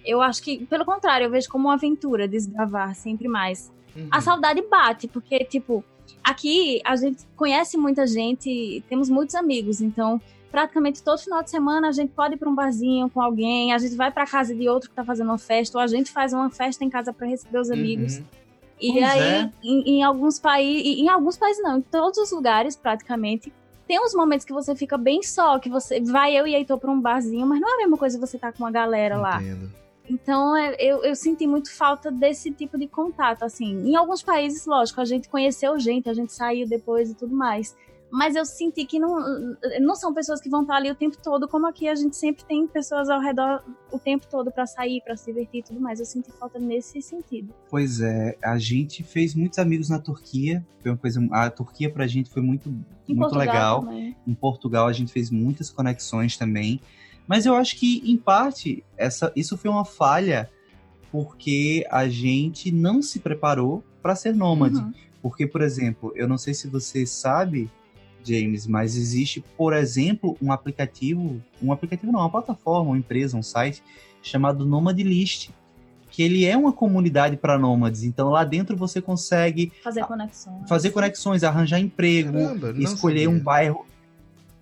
eu 0.04 0.22
acho 0.22 0.42
que, 0.42 0.64
pelo 0.66 0.84
contrário, 0.84 1.24
eu 1.24 1.30
vejo 1.30 1.48
como 1.48 1.66
uma 1.66 1.74
aventura 1.74 2.28
desbravar 2.28 2.94
sempre 2.94 3.26
mais. 3.26 3.72
Uhum. 3.96 4.08
A 4.10 4.20
saudade 4.20 4.62
bate, 4.62 5.08
porque, 5.08 5.40
tipo, 5.44 5.84
aqui 6.22 6.80
a 6.84 6.94
gente 6.94 7.24
conhece 7.34 7.76
muita 7.76 8.06
gente, 8.06 8.82
temos 8.88 9.08
muitos 9.08 9.34
amigos, 9.34 9.80
então 9.80 10.20
praticamente 10.50 11.02
todo 11.02 11.18
final 11.18 11.42
de 11.42 11.50
semana 11.50 11.88
a 11.88 11.92
gente 11.92 12.12
pode 12.12 12.34
ir 12.34 12.38
para 12.38 12.48
um 12.48 12.54
barzinho 12.54 13.08
com 13.10 13.20
alguém, 13.20 13.72
a 13.72 13.78
gente 13.78 13.94
vai 13.94 14.10
para 14.10 14.26
casa 14.26 14.54
de 14.54 14.68
outro 14.68 14.88
que 14.88 14.92
está 14.92 15.04
fazendo 15.04 15.28
uma 15.28 15.38
festa, 15.38 15.78
ou 15.78 15.82
a 15.82 15.86
gente 15.86 16.10
faz 16.10 16.32
uma 16.32 16.50
festa 16.50 16.84
em 16.84 16.90
casa 16.90 17.12
para 17.12 17.26
receber 17.26 17.58
os 17.58 17.70
amigos. 17.70 18.18
Uhum. 18.18 18.24
E 18.80 18.92
pois 18.92 19.04
aí, 19.04 19.20
é. 19.20 19.50
em, 19.62 19.82
em, 19.96 20.02
alguns 20.02 20.38
países, 20.38 20.98
em 20.98 21.08
alguns 21.08 21.36
países 21.36 21.62
não, 21.62 21.78
em 21.78 21.82
todos 21.82 22.18
os 22.18 22.30
lugares 22.30 22.76
praticamente, 22.76 23.52
tem 23.86 23.98
uns 24.00 24.14
momentos 24.14 24.44
que 24.44 24.52
você 24.52 24.74
fica 24.74 24.96
bem 24.96 25.22
só, 25.22 25.58
que 25.58 25.68
você 25.68 26.00
vai 26.00 26.36
eu 26.36 26.46
e 26.46 26.54
Heitor 26.54 26.78
para 26.78 26.90
um 26.90 27.00
barzinho, 27.00 27.46
mas 27.46 27.60
não 27.60 27.68
é 27.68 27.74
a 27.74 27.78
mesma 27.78 27.96
coisa 27.96 28.18
você 28.18 28.38
tá 28.38 28.52
com 28.52 28.62
uma 28.62 28.70
galera 28.70 29.16
Entendo. 29.16 29.64
lá. 29.64 29.72
Então, 30.10 30.56
é, 30.56 30.74
eu, 30.78 31.04
eu 31.04 31.14
senti 31.14 31.46
muito 31.46 31.70
falta 31.70 32.10
desse 32.10 32.50
tipo 32.50 32.78
de 32.78 32.86
contato, 32.86 33.42
assim. 33.42 33.86
Em 33.86 33.94
alguns 33.94 34.22
países, 34.22 34.64
lógico, 34.64 35.00
a 35.02 35.04
gente 35.04 35.28
conheceu 35.28 35.78
gente, 35.78 36.08
a 36.08 36.14
gente 36.14 36.32
saiu 36.32 36.66
depois 36.66 37.10
e 37.10 37.14
tudo 37.14 37.34
mais 37.34 37.76
mas 38.10 38.34
eu 38.34 38.44
senti 38.44 38.84
que 38.84 38.98
não, 38.98 39.56
não 39.80 39.94
são 39.94 40.14
pessoas 40.14 40.40
que 40.40 40.48
vão 40.48 40.62
estar 40.62 40.76
ali 40.76 40.90
o 40.90 40.94
tempo 40.94 41.16
todo, 41.22 41.46
como 41.46 41.66
aqui 41.66 41.88
a 41.88 41.94
gente 41.94 42.16
sempre 42.16 42.44
tem 42.44 42.66
pessoas 42.66 43.10
ao 43.10 43.20
redor 43.20 43.62
o 43.92 43.98
tempo 43.98 44.26
todo 44.26 44.50
para 44.50 44.66
sair, 44.66 45.02
para 45.02 45.16
se 45.16 45.26
divertir 45.26 45.60
e 45.60 45.62
tudo 45.62 45.80
mais. 45.80 46.00
Eu 46.00 46.06
senti 46.06 46.30
falta 46.32 46.58
nesse 46.58 47.02
sentido. 47.02 47.54
Pois 47.68 48.00
é, 48.00 48.36
a 48.42 48.58
gente 48.58 49.02
fez 49.02 49.34
muitos 49.34 49.58
amigos 49.58 49.88
na 49.88 49.98
Turquia, 49.98 50.64
foi 50.80 50.90
uma 50.90 50.96
coisa, 50.96 51.26
a 51.30 51.50
Turquia 51.50 51.90
pra 51.90 52.06
gente 52.06 52.30
foi 52.30 52.42
muito, 52.42 52.68
em 52.68 53.14
muito 53.14 53.30
Portugal 53.30 53.38
legal. 53.40 53.80
Também. 53.82 54.16
Em 54.26 54.34
Portugal 54.34 54.86
a 54.86 54.92
gente 54.92 55.12
fez 55.12 55.30
muitas 55.30 55.70
conexões 55.70 56.36
também. 56.36 56.80
Mas 57.26 57.44
eu 57.44 57.54
acho 57.54 57.76
que, 57.76 58.02
em 58.10 58.16
parte, 58.16 58.82
essa, 58.96 59.30
isso 59.36 59.58
foi 59.58 59.70
uma 59.70 59.84
falha 59.84 60.50
porque 61.12 61.86
a 61.90 62.08
gente 62.08 62.70
não 62.72 63.02
se 63.02 63.18
preparou 63.18 63.84
para 64.02 64.14
ser 64.14 64.34
nômade. 64.34 64.76
Uhum. 64.76 64.92
Porque, 65.20 65.46
por 65.46 65.60
exemplo, 65.60 66.12
eu 66.14 66.26
não 66.26 66.38
sei 66.38 66.54
se 66.54 66.68
você 66.68 67.04
sabe, 67.04 67.70
James, 68.24 68.66
mas 68.66 68.96
existe, 68.96 69.42
por 69.56 69.72
exemplo, 69.72 70.36
um 70.40 70.52
aplicativo, 70.52 71.40
um 71.62 71.72
aplicativo 71.72 72.12
não, 72.12 72.20
uma 72.20 72.30
plataforma, 72.30 72.90
uma 72.90 72.98
empresa, 72.98 73.36
um 73.36 73.42
site 73.42 73.82
chamado 74.22 74.66
Nomad 74.66 74.98
List, 74.98 75.50
que 76.10 76.22
ele 76.22 76.44
é 76.44 76.56
uma 76.56 76.72
comunidade 76.72 77.36
para 77.36 77.58
nômades. 77.58 78.02
Então 78.02 78.30
lá 78.30 78.44
dentro 78.44 78.76
você 78.76 79.00
consegue 79.00 79.72
fazer 79.82 80.04
conexões, 80.04 80.68
fazer 80.68 80.90
conexões, 80.90 81.44
arranjar 81.44 81.78
emprego, 81.78 82.32
Caramba, 82.32 82.74
escolher 82.78 83.24
sabia. 83.24 83.30
um 83.30 83.40
bairro. 83.40 83.86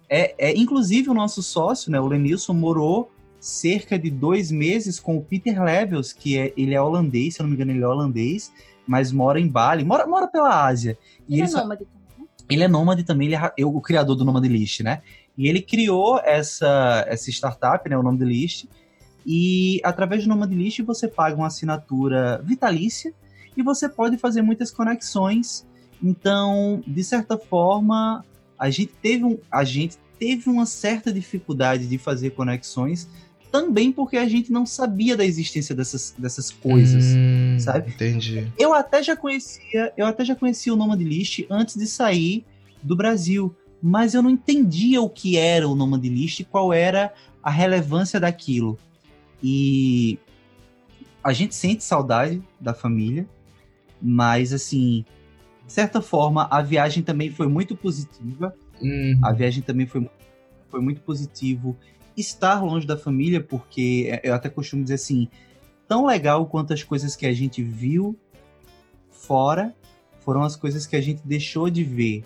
É, 0.09 0.51
é, 0.51 0.57
inclusive 0.57 1.11
o 1.11 1.15
nosso 1.15 1.43
sócio, 1.43 1.91
né, 1.91 2.01
o 2.01 2.07
Lenilson, 2.07 2.53
morou 2.53 3.11
cerca 3.41 3.99
de 3.99 4.11
dois 4.11 4.51
meses 4.51 5.01
com 5.01 5.17
o 5.17 5.23
Peter 5.23 5.63
Levels, 5.63 6.13
que 6.13 6.39
é, 6.39 6.53
ele 6.57 6.75
é 6.75 6.81
holandês, 6.81 7.35
se 7.35 7.41
eu 7.41 7.45
não 7.45 7.51
me 7.51 7.57
engano 7.57 7.73
ele 7.73 7.83
é 7.83 7.87
holandês, 7.87 8.53
mas 8.87 9.11
mora 9.11 9.41
em 9.41 9.49
Bali, 9.49 9.85
mora, 9.85 10.07
mora 10.07 10.29
pela 10.29 10.65
Ásia. 10.65 10.97
Ele, 11.29 11.41
e 11.41 11.43
ele 11.43 11.51
é 11.51 11.53
nômade 11.53 11.87
ele 12.49 12.63
é 12.63 12.69
nômade 12.69 13.05
também, 13.05 13.29
ele 13.29 13.37
é, 13.37 13.65
o 13.65 13.81
criador 13.81 14.17
do 14.17 14.25
Nomad 14.25 14.45
List, 14.45 14.81
né? 14.81 15.03
E 15.37 15.49
ele 15.49 15.61
criou 15.61 16.19
essa, 16.21 17.05
essa 17.09 17.31
startup, 17.31 17.89
né, 17.89 17.97
o 17.97 18.03
Nomad 18.03 18.23
List, 18.23 18.67
e 19.27 19.81
através 19.83 20.23
do 20.23 20.29
Nomad 20.29 20.53
List 20.53 20.81
você 20.83 21.09
paga 21.09 21.37
uma 21.37 21.49
assinatura 21.49 22.41
vitalícia 22.45 23.13
e 23.57 23.63
você 23.63 23.89
pode 23.89 24.17
fazer 24.17 24.43
muitas 24.43 24.71
conexões. 24.71 25.67
Então, 26.03 26.83
de 26.87 27.03
certa 27.03 27.37
forma, 27.37 28.25
a 28.59 28.71
gente 28.71 28.93
teve, 29.03 29.25
um, 29.25 29.39
a 29.51 29.65
gente 29.65 29.99
teve 30.19 30.49
uma 30.49 30.65
certa 30.65 31.13
dificuldade 31.13 31.87
de 31.87 31.99
fazer 31.99 32.31
conexões 32.31 33.09
também 33.51 33.93
porque 33.93 34.17
a 34.17 34.29
gente 34.29 34.53
não 34.53 34.67
sabia 34.67 35.17
da 35.17 35.25
existência 35.25 35.75
dessas, 35.75 36.15
dessas 36.19 36.51
coisas, 36.51 37.05
hum, 37.17 37.57
sabe? 37.59 37.91
Entendi. 37.91 38.51
Eu 38.59 38.75
até 38.75 39.03
já 39.03 39.17
conhecia, 39.17 39.93
eu 39.97 40.07
até 40.07 40.25
já 40.25 40.35
conhecia 40.35 40.73
o 40.73 40.77
Nomad 40.77 41.01
List 41.01 41.45
antes 41.51 41.77
de 41.77 41.87
sair 41.87 42.45
do 42.83 42.97
Brasil, 42.97 43.55
mas 43.83 44.15
eu 44.15 44.23
não 44.23 44.31
entendia 44.31 45.01
o 45.01 45.09
que 45.09 45.37
era 45.37 45.69
o 45.69 45.75
Nomad 45.75 46.05
List, 46.05 46.45
qual 46.45 46.73
era 46.73 47.13
a 47.43 47.51
relevância 47.51 48.19
daquilo. 48.19 48.79
E 49.43 50.19
a 51.23 51.33
gente 51.33 51.55
sente 51.55 51.83
saudade 51.85 52.43
da 52.61 52.75
família, 52.75 53.29
mas 54.01 54.53
assim, 54.53 55.05
de 55.67 55.73
certa 55.73 56.01
forma, 56.01 56.47
a 56.51 56.63
viagem 56.63 57.03
também 57.03 57.31
foi 57.31 57.49
muito 57.49 57.77
positiva. 57.77 58.55
Uhum. 58.81 59.19
A 59.23 59.33
viagem 59.33 59.63
também 59.63 59.87
foi, 59.87 60.09
foi 60.69 60.81
muito 60.81 61.01
positivo 61.01 61.77
estar 62.17 62.63
longe 62.63 62.87
da 62.87 62.97
família, 62.97 63.43
porque 63.43 64.21
eu 64.23 64.35
até 64.35 64.49
costumo 64.49 64.83
dizer 64.83 64.95
assim, 64.95 65.29
tão 65.87 66.07
legal 66.07 66.47
quanto 66.47 66.73
as 66.73 66.83
coisas 66.83 67.15
que 67.15 67.27
a 67.27 67.33
gente 67.33 67.63
viu 67.63 68.17
fora 69.11 69.75
foram 70.21 70.43
as 70.43 70.57
coisas 70.57 70.87
que 70.87 70.97
a 70.97 71.01
gente 71.01 71.23
deixou 71.25 71.71
de 71.71 71.85
ver, 71.85 72.25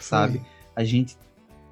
sabe? 0.00 0.40
A 0.76 0.84
gente 0.84 1.16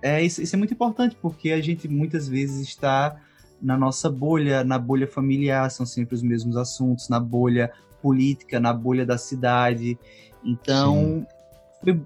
é 0.03 0.23
isso, 0.23 0.41
isso 0.43 0.57
é 0.57 0.59
muito 0.59 0.75
importante 0.75 1.17
porque 1.21 1.51
a 1.51 1.61
gente 1.61 1.87
muitas 1.87 2.27
vezes 2.27 2.67
está 2.67 3.21
na 3.61 3.77
nossa 3.77 4.11
bolha, 4.11 4.65
na 4.65 4.79
bolha 4.79 5.07
familiar, 5.07 5.71
são 5.71 5.85
sempre 5.85 6.15
os 6.15 6.23
mesmos 6.23 6.57
assuntos, 6.57 7.09
na 7.09 7.21
bolha 7.21 7.73
política, 8.01 8.59
na 8.59 8.73
bolha 8.73 9.05
da 9.05 9.19
cidade. 9.19 9.99
Então, 10.43 11.27
foi, 11.83 12.01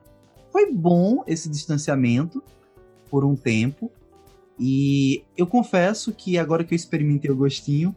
foi 0.50 0.72
bom 0.72 1.22
esse 1.26 1.48
distanciamento 1.48 2.42
por 3.09 3.24
um 3.24 3.36
tempo. 3.36 3.90
E 4.59 5.24
eu 5.36 5.46
confesso 5.46 6.12
que 6.12 6.38
agora 6.38 6.64
que 6.64 6.74
eu 6.74 6.76
experimentei 6.76 7.30
o 7.30 7.36
gostinho, 7.36 7.94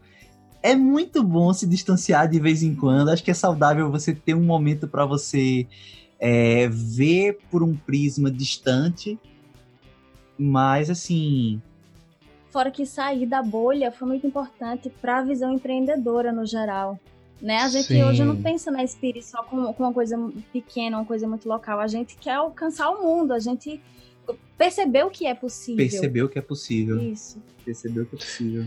é 0.62 0.74
muito 0.74 1.22
bom 1.22 1.52
se 1.52 1.66
distanciar 1.66 2.28
de 2.28 2.40
vez 2.40 2.62
em 2.62 2.74
quando. 2.74 3.10
Acho 3.10 3.22
que 3.22 3.30
é 3.30 3.34
saudável 3.34 3.90
você 3.90 4.14
ter 4.14 4.34
um 4.34 4.44
momento 4.44 4.88
para 4.88 5.06
você 5.06 5.66
é, 6.18 6.68
ver 6.68 7.38
por 7.50 7.62
um 7.62 7.76
prisma 7.76 8.30
distante. 8.30 9.18
Mas 10.36 10.90
assim, 10.90 11.60
Fora 12.50 12.70
que 12.70 12.86
sair 12.86 13.26
da 13.26 13.42
bolha 13.42 13.92
foi 13.92 14.08
muito 14.08 14.26
importante 14.26 14.88
para 14.88 15.18
a 15.18 15.22
visão 15.22 15.52
empreendedora 15.52 16.32
no 16.32 16.46
geral. 16.46 16.98
Né? 17.40 17.58
A 17.58 17.68
gente 17.68 17.88
Sim. 17.88 18.02
hoje 18.02 18.24
não 18.24 18.40
pensa 18.40 18.70
na 18.70 18.84
Spirit 18.86 19.24
só 19.24 19.42
como, 19.42 19.72
como 19.74 19.88
uma 19.88 19.94
coisa 19.94 20.16
pequena, 20.52 20.98
uma 20.98 21.04
coisa 21.04 21.28
muito 21.28 21.48
local. 21.48 21.78
A 21.78 21.86
gente 21.86 22.16
quer 22.16 22.34
alcançar 22.34 22.90
o 22.90 23.02
mundo, 23.02 23.32
a 23.32 23.38
gente 23.38 23.80
percebeu 24.58 25.08
que 25.08 25.26
é 25.26 25.34
possível. 25.34 25.76
percebeu 25.76 26.28
que 26.28 26.38
é 26.38 26.42
possível. 26.42 27.00
Isso. 27.00 27.40
Percebeu 27.64 28.04
que 28.06 28.16
é 28.16 28.18
possível. 28.18 28.64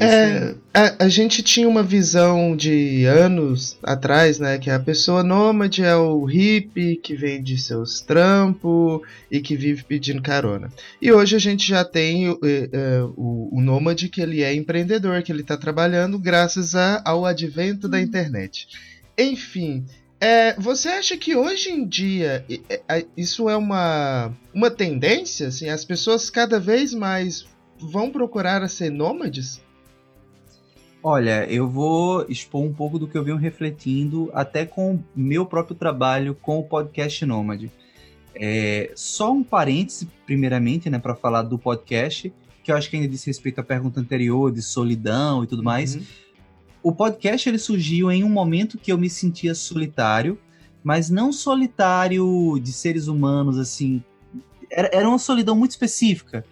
É, 0.00 0.54
a, 0.74 1.04
a 1.04 1.08
gente 1.08 1.42
tinha 1.42 1.66
uma 1.66 1.82
visão 1.82 2.54
de 2.54 3.06
anos 3.06 3.78
atrás, 3.82 4.38
né? 4.38 4.58
Que 4.58 4.68
a 4.70 4.78
pessoa 4.78 5.22
nômade 5.22 5.82
é 5.82 5.96
o 5.96 6.24
hippie 6.24 6.96
que 6.96 7.14
vende 7.16 7.56
seus 7.56 8.02
trampos 8.02 9.00
e 9.30 9.40
que 9.40 9.56
vive 9.56 9.82
pedindo 9.84 10.20
carona. 10.20 10.70
E 11.00 11.10
hoje 11.10 11.36
a 11.36 11.38
gente 11.38 11.66
já 11.66 11.84
tem 11.86 12.28
eh, 12.28 12.68
eh, 12.70 13.02
o, 13.16 13.48
o 13.50 13.60
nômade 13.62 14.10
que 14.10 14.20
ele 14.20 14.42
é 14.42 14.52
empreendedor, 14.54 15.22
que 15.22 15.32
ele 15.32 15.40
está 15.40 15.56
trabalhando 15.56 16.18
graças 16.18 16.74
a- 16.74 17.00
ao 17.02 17.24
advento 17.24 17.88
da 17.88 17.98
internet. 17.98 18.68
Enfim, 19.16 19.84
é, 20.20 20.54
você 20.54 20.88
acha 20.88 21.16
que 21.16 21.36
hoje 21.36 21.70
em 21.70 21.86
dia 21.86 22.44
eh, 22.48 23.06
isso 23.16 23.48
é 23.48 23.56
uma, 23.56 24.32
uma 24.52 24.70
tendência? 24.70 25.48
Assim, 25.48 25.68
as 25.68 25.84
pessoas 25.84 26.28
cada 26.28 26.58
vez 26.58 26.92
mais 26.92 27.46
vão 27.78 28.10
procurar 28.10 28.68
ser 28.68 28.90
nômades? 28.90 29.62
Olha, 31.02 31.46
eu 31.48 31.68
vou 31.68 32.26
expor 32.28 32.62
um 32.62 32.72
pouco 32.72 32.98
do 32.98 33.06
que 33.06 33.16
eu 33.16 33.22
venho 33.22 33.36
refletindo, 33.36 34.30
até 34.34 34.66
com 34.66 34.96
o 34.96 35.04
meu 35.14 35.46
próprio 35.46 35.76
trabalho 35.76 36.34
com 36.34 36.58
o 36.58 36.64
podcast 36.64 37.24
Nômade. 37.24 37.70
É, 38.34 38.90
só 38.96 39.32
um 39.32 39.44
parêntese, 39.44 40.08
primeiramente, 40.26 40.90
né, 40.90 40.98
para 40.98 41.14
falar 41.14 41.42
do 41.42 41.56
podcast, 41.56 42.32
que 42.64 42.72
eu 42.72 42.76
acho 42.76 42.90
que 42.90 42.96
ainda 42.96 43.08
diz 43.08 43.24
respeito 43.24 43.60
à 43.60 43.64
pergunta 43.64 44.00
anterior, 44.00 44.50
de 44.52 44.60
solidão 44.60 45.44
e 45.44 45.46
tudo 45.46 45.62
mais. 45.62 45.94
Uhum. 45.94 46.02
O 46.88 46.92
podcast 46.92 47.46
ele 47.46 47.58
surgiu 47.58 48.10
em 48.10 48.24
um 48.24 48.30
momento 48.30 48.78
que 48.78 48.90
eu 48.90 48.96
me 48.96 49.10
sentia 49.10 49.54
solitário, 49.54 50.38
mas 50.82 51.10
não 51.10 51.30
solitário 51.30 52.58
de 52.58 52.72
seres 52.72 53.08
humanos, 53.08 53.58
assim. 53.58 54.02
Era, 54.70 54.88
era 54.90 55.06
uma 55.06 55.18
solidão 55.18 55.54
muito 55.54 55.72
específica. 55.72 56.46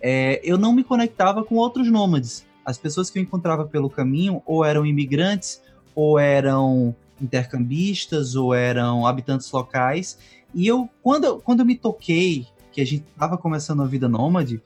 É, 0.00 0.40
eu 0.42 0.56
não 0.56 0.72
me 0.72 0.82
conectava 0.82 1.44
com 1.44 1.56
outros 1.56 1.90
nômades. 1.90 2.46
As 2.64 2.78
pessoas 2.78 3.10
que 3.10 3.18
eu 3.18 3.22
encontrava 3.22 3.66
pelo 3.66 3.90
caminho 3.90 4.40
ou 4.46 4.64
eram 4.64 4.86
imigrantes, 4.86 5.60
ou 5.94 6.18
eram 6.18 6.96
intercambistas, 7.20 8.34
ou 8.34 8.54
eram 8.54 9.06
habitantes 9.06 9.52
locais. 9.52 10.16
E 10.54 10.66
eu, 10.66 10.88
quando, 11.02 11.36
quando 11.40 11.60
eu 11.60 11.66
me 11.66 11.76
toquei 11.76 12.46
que 12.72 12.80
a 12.80 12.86
gente 12.86 13.04
estava 13.12 13.36
começando 13.36 13.82
a 13.82 13.86
vida 13.86 14.08
nômade, 14.08 14.62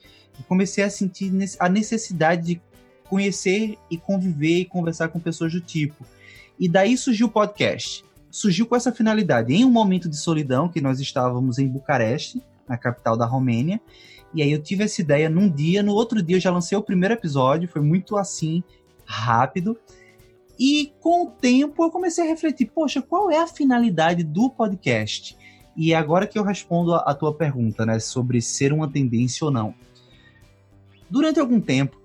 comecei 0.46 0.84
a 0.84 0.90
sentir 0.90 1.32
a 1.58 1.68
necessidade 1.68 2.46
de 2.46 2.62
conhecer 3.08 3.78
e 3.90 3.96
conviver 3.96 4.60
e 4.60 4.64
conversar 4.64 5.08
com 5.08 5.18
pessoas 5.18 5.52
do 5.52 5.60
tipo. 5.60 6.04
E 6.58 6.68
daí 6.68 6.96
surgiu 6.96 7.26
o 7.26 7.30
podcast. 7.30 8.04
Surgiu 8.30 8.66
com 8.66 8.76
essa 8.76 8.92
finalidade. 8.92 9.54
Em 9.54 9.64
um 9.64 9.70
momento 9.70 10.08
de 10.08 10.16
solidão, 10.16 10.68
que 10.68 10.80
nós 10.80 11.00
estávamos 11.00 11.58
em 11.58 11.68
Bucareste, 11.68 12.42
na 12.68 12.76
capital 12.76 13.16
da 13.16 13.26
Romênia, 13.26 13.80
e 14.34 14.42
aí 14.42 14.52
eu 14.52 14.62
tive 14.62 14.84
essa 14.84 15.00
ideia 15.00 15.30
num 15.30 15.48
dia, 15.48 15.82
no 15.82 15.92
outro 15.92 16.22
dia 16.22 16.36
eu 16.36 16.40
já 16.40 16.50
lancei 16.50 16.76
o 16.76 16.82
primeiro 16.82 17.14
episódio, 17.14 17.68
foi 17.68 17.80
muito 17.80 18.16
assim, 18.16 18.62
rápido. 19.04 19.78
E 20.58 20.92
com 21.00 21.24
o 21.24 21.30
tempo 21.30 21.84
eu 21.84 21.90
comecei 21.90 22.24
a 22.24 22.26
refletir, 22.26 22.66
poxa, 22.66 23.00
qual 23.00 23.30
é 23.30 23.38
a 23.38 23.46
finalidade 23.46 24.24
do 24.24 24.50
podcast? 24.50 25.36
E 25.76 25.92
é 25.92 25.96
agora 25.96 26.26
que 26.26 26.38
eu 26.38 26.42
respondo 26.42 26.94
a, 26.94 26.98
a 26.98 27.14
tua 27.14 27.34
pergunta, 27.34 27.84
né, 27.84 27.98
sobre 27.98 28.40
ser 28.40 28.72
uma 28.72 28.88
tendência 28.88 29.44
ou 29.44 29.50
não. 29.50 29.74
Durante 31.08 31.38
algum 31.38 31.60
tempo, 31.60 32.00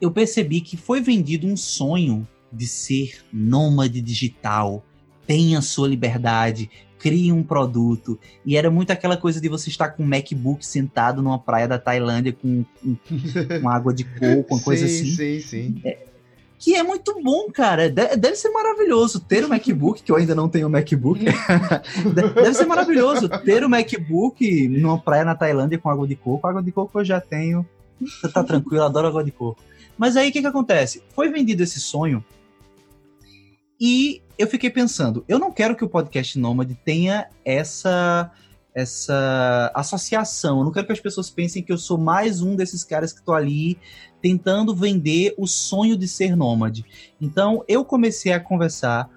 eu 0.00 0.10
percebi 0.10 0.60
que 0.60 0.76
foi 0.76 1.00
vendido 1.00 1.46
um 1.46 1.56
sonho 1.56 2.26
de 2.52 2.66
ser 2.66 3.18
nômade 3.32 4.00
digital, 4.00 4.84
tenha 5.26 5.60
sua 5.60 5.88
liberdade, 5.88 6.70
crie 6.98 7.32
um 7.32 7.42
produto. 7.42 8.18
E 8.44 8.56
era 8.56 8.70
muito 8.70 8.90
aquela 8.90 9.16
coisa 9.16 9.40
de 9.40 9.48
você 9.48 9.68
estar 9.68 9.90
com 9.90 10.02
um 10.02 10.06
MacBook 10.06 10.64
sentado 10.64 11.22
numa 11.22 11.38
praia 11.38 11.68
da 11.68 11.78
Tailândia 11.78 12.32
com, 12.32 12.64
com, 12.82 12.96
com 13.60 13.68
água 13.68 13.92
de 13.92 14.04
coco, 14.04 14.54
uma 14.54 14.62
coisa 14.62 14.86
sim, 14.86 15.00
assim. 15.02 15.10
Sim, 15.10 15.40
sim. 15.40 15.82
Que 16.58 16.74
é 16.74 16.82
muito 16.82 17.20
bom, 17.22 17.50
cara. 17.52 17.90
De- 17.90 18.16
deve 18.16 18.34
ser 18.36 18.48
maravilhoso 18.48 19.20
ter 19.20 19.44
o 19.44 19.48
MacBook, 19.48 20.02
que 20.02 20.10
eu 20.10 20.16
ainda 20.16 20.34
não 20.34 20.48
tenho 20.48 20.68
o 20.68 20.70
MacBook. 20.70 21.20
De- 22.14 22.34
deve 22.34 22.54
ser 22.54 22.64
maravilhoso 22.64 23.28
ter 23.28 23.62
o 23.62 23.68
MacBook 23.68 24.68
numa 24.68 24.98
praia 24.98 25.24
na 25.24 25.34
Tailândia 25.34 25.78
com 25.78 25.90
água 25.90 26.08
de 26.08 26.16
coco. 26.16 26.46
Água 26.46 26.62
de 26.62 26.72
coco 26.72 26.98
eu 26.98 27.04
já 27.04 27.20
tenho. 27.20 27.66
Tá 28.32 28.42
tranquilo, 28.42 28.84
adoro 28.84 29.08
água 29.08 29.22
de 29.22 29.30
coco. 29.30 29.60
Mas 29.96 30.16
aí 30.16 30.28
o 30.28 30.32
que, 30.32 30.40
que 30.40 30.46
acontece? 30.46 31.02
Foi 31.14 31.28
vendido 31.28 31.62
esse 31.62 31.80
sonho 31.80 32.24
e 33.80 34.22
eu 34.38 34.46
fiquei 34.46 34.70
pensando, 34.70 35.24
eu 35.28 35.38
não 35.38 35.52
quero 35.52 35.76
que 35.76 35.84
o 35.84 35.88
podcast 35.88 36.38
Nômade 36.38 36.78
tenha 36.84 37.28
essa 37.44 38.30
essa 38.74 39.72
associação. 39.74 40.58
Eu 40.58 40.64
não 40.64 40.70
quero 40.70 40.84
que 40.84 40.92
as 40.92 41.00
pessoas 41.00 41.30
pensem 41.30 41.62
que 41.62 41.72
eu 41.72 41.78
sou 41.78 41.96
mais 41.96 42.42
um 42.42 42.54
desses 42.54 42.84
caras 42.84 43.10
que 43.10 43.24
tô 43.24 43.32
ali 43.32 43.78
tentando 44.20 44.74
vender 44.74 45.34
o 45.38 45.46
sonho 45.46 45.96
de 45.96 46.06
ser 46.06 46.36
nômade. 46.36 46.84
Então 47.18 47.64
eu 47.66 47.86
comecei 47.86 48.34
a 48.34 48.40
conversar 48.40 49.08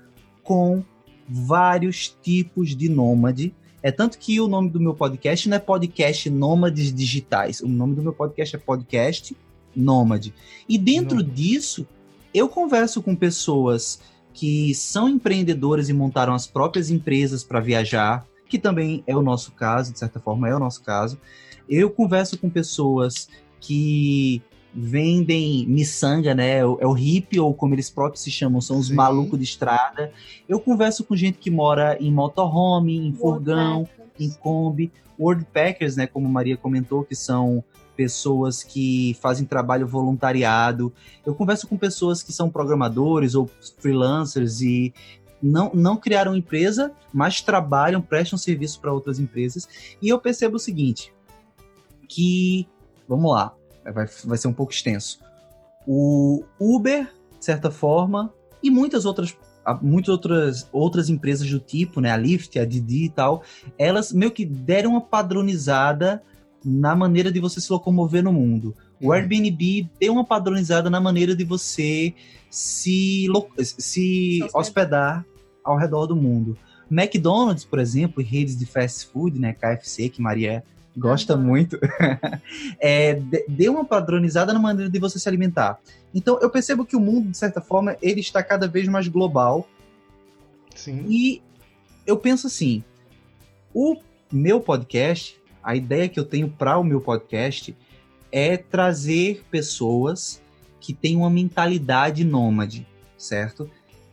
com 0.44 0.82
vários 1.28 2.08
tipos 2.22 2.74
de 2.74 2.88
nômade. 2.88 3.54
É 3.84 3.92
tanto 3.92 4.18
que 4.18 4.40
o 4.40 4.48
nome 4.48 4.70
do 4.70 4.80
meu 4.80 4.94
podcast 4.94 5.50
não 5.50 5.58
é 5.58 5.60
podcast 5.60 6.30
Nômades 6.30 6.94
Digitais. 6.94 7.60
O 7.60 7.68
nome 7.68 7.96
do 7.96 8.02
meu 8.02 8.14
podcast 8.14 8.56
é 8.56 8.60
podcast 8.60 9.36
Nômade. 9.76 10.34
E 10.68 10.78
dentro 10.78 11.18
Nômade. 11.18 11.36
disso, 11.36 11.88
eu 12.34 12.48
converso 12.48 13.02
com 13.02 13.16
pessoas 13.16 14.00
que 14.34 14.74
são 14.74 15.10
empreendedoras 15.10 15.90
e 15.90 15.94
montaram 15.94 16.34
as 16.34 16.48
próprias 16.48 16.90
empresas 16.90 17.44
para 17.44 17.60
viajar, 17.60 18.26
que 18.48 18.58
também 18.58 19.04
é 19.06 19.16
o 19.16 19.22
nosso 19.22 19.52
caso, 19.52 19.92
de 19.92 20.00
certa 20.00 20.20
forma 20.20 20.48
é 20.48 20.56
o 20.56 20.60
nosso 20.60 20.82
caso. 20.82 21.20
Eu 21.68 21.90
converso 21.90 22.38
com 22.38 22.50
pessoas 22.50 23.28
que 23.60 24.42
vendem 24.74 25.66
miçanga, 25.68 26.34
né? 26.34 26.58
É 26.58 26.66
o 26.66 26.80
é 26.80 27.00
hippie, 27.00 27.40
ou 27.40 27.54
como 27.54 27.74
eles 27.74 27.90
próprios 27.90 28.24
se 28.24 28.32
chamam, 28.32 28.62
são 28.62 28.78
os 28.78 28.88
Sim. 28.88 28.96
malucos 28.96 29.38
de 29.38 29.46
estrada. 29.46 30.12
Eu 30.48 30.60
converso 30.60 31.04
com 31.04 31.16
gente 31.16 31.38
que 31.38 31.50
mora 31.50 31.98
em 32.00 32.12
motorhome, 32.12 32.96
em 32.96 33.14
furgão, 33.14 33.88
em 34.20 34.30
Kombi, 34.32 34.92
Wordpackers, 35.20 35.96
né, 35.96 36.08
como 36.08 36.30
Maria 36.30 36.56
comentou, 36.56 37.04
que 37.04 37.16
são 37.16 37.64
pessoas 38.00 38.64
que 38.64 39.14
fazem 39.20 39.46
trabalho 39.46 39.86
voluntariado. 39.86 40.94
Eu 41.26 41.36
converso 41.36 41.68
com 41.68 41.78
pessoas 41.78 42.24
que 42.24 42.32
são 42.32 42.50
programadores 42.50 43.36
ou 43.36 43.52
freelancers 43.78 44.62
e 44.62 44.94
não, 45.44 45.70
não 45.74 45.98
criaram 45.98 46.34
empresa, 46.34 46.94
mas 47.12 47.42
trabalham, 47.42 48.02
prestam 48.02 48.40
serviço 48.40 48.80
para 48.80 48.94
outras 48.94 49.20
empresas. 49.20 49.68
E 50.02 50.08
eu 50.08 50.18
percebo 50.18 50.56
o 50.56 50.60
seguinte, 50.60 51.14
que, 52.08 52.66
vamos 53.06 53.34
lá, 53.34 53.54
vai, 53.84 54.08
vai 54.24 54.38
ser 54.38 54.48
um 54.48 54.54
pouco 54.54 54.72
extenso. 54.72 55.20
O 55.86 56.46
Uber, 56.58 57.04
de 57.38 57.44
certa 57.44 57.70
forma, 57.70 58.34
e 58.64 58.72
muitas 58.72 59.04
outras 59.04 59.36
muitas 59.82 60.10
outras, 60.10 60.68
outras 60.72 61.10
empresas 61.10 61.48
do 61.48 61.60
tipo, 61.60 62.00
né, 62.00 62.10
a 62.12 62.18
Lyft, 62.18 62.58
a 62.58 62.66
Didi 62.66 63.04
e 63.04 63.10
tal, 63.10 63.44
elas 63.78 64.12
meio 64.12 64.32
que 64.32 64.44
deram 64.44 64.92
uma 64.92 65.02
padronizada 65.02 66.24
na 66.64 66.96
maneira 66.96 67.32
de 67.32 67.40
você 67.40 67.62
se 67.62 67.72
locomover 67.72 68.24
no 68.24 68.34
mundo. 68.34 68.76
O 69.02 69.14
Airbnb 69.14 69.90
deu 70.00 70.14
uma 70.14 70.26
padronizada 70.26 70.90
na 70.90 71.00
maneira 71.00 71.36
de 71.36 71.44
você 71.44 72.14
se, 72.50 73.28
se 73.62 74.40
hospedar 74.54 75.26
ao 75.64 75.78
redor 75.78 76.06
do 76.06 76.16
mundo. 76.16 76.58
McDonald's, 76.92 77.64
por 77.64 77.80
exemplo, 77.80 78.24
redes 78.24 78.58
de 78.58 78.66
fast 78.66 79.08
food, 79.08 79.40
né, 79.40 79.54
KFC, 79.54 80.10
que 80.10 80.22
Maria 80.22 80.64
gosta 80.98 81.36
uhum. 81.36 81.44
muito, 81.44 81.80
é, 82.82 83.22
deu 83.48 83.74
uma 83.74 83.86
padronizada 83.86 84.52
na 84.52 84.60
maneira 84.60 84.92
de 84.92 85.00
você 85.00 85.20
se 85.20 85.30
alimentar. 85.30 85.80
Então, 86.14 86.40
eu 86.42 86.50
percebo 86.50 86.86
que 86.86 86.96
o 86.96 87.00
mundo, 87.00 87.30
de 87.30 87.38
certa 87.38 87.62
forma, 87.62 87.96
ele 88.02 88.20
está 88.20 88.42
cada 88.44 88.68
vez 88.68 88.88
mais 88.88 89.08
global. 89.08 89.68
Sim. 90.76 91.06
E 91.08 91.42
eu 92.06 92.18
penso 92.18 92.48
assim, 92.48 92.84
o 93.74 93.96
meu 94.32 94.60
podcast, 94.60 95.40
a 95.70 95.76
ideia 95.76 96.10
que 96.10 96.20
eu 96.20 96.26
tenho 96.26 96.50
para 96.50 96.80
o 96.80 96.84
meu 96.84 97.00
podcast 97.00 97.78
é 98.32 98.58
trazer 98.58 99.44
pessoas 99.52 100.42
que 100.80 100.96
têm 100.96 101.16
uma 101.16 101.30
mentalidade 101.30 102.24
nômade, 102.24 102.88
certo? 103.16 103.70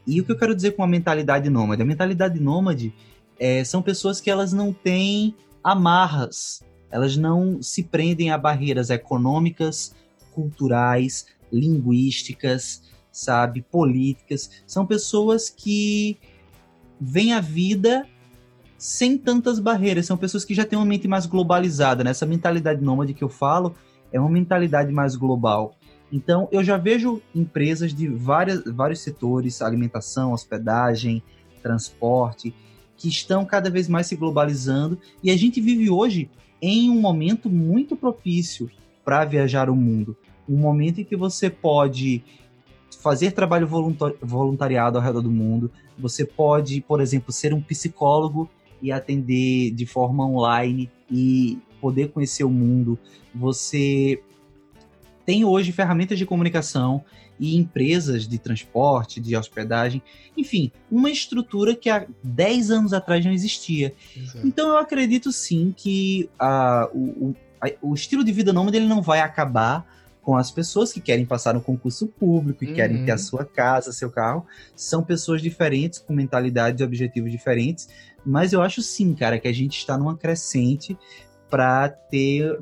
E 0.06 0.20
o 0.20 0.24
que 0.26 0.32
eu 0.32 0.36
quero 0.36 0.54
dizer 0.54 0.72
com 0.72 0.82
a 0.82 0.86
mentalidade 0.86 1.48
nômade? 1.48 1.80
A 1.80 1.86
mentalidade 1.86 2.38
nômade 2.38 2.92
é, 3.40 3.64
são 3.64 3.80
pessoas 3.80 4.20
que 4.20 4.30
elas 4.30 4.52
não 4.52 4.70
têm 4.70 5.34
amarras, 5.64 6.62
elas 6.90 7.16
não 7.16 7.62
se 7.62 7.82
prendem 7.84 8.30
a 8.30 8.36
barreiras 8.36 8.90
econômicas, 8.90 9.94
culturais, 10.34 11.26
linguísticas, 11.50 12.82
sabe, 13.10 13.62
políticas. 13.62 14.50
São 14.66 14.84
pessoas 14.84 15.48
que 15.48 16.18
veem 17.00 17.32
a 17.32 17.40
vida 17.40 18.06
sem 18.78 19.16
tantas 19.16 19.58
barreiras. 19.58 20.06
São 20.06 20.16
pessoas 20.16 20.44
que 20.44 20.54
já 20.54 20.64
têm 20.64 20.78
uma 20.78 20.84
mente 20.84 21.08
mais 21.08 21.26
globalizada. 21.26 22.04
Né? 22.04 22.10
Essa 22.10 22.26
mentalidade 22.26 22.82
nômade 22.82 23.14
que 23.14 23.24
eu 23.24 23.28
falo 23.28 23.74
é 24.12 24.20
uma 24.20 24.30
mentalidade 24.30 24.92
mais 24.92 25.16
global. 25.16 25.76
Então, 26.12 26.48
eu 26.52 26.62
já 26.62 26.76
vejo 26.76 27.20
empresas 27.34 27.92
de 27.92 28.08
várias, 28.08 28.62
vários 28.64 29.00
setores, 29.00 29.60
alimentação, 29.60 30.32
hospedagem, 30.32 31.22
transporte, 31.62 32.54
que 32.96 33.08
estão 33.08 33.44
cada 33.44 33.68
vez 33.68 33.88
mais 33.88 34.06
se 34.06 34.16
globalizando. 34.16 34.98
E 35.22 35.30
a 35.30 35.36
gente 35.36 35.60
vive 35.60 35.90
hoje 35.90 36.30
em 36.62 36.90
um 36.90 37.00
momento 37.00 37.50
muito 37.50 37.96
propício 37.96 38.70
para 39.04 39.24
viajar 39.24 39.68
o 39.68 39.76
mundo. 39.76 40.16
Um 40.48 40.56
momento 40.56 41.00
em 41.00 41.04
que 41.04 41.16
você 41.16 41.50
pode 41.50 42.22
fazer 43.00 43.32
trabalho 43.32 43.68
voluntariado 44.22 44.98
ao 44.98 45.04
redor 45.04 45.20
do 45.20 45.30
mundo. 45.30 45.70
Você 45.98 46.24
pode, 46.24 46.80
por 46.80 47.00
exemplo, 47.00 47.32
ser 47.32 47.52
um 47.52 47.60
psicólogo 47.60 48.48
e 48.80 48.92
atender 48.92 49.70
de 49.72 49.86
forma 49.86 50.26
online 50.26 50.90
e 51.10 51.58
poder 51.80 52.08
conhecer 52.08 52.44
o 52.44 52.50
mundo. 52.50 52.98
Você 53.34 54.20
tem 55.24 55.44
hoje 55.44 55.72
ferramentas 55.72 56.18
de 56.18 56.26
comunicação 56.26 57.04
e 57.38 57.56
empresas 57.56 58.26
de 58.26 58.38
transporte, 58.38 59.20
de 59.20 59.36
hospedagem, 59.36 60.02
enfim, 60.36 60.70
uma 60.90 61.10
estrutura 61.10 61.74
que 61.74 61.90
há 61.90 62.06
10 62.22 62.70
anos 62.70 62.92
atrás 62.92 63.24
não 63.24 63.32
existia. 63.32 63.92
Exato. 64.16 64.46
Então 64.46 64.68
eu 64.68 64.78
acredito 64.78 65.30
sim 65.32 65.74
que 65.76 66.30
a, 66.38 66.88
o, 66.94 67.34
a, 67.60 67.70
o 67.82 67.94
estilo 67.94 68.24
de 68.24 68.32
vida 68.32 68.52
nômade 68.52 68.76
ele 68.76 68.86
não 68.86 69.02
vai 69.02 69.20
acabar 69.20 69.86
com 70.22 70.36
as 70.36 70.50
pessoas 70.50 70.92
que 70.92 71.00
querem 71.00 71.24
passar 71.24 71.56
um 71.56 71.60
concurso 71.60 72.08
público 72.08 72.64
e 72.64 72.68
uhum. 72.68 72.74
querem 72.74 73.04
ter 73.04 73.12
a 73.12 73.14
uhum. 73.14 73.18
sua 73.18 73.44
casa, 73.44 73.92
seu 73.92 74.10
carro. 74.10 74.44
São 74.74 75.00
pessoas 75.00 75.40
diferentes, 75.40 76.00
com 76.00 76.12
mentalidades 76.12 76.80
e 76.80 76.84
objetivos 76.84 77.30
diferentes. 77.30 77.88
Mas 78.26 78.52
eu 78.52 78.60
acho 78.60 78.82
sim, 78.82 79.14
cara, 79.14 79.38
que 79.38 79.46
a 79.46 79.52
gente 79.52 79.78
está 79.78 79.96
numa 79.96 80.16
crescente 80.16 80.98
para 81.48 81.88
ter 81.88 82.58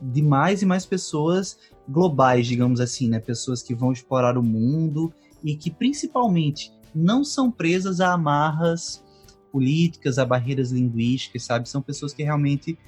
de 0.00 0.22
mais 0.22 0.62
e 0.62 0.66
mais 0.66 0.86
pessoas 0.86 1.58
globais, 1.88 2.46
digamos 2.46 2.80
assim, 2.80 3.08
né? 3.08 3.18
Pessoas 3.18 3.62
que 3.62 3.74
vão 3.74 3.92
explorar 3.92 4.38
o 4.38 4.42
mundo 4.42 5.12
e 5.42 5.56
que 5.56 5.70
principalmente 5.70 6.72
não 6.94 7.24
são 7.24 7.50
presas 7.50 8.00
a 8.00 8.12
amarras 8.12 9.04
políticas, 9.50 10.18
a 10.18 10.24
barreiras 10.24 10.70
linguísticas, 10.70 11.42
sabe? 11.42 11.68
São 11.68 11.82
pessoas 11.82 12.12
que 12.12 12.22
realmente 12.22 12.78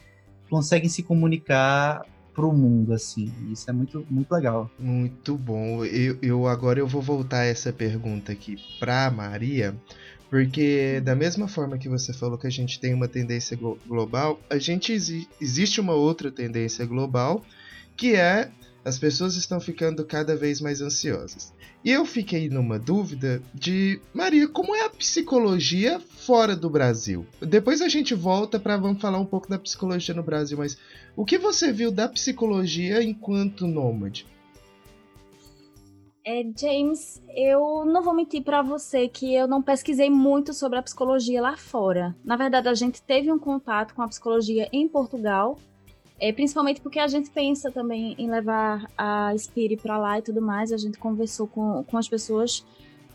conseguem 0.49 0.89
se 0.89 1.03
comunicar 1.03 2.05
para 2.35 2.47
o 2.47 2.53
mundo, 2.53 2.93
assim. 2.93 3.33
Isso 3.51 3.69
é 3.69 3.73
muito, 3.73 4.07
muito 4.09 4.31
legal. 4.33 4.71
Muito 4.79 5.37
bom. 5.37 5.85
Eu, 5.85 6.19
eu 6.23 6.47
agora 6.47 6.79
eu 6.79 6.87
vou 6.87 7.03
voltar 7.03 7.45
essa 7.45 7.73
pergunta 7.73 8.33
aqui 8.33 8.57
para 8.79 9.11
Maria, 9.11 9.75
porque 10.31 11.01
da 11.05 11.17
mesma 11.17 11.49
forma 11.49 11.77
que 11.77 11.89
você 11.89 12.13
falou 12.13 12.39
que 12.39 12.47
a 12.47 12.51
gente 12.51 12.79
tem 12.79 12.95
uma 12.95 13.09
tendência 13.09 13.59
global, 13.87 14.41
a 14.49 14.59
gente 14.59 14.93
existe 14.93 15.81
uma 15.81 15.95
outra 15.95 16.31
tendência 16.31 16.87
global 16.87 17.45
que 17.97 18.15
é 18.15 18.51
as 18.83 18.99
pessoas 18.99 19.37
estão 19.37 19.61
ficando 19.61 20.05
cada 20.05 20.35
vez 20.35 20.61
mais 20.61 20.81
ansiosas. 20.81 21.53
E 21.85 21.91
eu 21.91 22.07
fiquei 22.07 22.49
numa 22.49 22.79
dúvida 22.79 23.43
de, 23.53 24.01
Maria, 24.15 24.49
como 24.49 24.75
é 24.75 24.87
a 24.87 24.91
psicologia 24.91 26.01
fora 26.01 26.57
do 26.57 26.71
Brasil? 26.71 27.27
Depois 27.41 27.83
a 27.83 27.89
gente 27.89 28.15
volta 28.15 28.59
para 28.59 28.77
vamos 28.77 29.03
falar 29.03 29.19
um 29.19 29.27
pouco 29.27 29.49
da 29.49 29.59
psicologia 29.59 30.15
no 30.15 30.23
Brasil, 30.23 30.57
mas 30.57 30.79
o 31.17 31.25
que 31.25 31.39
você 31.39 31.73
viu 31.73 31.91
da 31.91 32.09
psicologia 32.09 33.03
enquanto 33.03 33.67
nômade? 33.67 34.27
É, 36.31 36.45
James, 36.57 37.21
eu 37.35 37.85
não 37.85 38.03
vou 38.03 38.15
mentir 38.15 38.43
para 38.43 38.63
você 38.63 39.09
que 39.09 39.35
eu 39.35 39.49
não 39.49 39.61
pesquisei 39.61 40.09
muito 40.09 40.55
sobre 40.55 40.79
a 40.79 40.83
psicologia 40.83 41.43
lá 41.43 41.57
fora. 41.57 42.15
Na 42.25 42.37
verdade, 42.37 42.69
a 42.69 42.75
gente 42.75 43.03
teve 43.03 43.33
um 43.33 43.39
contato 43.39 43.95
com 43.95 44.03
a 44.03 44.07
psicologia 44.09 44.69
em 44.73 44.87
Portugal 44.87 45.59
é, 46.21 46.31
principalmente 46.33 46.83
porque 46.83 46.99
a 46.99 47.09
gente 47.09 47.31
pensa 47.31 47.71
também 47.73 48.15
em 48.19 48.31
levar 48.31 48.87
a 48.97 49.35
Spire 49.37 49.79
para 49.79 49.97
lá 49.97 50.19
e 50.19 50.23
tudo 50.23 50.43
mais. 50.43 50.71
A 50.71 50.77
gente 50.77 50.99
conversou 50.99 51.47
com, 51.47 51.83
com 51.85 51.97
as 51.97 52.07
pessoas 52.07 52.65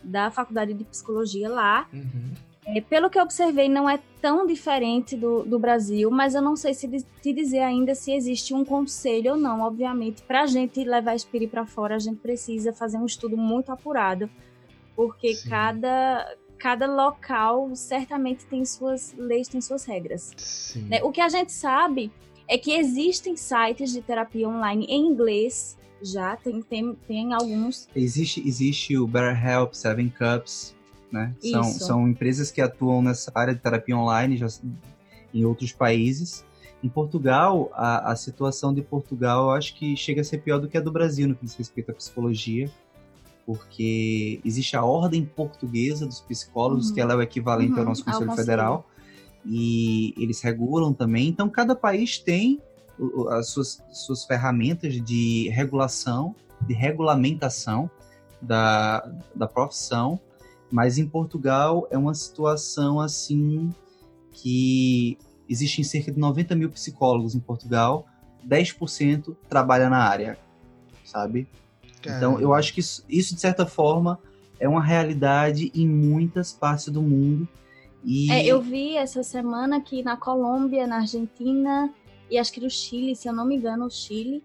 da 0.02 0.28
faculdade 0.30 0.74
de 0.74 0.82
psicologia 0.82 1.48
lá. 1.48 1.88
Uhum. 1.92 2.32
É, 2.66 2.80
pelo 2.80 3.08
que 3.08 3.18
eu 3.18 3.22
observei, 3.22 3.68
não 3.68 3.88
é 3.88 4.00
tão 4.20 4.44
diferente 4.44 5.16
do, 5.16 5.44
do 5.44 5.58
Brasil, 5.58 6.10
mas 6.10 6.34
eu 6.34 6.42
não 6.42 6.56
sei 6.56 6.74
se 6.74 6.88
te 7.22 7.32
dizer 7.32 7.60
ainda 7.60 7.94
se 7.94 8.12
existe 8.12 8.52
um 8.52 8.64
conselho 8.64 9.32
ou 9.32 9.36
não. 9.36 9.60
Obviamente, 9.60 10.22
para 10.22 10.42
a 10.42 10.46
gente 10.46 10.82
levar 10.82 11.12
a 11.12 11.18
Spire 11.18 11.46
para 11.46 11.64
fora, 11.64 11.94
a 11.94 11.98
gente 11.98 12.18
precisa 12.18 12.72
fazer 12.72 12.98
um 12.98 13.06
estudo 13.06 13.36
muito 13.36 13.70
apurado, 13.70 14.28
porque 14.96 15.36
cada, 15.48 16.36
cada 16.58 16.86
local 16.86 17.70
certamente 17.76 18.44
tem 18.46 18.64
suas 18.64 19.14
leis, 19.16 19.46
tem 19.46 19.60
suas 19.60 19.84
regras. 19.84 20.74
Né? 20.88 21.00
O 21.04 21.12
que 21.12 21.20
a 21.20 21.28
gente 21.28 21.52
sabe 21.52 22.10
é 22.48 22.58
que 22.58 22.72
existem 22.72 23.36
sites 23.36 23.92
de 23.92 24.02
terapia 24.02 24.48
online 24.48 24.86
em 24.88 25.06
inglês 25.06 25.78
já, 26.02 26.36
tem, 26.36 26.60
tem, 26.62 26.94
tem 27.06 27.32
alguns. 27.32 27.88
Existe, 27.96 28.46
existe 28.46 28.98
o 28.98 29.06
BetterHelp, 29.06 29.72
Seven 29.72 30.10
Cups, 30.10 30.75
né? 31.16 31.34
São, 31.40 31.64
são 31.64 32.08
empresas 32.08 32.50
que 32.50 32.60
atuam 32.60 33.02
nessa 33.02 33.32
área 33.34 33.54
de 33.54 33.60
terapia 33.60 33.96
online 33.96 34.36
já, 34.36 34.46
em 35.32 35.44
outros 35.44 35.72
países. 35.72 36.44
Em 36.84 36.88
Portugal, 36.88 37.70
a, 37.72 38.12
a 38.12 38.16
situação 38.16 38.72
de 38.72 38.82
Portugal 38.82 39.44
eu 39.44 39.50
acho 39.52 39.74
que 39.74 39.96
chega 39.96 40.20
a 40.20 40.24
ser 40.24 40.38
pior 40.38 40.60
do 40.60 40.68
que 40.68 40.76
a 40.76 40.80
do 40.80 40.92
Brasil 40.92 41.26
no 41.26 41.34
que 41.34 41.44
diz 41.44 41.54
respeito 41.54 41.90
à 41.90 41.94
psicologia, 41.94 42.70
porque 43.46 44.40
existe 44.44 44.76
a 44.76 44.84
Ordem 44.84 45.24
Portuguesa 45.24 46.04
dos 46.06 46.20
Psicólogos, 46.20 46.88
uhum. 46.88 46.94
que 46.94 47.00
ela 47.00 47.14
é 47.14 47.16
o 47.16 47.22
equivalente 47.22 47.72
uhum. 47.72 47.78
ao 47.78 47.84
nosso 47.86 48.04
Conselho 48.04 48.32
Federal, 48.32 48.86
e 49.44 50.12
eles 50.18 50.40
regulam 50.42 50.92
também. 50.92 51.28
Então, 51.28 51.48
cada 51.48 51.74
país 51.74 52.18
tem 52.18 52.60
as 53.30 53.48
suas, 53.48 53.82
suas 53.92 54.24
ferramentas 54.24 55.00
de 55.00 55.48
regulação, 55.50 56.34
de 56.62 56.74
regulamentação 56.74 57.90
da, 58.40 59.08
da 59.34 59.46
profissão, 59.46 60.20
mas 60.70 60.98
em 60.98 61.06
Portugal 61.06 61.86
é 61.90 61.98
uma 61.98 62.14
situação 62.14 63.00
assim 63.00 63.72
que 64.32 65.18
existem 65.48 65.84
cerca 65.84 66.12
de 66.12 66.18
90 66.18 66.54
mil 66.54 66.70
psicólogos 66.70 67.34
em 67.34 67.40
Portugal, 67.40 68.06
10% 68.46 69.36
trabalha 69.48 69.88
na 69.88 69.98
área, 69.98 70.38
sabe? 71.04 71.48
Caramba. 72.02 72.18
Então, 72.18 72.40
eu 72.40 72.52
acho 72.52 72.74
que 72.74 72.80
isso, 72.80 73.04
isso, 73.08 73.34
de 73.34 73.40
certa 73.40 73.64
forma, 73.64 74.18
é 74.58 74.68
uma 74.68 74.82
realidade 74.82 75.70
em 75.74 75.88
muitas 75.88 76.52
partes 76.52 76.88
do 76.88 77.02
mundo 77.02 77.48
e... 78.04 78.30
É, 78.30 78.46
eu 78.46 78.60
vi 78.60 78.96
essa 78.96 79.22
semana 79.22 79.80
que 79.80 80.02
na 80.02 80.16
Colômbia, 80.16 80.86
na 80.86 80.98
Argentina 80.98 81.92
e 82.30 82.38
acho 82.38 82.52
que 82.52 82.60
no 82.60 82.70
Chile, 82.70 83.16
se 83.16 83.28
eu 83.28 83.32
não 83.32 83.44
me 83.44 83.56
engano, 83.56 83.86
o 83.86 83.90
Chile, 83.90 84.42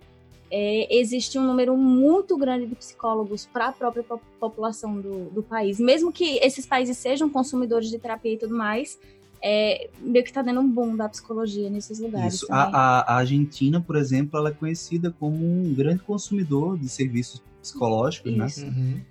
é, 0.51 0.93
existe 0.93 1.39
um 1.39 1.43
número 1.43 1.77
muito 1.77 2.37
grande 2.37 2.67
de 2.67 2.75
psicólogos 2.75 3.45
para 3.45 3.69
a 3.69 3.71
própria 3.71 4.03
população 4.37 4.99
do, 4.99 5.29
do 5.29 5.41
país. 5.41 5.79
Mesmo 5.79 6.11
que 6.11 6.37
esses 6.39 6.65
países 6.65 6.97
sejam 6.97 7.29
consumidores 7.29 7.89
de 7.89 7.97
terapia 7.97 8.33
e 8.33 8.37
tudo 8.37 8.53
mais, 8.53 8.99
é, 9.41 9.89
meio 10.01 10.23
que 10.23 10.29
está 10.29 10.41
dando 10.41 10.59
um 10.59 10.69
boom 10.69 10.95
da 10.95 11.07
psicologia 11.07 11.69
nesses 11.69 11.99
lugares. 11.99 12.35
Isso. 12.35 12.47
A, 12.49 12.63
a, 13.13 13.15
Argentina, 13.15 13.79
por 13.79 13.95
exemplo, 13.95 14.37
ela 14.37 14.49
é 14.49 14.53
conhecida 14.53 15.15
como 15.17 15.37
um 15.37 15.73
grande 15.73 16.03
consumidor 16.03 16.77
de 16.77 16.89
serviços 16.89 17.41
psicológicos, 17.61 18.35
né? 18.35 18.45
Isso. 18.45 18.65
né? 18.65 18.71
Uhum. 18.75 19.01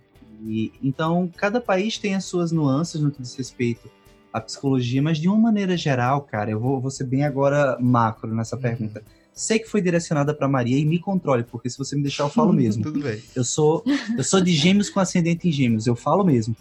E, 0.42 0.72
então, 0.82 1.30
cada 1.36 1.60
país 1.60 1.96
tem 1.96 2.14
as 2.14 2.24
suas 2.24 2.52
nuances 2.52 3.00
no 3.00 3.10
que 3.10 3.20
diz 3.20 3.34
respeito 3.34 3.90
a 4.32 4.40
psicologia, 4.40 5.02
mas 5.02 5.18
de 5.18 5.26
uma 5.26 5.38
maneira 5.38 5.76
geral, 5.76 6.20
cara, 6.20 6.50
eu 6.50 6.60
vou, 6.60 6.80
vou 6.80 6.90
ser 6.90 7.04
bem 7.04 7.24
agora 7.24 7.76
macro 7.80 8.32
nessa 8.32 8.56
uhum. 8.56 8.62
pergunta. 8.62 9.02
Sei 9.32 9.58
que 9.58 9.68
foi 9.68 9.80
direcionada 9.80 10.34
para 10.34 10.48
Maria 10.48 10.78
e 10.78 10.84
me 10.84 10.98
controle, 10.98 11.44
porque 11.44 11.70
se 11.70 11.78
você 11.78 11.96
me 11.96 12.02
deixar 12.02 12.24
eu 12.24 12.28
falo 12.28 12.52
mesmo. 12.52 12.82
Tudo 12.84 13.00
bem. 13.00 13.22
Eu 13.34 13.44
sou 13.44 13.82
eu 14.16 14.24
sou 14.24 14.40
de 14.40 14.52
Gêmeos 14.52 14.90
com 14.90 15.00
ascendente 15.00 15.48
em 15.48 15.52
Gêmeos, 15.52 15.86
eu 15.86 15.96
falo 15.96 16.24
mesmo. 16.24 16.56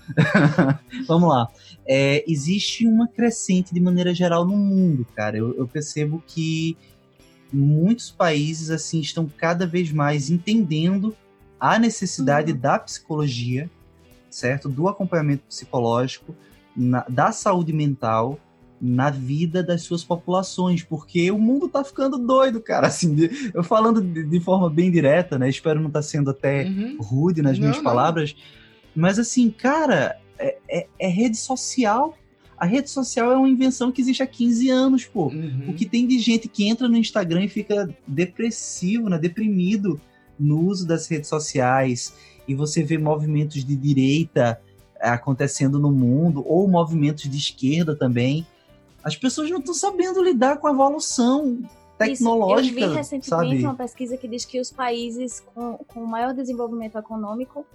Vamos 1.07 1.29
lá. 1.29 1.47
É, 1.85 2.23
existe 2.27 2.87
uma 2.87 3.07
crescente 3.07 3.73
de 3.73 3.79
maneira 3.79 4.13
geral 4.13 4.45
no 4.45 4.55
mundo, 4.55 5.05
cara. 5.15 5.37
Eu, 5.37 5.55
eu 5.55 5.67
percebo 5.67 6.23
que 6.25 6.77
muitos 7.51 8.11
países 8.11 8.69
assim 8.69 8.99
estão 8.99 9.27
cada 9.27 9.65
vez 9.65 9.91
mais 9.91 10.29
entendendo 10.29 11.15
a 11.59 11.77
necessidade 11.77 12.51
uhum. 12.51 12.57
da 12.57 12.79
psicologia, 12.79 13.69
certo? 14.29 14.69
Do 14.69 14.87
acompanhamento 14.87 15.43
psicológico, 15.47 16.35
na, 16.75 17.03
da 17.09 17.31
saúde 17.31 17.73
mental 17.73 18.39
na 18.81 19.09
vida 19.09 19.61
das 19.61 19.81
suas 19.81 20.03
populações, 20.03 20.83
porque 20.83 21.29
o 21.31 21.37
mundo 21.37 21.67
tá 21.67 21.83
ficando 21.83 22.17
doido, 22.17 22.61
cara. 22.61 22.87
Assim, 22.87 23.13
de, 23.13 23.51
eu 23.53 23.63
falando 23.63 24.01
de, 24.01 24.23
de, 24.23 24.39
forma 24.39 24.69
bem 24.69 24.89
direta, 24.89 25.37
né? 25.37 25.49
Espero 25.49 25.79
não 25.79 25.87
estar 25.87 25.99
tá 25.99 26.03
sendo 26.03 26.29
até 26.29 26.65
uhum. 26.65 26.97
rude 26.99 27.41
nas 27.41 27.57
não, 27.57 27.63
minhas 27.63 27.77
não. 27.77 27.83
palavras, 27.83 28.35
mas 28.95 29.19
assim, 29.19 29.49
cara, 29.49 30.17
é, 30.37 30.57
é, 30.69 30.87
é, 30.97 31.07
rede 31.07 31.37
social. 31.37 32.17
A 32.57 32.65
rede 32.65 32.89
social 32.89 33.31
é 33.31 33.37
uma 33.37 33.47
invenção 33.47 33.91
que 33.91 34.01
existe 34.01 34.21
há 34.21 34.27
15 34.27 34.69
anos, 34.69 35.05
pô. 35.05 35.27
Uhum. 35.27 35.69
O 35.69 35.73
que 35.73 35.85
tem 35.85 36.05
de 36.05 36.19
gente 36.19 36.47
que 36.49 36.67
entra 36.67 36.89
no 36.89 36.97
Instagram 36.97 37.45
e 37.45 37.47
fica 37.47 37.89
depressivo, 38.05 39.09
né? 39.09 39.17
Deprimido 39.17 39.99
no 40.37 40.59
uso 40.59 40.85
das 40.85 41.07
redes 41.07 41.29
sociais 41.29 42.13
e 42.47 42.55
você 42.55 42.83
vê 42.83 42.97
movimentos 42.97 43.63
de 43.63 43.75
direita 43.75 44.59
acontecendo 44.99 45.79
no 45.79 45.91
mundo, 45.91 46.43
ou 46.45 46.67
movimentos 46.67 47.29
de 47.29 47.37
esquerda 47.37 47.95
também. 47.95 48.45
As 49.03 49.15
pessoas 49.15 49.49
não 49.49 49.59
estão 49.59 49.73
sabendo 49.73 50.21
lidar 50.21 50.57
com 50.57 50.67
a 50.67 50.71
evolução 50.71 51.61
tecnológica. 51.97 52.79
Isso, 52.79 52.85
eu 52.85 52.89
vi 52.89 52.95
recentemente 52.95 53.27
sabe? 53.27 53.63
uma 53.63 53.75
pesquisa 53.75 54.17
que 54.17 54.27
diz 54.27 54.45
que 54.45 54.59
os 54.59 54.71
países 54.71 55.41
com, 55.53 55.77
com 55.87 56.05
maior 56.05 56.33
desenvolvimento 56.33 56.97
econômico, 56.97 57.65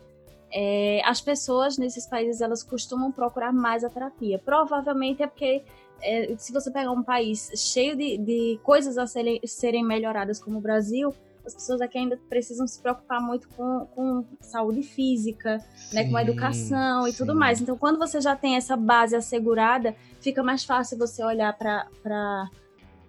é, 0.53 1.03
as 1.05 1.21
pessoas 1.21 1.77
nesses 1.77 2.07
países 2.07 2.41
elas 2.41 2.63
costumam 2.63 3.13
procurar 3.13 3.53
mais 3.53 3.85
a 3.85 3.91
terapia. 3.91 4.39
Provavelmente 4.39 5.23
é 5.23 5.27
porque 5.27 5.63
é, 6.01 6.35
se 6.39 6.53
você 6.53 6.71
pegar 6.71 6.91
um 6.91 7.03
país 7.03 7.51
cheio 7.57 7.97
de, 7.97 8.19
de 8.19 8.61
coisas 8.63 8.97
a 8.99 9.07
serem, 9.07 9.41
serem 9.45 9.85
melhoradas 9.85 10.39
como 10.39 10.59
o 10.59 10.61
Brasil, 10.61 11.15
as 11.47 11.55
pessoas 11.55 11.81
aqui 11.81 11.99
ainda 11.99 12.19
precisam 12.29 12.67
se 12.67 12.81
preocupar 12.81 13.21
muito 13.21 13.49
com, 13.51 13.87
com 13.95 14.25
saúde 14.41 14.83
física, 14.83 15.61
sim, 15.77 15.97
né, 15.97 16.11
com 16.11 16.17
a 16.17 16.23
educação 16.23 17.07
e 17.07 17.13
sim. 17.13 17.19
tudo 17.19 17.35
mais. 17.35 17.61
Então, 17.61 17.77
quando 17.77 17.99
você 17.99 18.21
já 18.21 18.35
tem 18.35 18.57
essa 18.57 18.77
base 18.77 19.15
assegurada, 19.15 19.95
fica 20.21 20.43
mais 20.43 20.65
fácil 20.65 20.99
você 20.99 21.23
olhar 21.23 21.53
para 21.57 21.87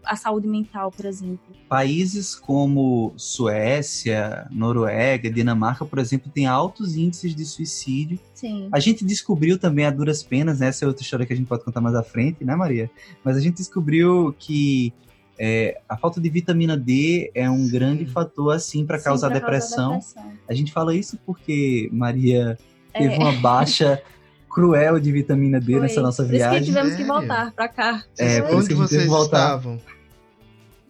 a 0.06 0.16
saúde 0.16 0.48
mental, 0.48 0.92
por 0.92 1.06
exemplo. 1.06 1.40
Países 1.68 2.36
como 2.36 3.14
Suécia, 3.18 4.48
Noruega, 4.52 5.30
Dinamarca, 5.32 5.86
por 5.86 6.00
exemplo, 6.00 6.32
têm 6.32 6.46
altos 6.46 6.96
índices 6.96 7.36
de 7.36 7.46
suicídio. 7.46 8.20
Sim. 8.34 8.70
A 8.72 8.80
gente 8.80 9.04
descobriu 9.04 9.58
também 9.58 9.86
a 9.86 9.90
duras 9.90 10.22
penas, 10.22 10.60
né? 10.60 10.68
essa 10.68 10.86
é 10.86 10.88
outra 10.88 11.04
história 11.04 11.26
que 11.26 11.34
a 11.34 11.36
gente 11.36 11.48
pode 11.48 11.64
contar 11.64 11.82
mais 11.82 11.96
à 11.96 12.04
frente, 12.04 12.44
né, 12.44 12.56
Maria? 12.56 12.90
Mas 13.24 13.36
a 13.36 13.40
gente 13.40 13.56
descobriu 13.56 14.36
que 14.38 14.94
é, 15.38 15.80
a 15.88 15.98
falta 15.98 16.20
de 16.22 16.30
vitamina 16.30 16.78
D 16.78 17.32
é 17.36 17.50
um 17.50 17.66
Sim. 17.66 17.72
grande 17.72 18.06
fator, 18.06 18.54
assim, 18.54 18.86
para 18.86 19.00
causar 19.00 19.30
depressão. 19.30 20.00
depressão. 20.00 20.34
A 20.48 20.54
gente 20.54 20.72
fala 20.72 20.96
isso 20.96 21.18
porque 21.26 21.90
Maria 21.92 22.58
teve 22.94 23.16
é. 23.16 23.18
uma 23.18 23.34
baixa 23.34 24.02
cruel 24.50 25.00
de 25.00 25.12
vitamina 25.12 25.60
D 25.60 25.74
Foi. 25.74 25.82
nessa 25.82 26.02
nossa 26.02 26.24
por 26.24 26.32
viagem. 26.32 26.50
Por 26.50 26.64
isso 26.64 26.72
que 26.72 26.78
tivemos 26.78 26.96
que 26.96 27.04
voltar 27.04 27.52
para 27.52 27.68
cá. 27.68 28.04
É, 28.18 28.42
por 28.42 28.60
isso 28.60 28.70
que 28.70 28.76
vocês 28.76 29.12
estavam? 29.12 29.80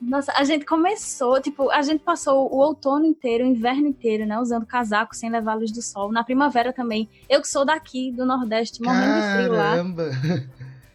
Nossa, 0.01 0.31
a 0.35 0.43
gente 0.43 0.65
começou, 0.65 1.41
tipo, 1.41 1.71
a 1.71 1.81
gente 1.81 2.03
passou 2.03 2.53
o 2.53 2.57
outono 2.57 3.05
inteiro, 3.05 3.43
o 3.43 3.47
inverno 3.47 3.87
inteiro, 3.87 4.25
né? 4.25 4.39
Usando 4.39 4.65
casaco 4.65 5.15
sem 5.15 5.31
levar 5.31 5.53
a 5.53 5.55
luz 5.55 5.71
do 5.71 5.81
sol. 5.81 6.11
Na 6.11 6.23
primavera 6.23 6.71
também. 6.71 7.09
Eu 7.27 7.41
que 7.41 7.47
sou 7.47 7.65
daqui, 7.65 8.11
do 8.11 8.23
Nordeste, 8.23 8.83
morrendo 8.83 9.21
Caramba. 9.21 10.09
de 10.09 10.17
frio 10.17 10.35
lá. 10.35 10.43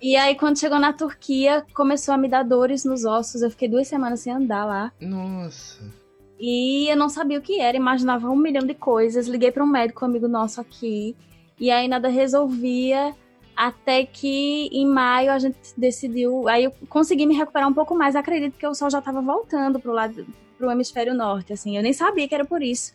E 0.03 0.16
aí, 0.16 0.34
quando 0.34 0.59
chegou 0.59 0.78
na 0.78 0.92
Turquia, 0.92 1.64
começou 1.74 2.14
a 2.14 2.18
me 2.18 2.28
dar 2.28 2.42
dores 2.42 2.84
nos 2.84 3.05
ossos. 3.05 3.42
Eu 3.42 3.51
fiquei 3.51 3.68
duas 3.68 3.86
semanas 3.86 4.20
sem 4.20 4.32
andar 4.32 4.64
lá. 4.64 4.92
Nossa. 5.01 5.84
E 6.38 6.88
eu 6.90 6.96
não 6.96 7.11
sabia 7.11 7.38
o 7.38 7.42
que 7.42 7.61
era, 7.61 7.76
imaginava 7.76 8.30
um 8.30 8.36
milhão 8.36 8.66
de 8.66 8.74
coisas. 8.74 9.28
Liguei 9.28 9.53
para 9.53 9.62
um 9.62 9.66
médico 9.66 10.05
amigo 10.05 10.26
nosso 10.26 10.59
aqui. 10.61 11.14
E 11.59 11.70
aí 11.70 11.86
nada 11.86 12.09
resolvia. 12.09 13.14
Até 13.55 14.07
que 14.07 14.70
em 14.72 14.86
maio 14.86 15.30
a 15.32 15.38
gente 15.38 15.59
decidiu. 15.76 16.48
Aí 16.48 16.64
eu 16.64 16.72
consegui 16.88 17.26
me 17.26 17.34
recuperar 17.34 17.68
um 17.68 17.74
pouco 17.74 17.94
mais. 17.94 18.16
Acredito 18.16 18.57
que 18.57 18.66
o 18.66 18.74
sol 18.74 18.88
já 18.88 19.01
estava 19.01 19.20
voltando 19.20 19.78
pro 19.78 19.92
lado 19.92 20.26
pro 20.57 20.70
hemisfério 20.70 21.14
norte, 21.14 21.53
assim. 21.53 21.76
Eu 21.76 21.82
nem 21.82 21.92
sabia 21.92 22.26
que 22.26 22.34
era 22.34 22.44
por 22.44 22.62
isso. 22.62 22.94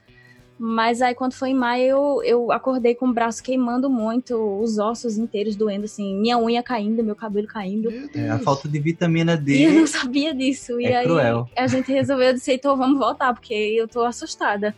Mas 0.58 1.02
aí 1.02 1.14
quando 1.14 1.34
foi 1.34 1.50
em 1.50 1.54
maio, 1.54 1.86
eu, 1.86 2.24
eu 2.24 2.52
acordei 2.52 2.96
com 2.96 3.08
o 3.08 3.14
braço 3.14 3.44
queimando 3.44 3.90
muito, 3.90 4.36
os 4.62 4.78
ossos 4.78 5.18
inteiros 5.18 5.56
doendo, 5.56 5.84
assim, 5.84 6.18
minha 6.18 6.38
unha 6.38 6.64
caindo, 6.64 7.04
meu 7.04 7.16
cabelo 7.16 7.46
caindo. 7.46 7.90
É, 8.14 8.30
a 8.30 8.40
falta 8.40 8.68
de 8.70 8.80
vitamina 8.80 9.36
D. 9.36 9.58
E 9.58 9.64
eu 9.66 9.74
não 9.74 9.88
sabia 9.88 10.34
disso. 10.34 10.80
É 10.80 10.84
e 10.84 10.94
aí 10.94 11.06
cruel. 11.06 11.50
a 11.56 11.68
gente 11.68 11.92
resolveu, 11.92 12.34
dizer, 12.34 12.54
então 12.54 12.78
vamos 12.78 12.98
voltar, 12.98 13.34
porque 13.34 13.54
eu 13.54 13.88
tô 13.88 14.04
assustada. 14.04 14.74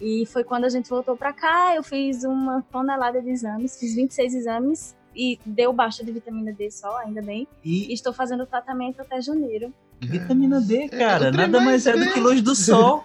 E 0.00 0.24
foi 0.26 0.42
quando 0.42 0.64
a 0.64 0.68
gente 0.68 0.88
voltou 0.88 1.16
para 1.16 1.32
cá, 1.32 1.76
eu 1.76 1.82
fiz 1.82 2.24
uma 2.24 2.62
tonelada 2.72 3.20
de 3.20 3.30
exames, 3.30 3.78
fiz 3.78 3.94
26 3.94 4.34
exames 4.34 4.96
e 5.14 5.38
deu 5.44 5.72
baixa 5.72 6.02
de 6.02 6.10
vitamina 6.10 6.52
D 6.52 6.70
só, 6.70 6.98
ainda 6.98 7.20
bem. 7.22 7.46
E, 7.62 7.90
e 7.90 7.92
estou 7.92 8.12
fazendo 8.12 8.42
o 8.42 8.46
tratamento 8.46 9.00
até 9.00 9.20
janeiro. 9.20 9.72
Vitamina 10.06 10.60
D, 10.60 10.84
é, 10.84 10.88
cara, 10.88 11.28
é, 11.28 11.30
nada 11.30 11.60
mais 11.60 11.86
é 11.86 11.92
do 11.92 12.12
que 12.12 12.20
luz 12.20 12.42
do 12.42 12.54
sol. 12.54 13.04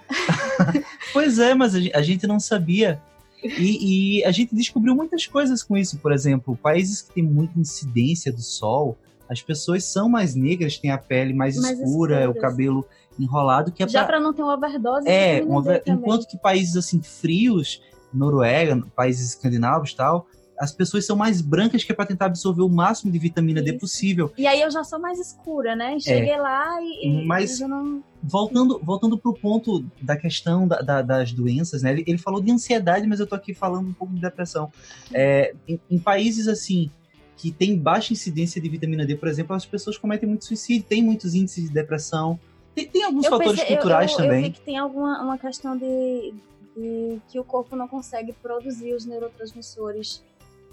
pois 1.13 1.39
é, 1.39 1.53
mas 1.53 1.75
a 1.75 2.01
gente 2.01 2.25
não 2.25 2.39
sabia. 2.39 2.99
E, 3.43 4.19
e, 4.19 4.25
a 4.25 4.31
gente 4.31 4.55
descobriu 4.55 4.95
muitas 4.95 5.27
coisas 5.27 5.61
com 5.61 5.77
isso. 5.77 5.99
Por 5.99 6.11
exemplo, 6.11 6.57
países 6.57 7.01
que 7.01 7.13
têm 7.13 7.23
muita 7.23 7.59
incidência 7.59 8.31
do 8.31 8.41
sol, 8.41 8.97
as 9.29 9.41
pessoas 9.41 9.83
são 9.83 10.09
mais 10.09 10.33
negras, 10.33 10.77
têm 10.77 10.91
a 10.91 10.97
pele 10.97 11.33
mais, 11.33 11.55
mais 11.57 11.79
escura, 11.79 12.29
o 12.29 12.33
cabelo 12.33 12.85
enrolado. 13.19 13.71
Que 13.71 13.83
é 13.83 13.87
Já 13.87 14.05
para 14.05 14.19
não 14.19 14.33
ter 14.33 14.41
uma 14.41 14.55
overdose. 14.55 15.07
É, 15.07 15.43
uma, 15.43 15.81
enquanto 15.85 16.27
que 16.27 16.37
países 16.37 16.75
assim 16.75 17.01
frios, 17.01 17.81
Noruega, 18.13 18.81
países 18.95 19.29
escandinavos 19.29 19.93
tal, 19.93 20.27
as 20.59 20.71
pessoas 20.71 21.05
são 21.05 21.15
mais 21.15 21.39
brancas 21.41 21.83
que 21.83 21.91
é 21.91 21.95
para 21.95 22.05
tentar 22.05 22.25
absorver 22.25 22.63
o 22.63 22.69
máximo 22.69 23.11
de 23.11 23.19
vitamina 23.19 23.59
Isso. 23.59 23.71
D 23.71 23.79
possível. 23.79 24.33
E 24.37 24.47
aí 24.47 24.61
eu 24.61 24.71
já 24.71 24.83
sou 24.83 24.99
mais 24.99 25.19
escura, 25.19 25.75
né? 25.75 25.99
Cheguei 25.99 26.31
é. 26.31 26.37
lá 26.37 26.81
e, 26.81 27.23
Mas, 27.25 27.59
e 27.59 27.67
não... 27.67 28.03
voltando 28.23 28.79
voltando 28.83 29.17
pro 29.17 29.33
ponto 29.33 29.85
da 30.01 30.17
questão 30.17 30.67
da, 30.67 30.81
da, 30.81 31.01
das 31.01 31.31
doenças, 31.31 31.83
né? 31.83 31.91
Ele, 31.91 32.03
ele, 32.07 32.17
falou 32.17 32.41
de 32.41 32.51
ansiedade, 32.51 33.07
mas 33.07 33.19
eu 33.19 33.27
tô 33.27 33.35
aqui 33.35 33.53
falando 33.53 33.89
um 33.89 33.93
pouco 33.93 34.13
de 34.13 34.21
depressão. 34.21 34.71
É, 35.13 35.53
em, 35.67 35.79
em, 35.89 35.99
países 35.99 36.47
assim 36.47 36.89
que 37.35 37.51
tem 37.51 37.77
baixa 37.77 38.13
incidência 38.13 38.59
de 38.59 38.67
vitamina 38.67 39.05
D, 39.05 39.15
por 39.15 39.27
exemplo, 39.27 39.55
as 39.55 39.65
pessoas 39.65 39.95
cometem 39.95 40.27
muito 40.27 40.45
suicídio, 40.45 40.87
tem 40.87 41.03
muitos 41.03 41.35
índices 41.35 41.65
de 41.65 41.69
depressão. 41.69 42.39
Tem, 42.73 42.87
tem 42.87 43.03
alguns 43.03 43.25
eu 43.25 43.31
fatores 43.31 43.59
pensei, 43.59 43.75
culturais 43.75 44.11
eu, 44.11 44.17
eu, 44.17 44.23
também. 44.23 44.39
Eu 44.39 44.43
vi 44.45 44.51
que 44.51 44.61
tem 44.61 44.77
alguma 44.77 45.21
uma 45.21 45.37
questão 45.37 45.77
de, 45.77 46.33
de 46.75 47.21
que 47.27 47.39
o 47.39 47.43
corpo 47.43 47.75
não 47.75 47.87
consegue 47.87 48.33
produzir 48.33 48.93
os 48.95 49.05
neurotransmissores 49.05 50.23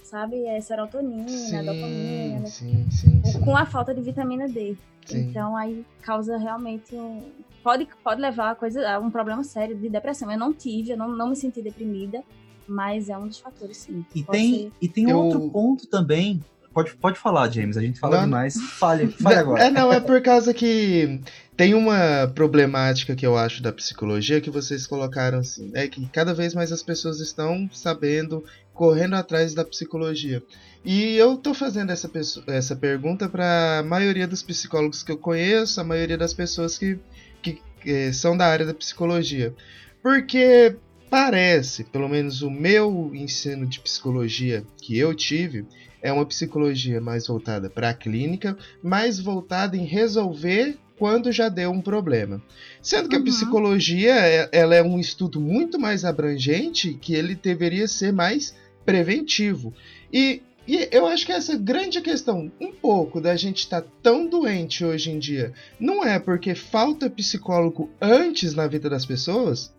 sabe? 0.05 0.45
É 0.45 0.61
serotonina, 0.61 1.29
sim, 1.29 1.59
dopamina, 1.59 2.41
né? 2.41 2.47
sim, 2.47 2.87
sim, 2.91 3.23
sim, 3.25 3.41
com 3.41 3.57
a 3.57 3.67
falta 3.67 3.93
de 3.95 4.03
vitamina 4.03 4.47
D. 4.47 4.77
Sim. 5.07 5.29
Então 5.29 5.57
aí 5.57 5.85
causa 6.01 6.37
realmente 6.37 6.95
um 6.95 7.23
pode 7.63 7.89
pode 8.03 8.21
levar 8.21 8.51
a 8.51 8.55
coisa 8.55 8.89
a 8.89 8.99
um 8.99 9.11
problema 9.11 9.43
sério 9.43 9.77
de 9.77 9.89
depressão. 9.89 10.31
Eu 10.31 10.39
não 10.39 10.53
tive, 10.53 10.93
eu 10.93 10.97
não, 10.97 11.09
não 11.09 11.31
me 11.31 11.37
senti 11.37 11.61
deprimida, 11.61 12.23
mas 12.69 13.09
é 13.09 13.19
um 13.19 13.27
dos 13.27 13.39
fatores 13.39 13.79
sim. 13.79 14.05
E 14.15 14.23
tem 14.23 14.55
ser... 14.55 14.73
e 14.81 14.89
tem 14.89 15.11
eu... 15.11 15.19
outro 15.19 15.51
ponto 15.51 15.87
também. 15.87 16.41
Pode, 16.75 16.93
pode 16.97 17.19
falar, 17.19 17.49
James, 17.51 17.77
a 17.77 17.81
gente 17.81 18.01
fala 18.01 18.17
não, 18.17 18.25
demais. 18.25 18.57
Fale, 18.61 19.07
fale 19.07 19.37
agora. 19.37 19.63
É, 19.63 19.71
não, 19.71 19.93
é 19.93 20.01
por 20.01 20.21
causa 20.21 20.53
que 20.53 21.21
tem 21.57 21.73
uma 21.73 22.27
problemática 22.35 23.15
que 23.15 23.25
eu 23.25 23.39
acho 23.39 23.63
da 23.63 23.73
psicologia 23.73 24.41
que 24.41 24.51
vocês 24.51 24.85
colocaram 24.85 25.39
assim, 25.39 25.71
é 25.73 25.87
que 25.87 26.05
cada 26.09 26.35
vez 26.35 26.53
mais 26.53 26.73
as 26.73 26.83
pessoas 26.83 27.21
estão 27.21 27.71
sabendo 27.73 28.45
correndo 28.73 29.15
atrás 29.15 29.55
da 29.55 29.65
psicologia. 29.65 30.43
E 30.85 31.17
eu 31.17 31.37
tô 31.37 31.55
fazendo 31.55 31.93
essa, 31.93 32.11
essa 32.49 32.75
pergunta 32.75 33.29
para 33.29 33.79
a 33.79 33.83
maioria 33.85 34.27
dos 34.27 34.43
psicólogos 34.43 35.05
que 35.05 35.13
eu 35.13 35.17
conheço, 35.17 35.81
a 35.81 35.85
maioria 35.85 36.19
das 36.19 36.35
pessoas 36.35 36.77
que, 36.77 36.99
que, 37.41 37.63
que 37.81 38.13
são 38.13 38.37
da 38.37 38.47
área 38.47 38.67
da 38.67 38.75
psicologia. 38.75 39.55
Porque 40.03 40.77
parece, 41.09 41.85
pelo 41.85 42.09
menos 42.09 42.43
o 42.43 42.51
meu 42.51 43.13
ensino 43.15 43.65
de 43.65 43.79
psicologia 43.79 44.65
que 44.83 44.99
eu 44.99 45.15
tive, 45.15 45.65
é 46.05 46.13
uma 46.13 46.27
psicologia 46.27 47.01
mais 47.01 47.27
voltada 47.27 47.71
para 47.71 47.89
a 47.89 47.95
clínica, 47.95 48.55
mais 48.83 49.19
voltada 49.19 49.75
em 49.75 49.87
resolver 49.87 50.77
quando 50.99 51.33
já 51.33 51.49
deu 51.49 51.71
um 51.71 51.81
problema. 51.81 52.43
Sendo 52.83 53.09
que 53.09 53.17
uhum. 53.17 53.23
a 53.23 53.25
psicologia 53.25 54.15
é, 54.15 54.49
ela 54.53 54.75
é 54.75 54.83
um 54.83 55.01
estudo 55.01 55.41
muito 55.41 55.81
mais 55.81 56.05
abrangente 56.05 56.93
que 57.01 57.15
ele 57.15 57.35
deveria 57.35 57.89
ser 57.89 58.13
mais 58.13 58.55
preventivo. 58.85 59.73
E 60.13 60.43
E 60.69 60.89
eu 60.93 61.07
acho 61.07 61.27
que 61.27 61.33
essa 61.33 61.57
grande 61.57 62.01
questão, 62.01 62.53
um 62.61 62.73
pouco 62.73 63.19
da 63.21 63.35
gente 63.35 63.61
estar 63.61 63.81
tá 63.83 63.89
tão 64.03 64.27
doente 64.27 64.85
hoje 64.85 65.11
em 65.11 65.19
dia, 65.19 65.53
não 65.81 66.05
é 66.05 66.19
porque 66.19 66.55
falta 66.55 67.11
psicólogo 67.11 67.91
antes 68.01 68.55
na 68.55 68.67
vida 68.67 68.89
das 68.91 69.07
pessoas? 69.07 69.73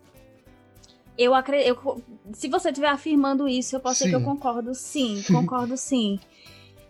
Eu 1.18 1.34
acredito. 1.34 2.02
Se 2.32 2.48
você 2.48 2.68
estiver 2.68 2.88
afirmando 2.88 3.48
isso, 3.48 3.76
eu 3.76 3.80
posso 3.80 3.98
sim. 3.98 4.04
dizer 4.04 4.16
que 4.16 4.22
eu 4.22 4.26
concordo 4.26 4.74
sim, 4.74 5.22
concordo 5.32 5.76
sim. 5.76 6.18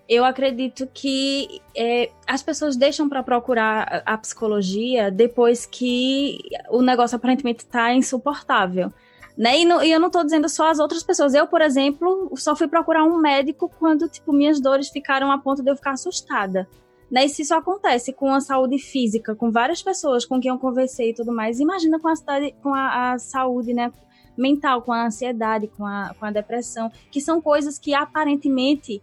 Eu 0.08 0.24
acredito 0.24 0.88
que 0.92 1.60
é, 1.76 2.10
as 2.26 2.42
pessoas 2.42 2.76
deixam 2.76 3.08
para 3.08 3.22
procurar 3.22 4.02
a 4.06 4.16
psicologia 4.16 5.10
depois 5.10 5.66
que 5.66 6.38
o 6.70 6.80
negócio 6.80 7.16
aparentemente 7.16 7.64
está 7.64 7.92
insuportável. 7.92 8.92
Né? 9.36 9.60
E, 9.60 9.64
no, 9.64 9.82
e, 9.82 9.90
eu 9.90 10.00
não 10.00 10.06
estou 10.06 10.24
dizendo 10.24 10.48
só 10.48 10.70
as 10.70 10.78
outras 10.78 11.02
pessoas. 11.02 11.34
Eu, 11.34 11.46
por 11.46 11.60
exemplo, 11.60 12.32
só 12.36 12.54
fui 12.54 12.68
procurar 12.68 13.04
um 13.04 13.18
médico 13.18 13.70
quando, 13.78 14.08
tipo, 14.08 14.32
minhas 14.32 14.60
dores 14.60 14.88
ficaram 14.88 15.30
a 15.30 15.38
ponto 15.38 15.62
de 15.62 15.70
eu 15.70 15.76
ficar 15.76 15.92
assustada. 15.92 16.68
Né? 17.10 17.26
E 17.26 17.28
se 17.28 17.42
isso 17.42 17.54
acontece 17.54 18.12
com 18.12 18.32
a 18.32 18.40
saúde 18.40 18.78
física, 18.78 19.34
com 19.34 19.50
várias 19.50 19.82
pessoas 19.82 20.24
com 20.24 20.40
quem 20.40 20.50
eu 20.50 20.58
conversei 20.58 21.10
e 21.10 21.14
tudo 21.14 21.32
mais, 21.32 21.60
imagina 21.60 22.00
com 22.00 22.08
a, 22.08 22.14
com 22.62 22.74
a, 22.74 23.12
a 23.12 23.18
saúde, 23.18 23.74
né? 23.74 23.92
Mental, 24.36 24.82
com 24.82 24.92
a 24.92 25.06
ansiedade, 25.06 25.68
com 25.68 25.84
a, 25.86 26.14
com 26.18 26.24
a 26.24 26.30
depressão, 26.30 26.90
que 27.10 27.20
são 27.20 27.40
coisas 27.40 27.78
que 27.78 27.94
aparentemente 27.94 29.02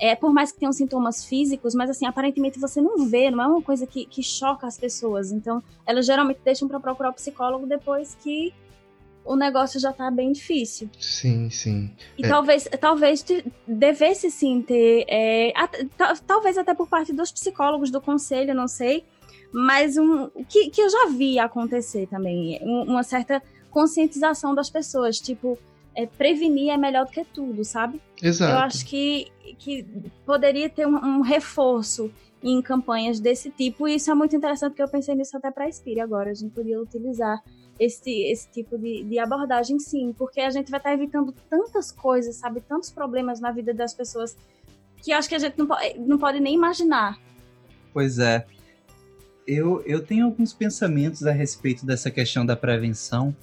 é, 0.00 0.14
por 0.14 0.32
mais 0.32 0.52
que 0.52 0.58
tenham 0.58 0.72
sintomas 0.72 1.24
físicos, 1.24 1.74
mas 1.74 1.90
assim, 1.90 2.06
aparentemente 2.06 2.58
você 2.58 2.80
não 2.80 3.06
vê, 3.06 3.30
não 3.30 3.42
é 3.42 3.46
uma 3.46 3.62
coisa 3.62 3.86
que, 3.86 4.06
que 4.06 4.22
choca 4.22 4.66
as 4.66 4.78
pessoas. 4.78 5.32
Então, 5.32 5.62
elas 5.84 6.06
geralmente 6.06 6.40
deixam 6.44 6.68
para 6.68 6.78
procurar 6.78 7.10
o 7.10 7.14
psicólogo 7.14 7.66
depois 7.66 8.16
que 8.22 8.54
o 9.24 9.36
negócio 9.36 9.78
já 9.78 9.92
tá 9.92 10.10
bem 10.10 10.32
difícil. 10.32 10.88
Sim, 10.98 11.50
sim. 11.50 11.90
E 12.16 12.24
é. 12.24 12.28
talvez, 12.28 12.68
talvez 12.80 13.24
devesse 13.66 14.30
sim 14.30 14.62
ter, 14.62 15.04
é, 15.08 15.52
talvez 16.26 16.56
até 16.56 16.74
por 16.74 16.88
parte 16.88 17.12
dos 17.12 17.30
psicólogos 17.30 17.90
do 17.90 18.00
conselho, 18.00 18.54
não 18.54 18.68
sei, 18.68 19.04
mas 19.52 19.98
um 19.98 20.28
que, 20.48 20.70
que 20.70 20.80
eu 20.80 20.88
já 20.88 21.06
vi 21.10 21.38
acontecer 21.38 22.06
também, 22.06 22.58
uma 22.62 23.02
certa 23.02 23.42
conscientização 23.78 24.56
das 24.56 24.68
pessoas, 24.68 25.20
tipo, 25.20 25.56
é, 25.94 26.04
prevenir 26.04 26.70
é 26.72 26.76
melhor 26.76 27.06
do 27.06 27.12
que 27.12 27.24
tudo, 27.24 27.64
sabe? 27.64 28.02
Exato. 28.20 28.52
Eu 28.52 28.58
acho 28.58 28.84
que, 28.84 29.28
que 29.56 29.86
poderia 30.26 30.68
ter 30.68 30.84
um, 30.84 30.96
um 30.96 31.20
reforço 31.20 32.10
em 32.42 32.60
campanhas 32.60 33.20
desse 33.20 33.50
tipo, 33.50 33.86
e 33.86 33.94
isso 33.94 34.10
é 34.10 34.14
muito 34.16 34.34
interessante, 34.34 34.70
porque 34.70 34.82
eu 34.82 34.88
pensei 34.88 35.14
nisso 35.14 35.36
até 35.36 35.48
para 35.52 35.66
a 35.66 35.70
Spire 35.70 36.00
agora, 36.00 36.32
a 36.32 36.34
gente 36.34 36.50
podia 36.50 36.80
utilizar 36.80 37.40
esse, 37.78 38.10
esse 38.24 38.50
tipo 38.50 38.76
de, 38.76 39.04
de 39.04 39.16
abordagem, 39.20 39.78
sim, 39.78 40.12
porque 40.18 40.40
a 40.40 40.50
gente 40.50 40.72
vai 40.72 40.80
estar 40.80 40.90
tá 40.90 40.94
evitando 40.96 41.32
tantas 41.48 41.92
coisas, 41.92 42.34
sabe? 42.34 42.60
Tantos 42.60 42.90
problemas 42.90 43.38
na 43.38 43.52
vida 43.52 43.72
das 43.72 43.94
pessoas 43.94 44.36
que 45.04 45.12
acho 45.12 45.28
que 45.28 45.36
a 45.36 45.38
gente 45.38 45.56
não 45.56 45.68
pode, 45.68 45.98
não 46.00 46.18
pode 46.18 46.40
nem 46.40 46.52
imaginar. 46.52 47.16
Pois 47.92 48.18
é. 48.18 48.44
Eu, 49.46 49.80
eu 49.86 50.04
tenho 50.04 50.26
alguns 50.26 50.52
pensamentos 50.52 51.24
a 51.24 51.30
respeito 51.30 51.86
dessa 51.86 52.10
questão 52.10 52.44
da 52.44 52.56
prevenção. 52.56 53.34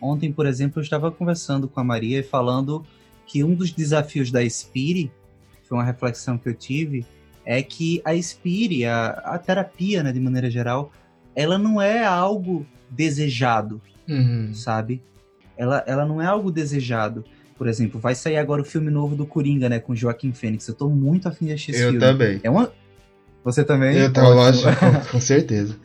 Ontem, 0.00 0.32
por 0.32 0.46
exemplo, 0.46 0.80
eu 0.80 0.82
estava 0.82 1.10
conversando 1.10 1.68
com 1.68 1.80
a 1.80 1.84
Maria 1.84 2.20
e 2.20 2.22
falando 2.22 2.84
que 3.26 3.44
um 3.44 3.54
dos 3.54 3.70
desafios 3.70 4.30
da 4.30 4.48
Spire, 4.48 5.10
foi 5.68 5.78
uma 5.78 5.84
reflexão 5.84 6.36
que 6.36 6.48
eu 6.48 6.54
tive, 6.54 7.04
é 7.44 7.62
que 7.62 8.02
a 8.04 8.20
Spire, 8.20 8.84
a, 8.84 9.08
a 9.24 9.38
terapia, 9.38 10.02
né, 10.02 10.12
de 10.12 10.20
maneira 10.20 10.50
geral, 10.50 10.92
ela 11.34 11.58
não 11.58 11.80
é 11.80 12.04
algo 12.04 12.66
desejado, 12.90 13.80
uhum. 14.08 14.52
sabe? 14.52 15.02
Ela, 15.56 15.84
ela 15.86 16.04
não 16.04 16.20
é 16.20 16.26
algo 16.26 16.50
desejado. 16.50 17.24
Por 17.56 17.68
exemplo, 17.68 18.00
vai 18.00 18.14
sair 18.14 18.36
agora 18.36 18.62
o 18.62 18.64
filme 18.64 18.90
novo 18.90 19.14
do 19.14 19.26
Coringa, 19.26 19.68
né, 19.68 19.78
com 19.78 19.94
Joaquim 19.94 20.32
Fênix. 20.32 20.66
Eu 20.66 20.74
tô 20.74 20.88
muito 20.88 21.28
afim 21.28 21.46
de 21.46 21.52
assistir 21.52 21.72
esse 21.72 21.82
eu 21.82 21.90
filme. 21.90 22.04
Eu 22.04 22.10
também. 22.10 22.40
É 22.42 22.50
uma... 22.50 22.72
Você 23.44 23.64
também? 23.64 23.96
Eu 23.96 24.12
tô, 24.12 24.22
lógico, 24.22 24.68
com 25.10 25.20
certeza. 25.20 25.76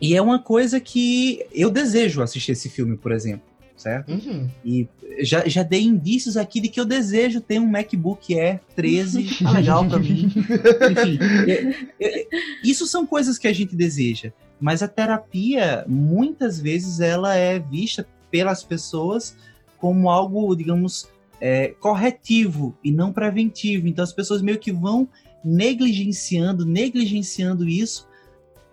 E 0.00 0.16
é 0.16 0.22
uma 0.22 0.38
coisa 0.38 0.80
que 0.80 1.44
eu 1.52 1.70
desejo 1.70 2.22
assistir 2.22 2.52
esse 2.52 2.68
filme, 2.68 2.96
por 2.96 3.12
exemplo, 3.12 3.46
certo? 3.76 4.12
Uhum. 4.12 4.48
E 4.64 4.88
já, 5.20 5.46
já 5.46 5.62
dei 5.62 5.82
indícios 5.82 6.36
aqui 6.36 6.60
de 6.60 6.68
que 6.68 6.80
eu 6.80 6.84
desejo 6.84 7.40
ter 7.40 7.60
um 7.60 7.66
MacBook 7.66 8.38
Air 8.38 8.60
13, 8.74 9.38
tá 9.44 9.50
legal 9.50 9.86
pra 9.86 9.98
mim. 9.98 10.32
Enfim, 10.32 11.18
é, 11.48 11.74
é, 12.00 12.26
isso 12.64 12.86
são 12.86 13.06
coisas 13.06 13.38
que 13.38 13.46
a 13.46 13.52
gente 13.52 13.76
deseja. 13.76 14.32
Mas 14.60 14.82
a 14.82 14.88
terapia, 14.88 15.84
muitas 15.88 16.60
vezes, 16.60 17.00
ela 17.00 17.34
é 17.34 17.58
vista 17.58 18.06
pelas 18.30 18.62
pessoas 18.62 19.36
como 19.78 20.10
algo, 20.10 20.54
digamos, 20.54 21.08
é, 21.40 21.68
corretivo 21.80 22.76
e 22.84 22.92
não 22.92 23.12
preventivo. 23.12 23.88
Então 23.88 24.04
as 24.04 24.12
pessoas 24.12 24.42
meio 24.42 24.58
que 24.58 24.70
vão 24.70 25.08
negligenciando, 25.42 26.66
negligenciando 26.66 27.66
isso 27.66 28.06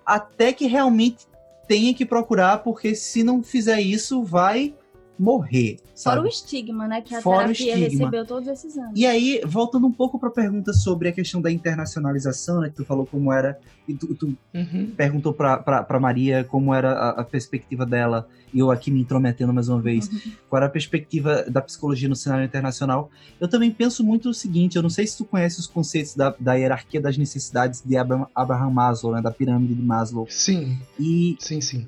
até 0.07 0.53
que 0.53 0.65
realmente 0.65 1.27
tenha 1.67 1.93
que 1.93 2.05
procurar, 2.05 2.59
porque 2.59 2.95
se 2.95 3.23
não 3.23 3.43
fizer 3.43 3.81
isso, 3.81 4.23
vai 4.23 4.73
morrer. 5.18 5.80
Sabe? 5.95 6.18
Fora 6.18 6.28
o 6.28 6.30
estigma, 6.30 6.88
né? 6.88 7.01
Que 7.01 7.15
a 7.15 7.22
Fora 7.22 7.53
terapia 7.53 7.76
recebeu 7.76 8.26
todos 8.26 8.47
esses 8.47 8.78
anos. 8.78 8.91
E 8.95 9.05
aí, 9.05 9.41
voltando 9.45 9.88
um 9.88 9.91
pouco 9.91 10.20
para 10.20 10.30
a 10.30 10.32
pergunta 10.32 10.72
sobre 10.74 11.09
a 11.09 11.11
questão 11.11 11.41
da 11.41 11.51
internacionalização, 11.51 12.61
né? 12.61 12.70
Que 12.70 12.76
tu 12.76 12.86
falou 12.86 13.05
como 13.05 13.34
era. 13.34 13.59
E 13.88 13.93
tu, 13.93 14.13
tu 14.13 14.38
uhum. 14.53 14.91
perguntou 14.95 15.34
para 15.34 15.99
Maria 15.99 16.43
como 16.43 16.74
era 16.74 16.91
a, 16.91 17.09
a, 17.22 17.24
perspectiva 17.24 17.86
dela, 17.86 18.28
e 18.53 18.59
eu 18.59 18.70
aqui 18.70 18.91
me 18.91 18.99
intrometendo 18.99 19.53
mais 19.53 19.70
uma 19.70 19.82
vez. 19.82 20.07
Uhum. 20.07 20.32
Qual 20.49 20.57
era 20.57 20.65
a 20.68 20.70
perspectiva 20.70 21.45
da 21.49 21.61
psicologia 21.61 22.09
no 22.09 22.15
cenário 22.15 22.45
internacional? 22.45 23.09
Eu 23.39 23.47
também 23.47 23.72
penso 23.72 24.03
muito 24.03 24.30
o 24.30 24.34
seguinte: 24.34 24.76
eu 24.76 24.84
não 24.84 24.89
sei 24.89 25.07
se 25.07 25.18
tu 25.18 25.26
conhece 25.26 25.59
os 25.59 25.68
conceitos 25.68 26.15
da, 26.15 26.36
da 26.39 26.53
hierarquia 26.53 27.01
das 27.01 27.18
necessidades 27.18 27.82
de 27.84 27.97
Abraham, 27.97 28.28
Abraham 28.36 28.70
Maslow, 28.72 29.13
né? 29.13 29.22
Da 29.22 29.32
pirâmide 29.32 29.74
de 29.74 29.82
Maslow. 29.82 30.28
Sim. 30.30 30.78
E. 30.99 31.36
Sim, 31.39 31.61
sim 31.61 31.88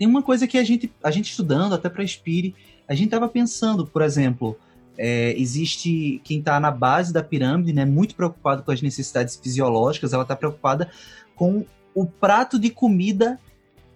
tem 0.00 0.08
uma 0.08 0.22
coisa 0.22 0.46
que 0.46 0.56
a 0.56 0.64
gente, 0.64 0.90
a 1.04 1.10
gente 1.10 1.28
estudando, 1.28 1.74
até 1.74 1.90
para 1.90 2.06
Spire, 2.06 2.54
a 2.88 2.94
gente 2.94 3.08
estava 3.08 3.28
pensando, 3.28 3.86
por 3.86 4.00
exemplo, 4.00 4.56
é, 4.96 5.38
existe 5.38 6.22
quem 6.24 6.38
está 6.38 6.58
na 6.58 6.70
base 6.70 7.12
da 7.12 7.22
pirâmide, 7.22 7.74
né, 7.74 7.84
muito 7.84 8.14
preocupado 8.14 8.62
com 8.62 8.70
as 8.70 8.80
necessidades 8.80 9.36
fisiológicas, 9.36 10.14
ela 10.14 10.22
está 10.22 10.34
preocupada 10.34 10.90
com 11.36 11.66
o 11.94 12.06
prato 12.06 12.58
de 12.58 12.70
comida 12.70 13.38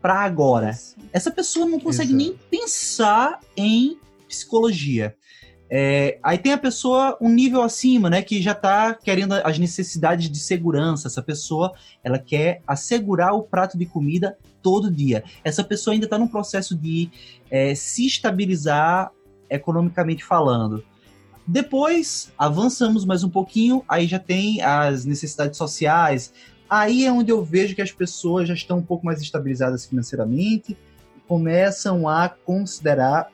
para 0.03 0.21
agora. 0.21 0.73
Isso. 0.73 0.95
Essa 1.11 1.31
pessoa 1.31 1.65
não 1.65 1.81
consegue 1.81 2.11
Exato. 2.11 2.23
nem 2.23 2.39
pensar 2.51 3.41
em 3.57 3.97
psicologia. 4.29 5.17
É, 5.71 6.19
aí 6.23 6.37
tem 6.37 6.53
a 6.53 6.59
pessoa 6.59 7.17
um 7.19 7.31
nível 7.31 7.63
acima, 7.63 8.11
né, 8.11 8.21
que 8.21 8.43
já 8.43 8.53
está 8.53 8.93
querendo 8.93 9.33
as 9.33 9.59
necessidades 9.59 10.31
de 10.31 10.39
segurança. 10.39 11.09
Essa 11.09 11.23
pessoa, 11.23 11.73
ela 12.03 12.19
quer 12.19 12.61
assegurar 12.67 13.33
o 13.33 13.43
prato 13.43 13.79
de 13.79 13.87
comida 13.87 14.37
todo 14.65 14.91
dia. 14.91 15.23
Essa 15.45 15.63
pessoa 15.63 15.93
ainda 15.93 16.07
está 16.07 16.19
num 16.19 16.27
processo 16.27 16.75
de 16.75 17.11
é, 17.51 17.75
se 17.75 18.07
estabilizar 18.07 19.13
economicamente 19.51 20.25
falando. 20.25 20.83
Depois, 21.47 22.33
avançamos 22.39 23.05
mais 23.05 23.23
um 23.23 23.29
pouquinho, 23.29 23.85
aí 23.87 24.07
já 24.07 24.19
tem 24.19 24.63
as 24.63 25.05
necessidades 25.05 25.59
sociais. 25.59 26.33
Aí 26.69 27.05
é 27.05 27.13
onde 27.13 27.31
eu 27.31 27.45
vejo 27.45 27.75
que 27.75 27.83
as 27.83 27.93
pessoas 27.93 28.49
já 28.49 28.55
estão 28.55 28.79
um 28.79 28.83
pouco 28.83 29.05
mais 29.05 29.21
estabilizadas 29.21 29.85
financeiramente, 29.85 30.75
começam 31.29 32.09
a 32.09 32.31
considerar 32.31 33.31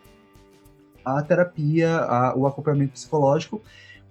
a 1.05 1.23
terapia, 1.23 1.97
a, 1.97 2.37
o 2.37 2.45
acompanhamento 2.49 2.95
psicológico. 2.95 3.63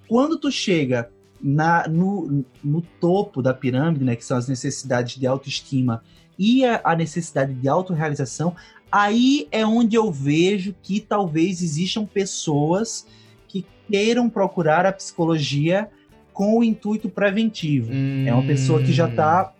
Quando 0.07 0.39
tu 0.39 0.49
chega 0.49 1.11
na, 1.41 1.85
no, 1.85 2.45
no 2.63 2.81
topo 2.81 3.41
da 3.41 3.53
pirâmide, 3.53 4.05
né, 4.05 4.15
que 4.15 4.23
são 4.23 4.37
as 4.37 4.47
necessidades 4.47 5.17
de 5.17 5.27
autoestima 5.27 6.01
e 6.39 6.65
a, 6.65 6.79
a 6.85 6.95
necessidade 6.95 7.53
de 7.53 7.67
autorrealização, 7.67 8.55
aí 8.89 9.47
é 9.51 9.65
onde 9.65 9.97
eu 9.97 10.09
vejo 10.09 10.73
que 10.81 11.01
talvez 11.01 11.61
existam 11.61 12.05
pessoas 12.05 13.05
que 13.47 13.65
queiram 13.89 14.29
procurar 14.29 14.85
a 14.85 14.93
psicologia 14.93 15.89
com 16.31 16.57
o 16.57 16.63
intuito 16.63 17.09
preventivo. 17.09 17.91
Hum. 17.91 18.23
É 18.25 18.33
uma 18.33 18.47
pessoa 18.47 18.81
que 18.81 18.93
já 18.93 19.09
está 19.09 19.53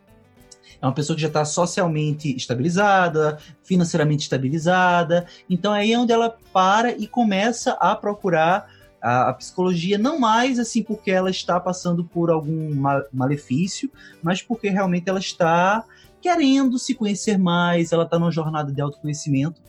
é 0.82 0.86
uma 0.86 0.94
pessoa 0.94 1.14
que 1.14 1.22
já 1.22 1.28
está 1.28 1.44
socialmente 1.44 2.34
estabilizada, 2.34 3.38
financeiramente 3.62 4.24
estabilizada. 4.24 5.26
Então 5.50 5.74
aí 5.74 5.92
é 5.92 6.00
onde 6.00 6.14
ela 6.14 6.38
para 6.54 6.94
e 6.94 7.06
começa 7.06 7.74
a 7.74 7.94
procurar 7.98 8.70
a, 9.02 9.30
a, 9.30 9.34
psicologia, 9.34 9.98
não 9.98 10.18
mais 10.18 10.58
assim 10.58 10.82
porque 10.82 11.12
ela 11.12 11.30
está 11.30 11.60
passando 11.60 12.06
por 12.06 12.30
algum 12.30 12.74
malefício, 13.12 13.92
mas 14.24 14.42
porque 14.42 14.70
realmente 14.70 15.10
ela 15.10 15.20
está 15.20 15.84
querendo 16.22 16.78
se 16.78 16.94
conhecer 16.94 17.38
mais, 17.38 17.92
ela 17.92 18.04
está 18.04 18.20
numa 18.20 18.32
jornada 18.32 18.72
de 18.72 18.82
autoconhecimento. 18.82 19.62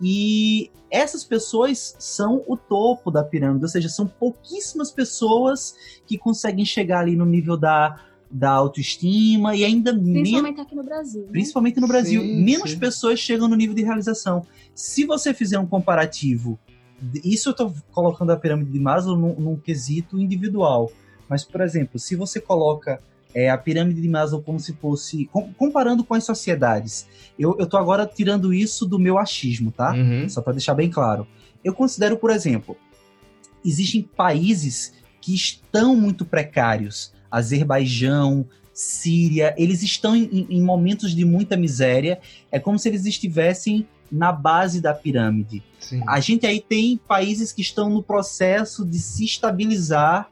E 0.00 0.70
essas 0.90 1.24
pessoas 1.24 1.96
são 1.98 2.42
o 2.46 2.56
topo 2.56 3.10
da 3.10 3.22
pirâmide, 3.22 3.64
ou 3.64 3.68
seja, 3.68 3.88
são 3.88 4.06
pouquíssimas 4.06 4.90
pessoas 4.90 5.74
que 6.06 6.16
conseguem 6.16 6.64
chegar 6.64 7.00
ali 7.00 7.16
no 7.16 7.26
nível 7.26 7.56
da, 7.56 8.00
da 8.30 8.50
autoestima 8.50 9.56
e 9.56 9.64
ainda 9.64 9.92
principalmente 9.92 10.60
aqui 10.60 10.74
no 10.74 10.84
Brasil. 10.84 11.22
Né? 11.22 11.28
Principalmente 11.30 11.80
no 11.80 11.88
Brasil, 11.88 12.20
sim, 12.20 12.44
menos 12.44 12.70
sim. 12.70 12.78
pessoas 12.78 13.18
chegam 13.18 13.48
no 13.48 13.56
nível 13.56 13.74
de 13.74 13.82
realização. 13.82 14.46
Se 14.74 15.04
você 15.04 15.34
fizer 15.34 15.58
um 15.58 15.66
comparativo 15.66 16.58
Isso 17.24 17.48
eu 17.48 17.52
estou 17.52 17.74
colocando 17.92 18.30
a 18.30 18.36
pirâmide 18.36 18.70
de 18.70 18.78
Maslow 18.78 19.16
num, 19.16 19.34
num, 19.34 19.56
quesito 19.56 20.18
individual. 20.18 20.90
Mas, 21.28 21.44
por 21.44 21.60
exemplo, 21.60 21.98
se 21.98 22.16
você 22.16 22.40
coloca 22.40 23.00
é, 23.34 23.50
a 23.50 23.58
pirâmide 23.58 24.00
de 24.00 24.08
Maslow 24.08 24.42
como 24.42 24.58
se 24.58 24.72
fosse. 24.74 25.26
Com, 25.26 25.52
comparando 25.52 26.04
com 26.04 26.14
as 26.14 26.24
sociedades. 26.24 27.06
Eu, 27.38 27.56
estou 27.58 27.78
agora 27.78 28.06
tirando 28.06 28.52
isso 28.52 28.86
do 28.86 28.98
meu 28.98 29.18
achismo, 29.18 29.70
tá? 29.70 29.92
Uhum. 29.92 30.28
Só 30.28 30.40
para 30.40 30.54
deixar 30.54 30.74
bem 30.74 30.90
claro. 30.90 31.26
Eu 31.62 31.74
considero, 31.74 32.16
por 32.16 32.30
exemplo, 32.30 32.76
existem 33.64 34.02
países 34.02 34.94
que 35.20 35.34
estão 35.34 35.94
muito 35.94 36.24
precários. 36.24 37.12
Azerbaijão, 37.30 38.46
Síria, 38.72 39.54
eles 39.58 39.82
estão 39.82 40.14
em, 40.14 40.46
em, 40.48 40.62
momentos 40.62 41.14
de 41.14 41.24
muita 41.24 41.56
miséria. 41.56 42.20
É 42.50 42.60
como 42.60 42.78
se 42.78 42.88
eles 42.88 43.04
estivessem 43.06 43.86
na 44.10 44.32
base 44.32 44.80
da 44.80 44.94
pirâmide. 44.94 45.62
Sim. 45.80 46.02
A 46.06 46.20
gente 46.20 46.46
aí 46.46 46.60
tem 46.60 46.96
países 46.96 47.52
que 47.52 47.60
estão 47.60 47.90
no 47.90 48.02
processo 48.02 48.84
de 48.84 48.98
se 48.98 49.24
estabilizar, 49.24 50.30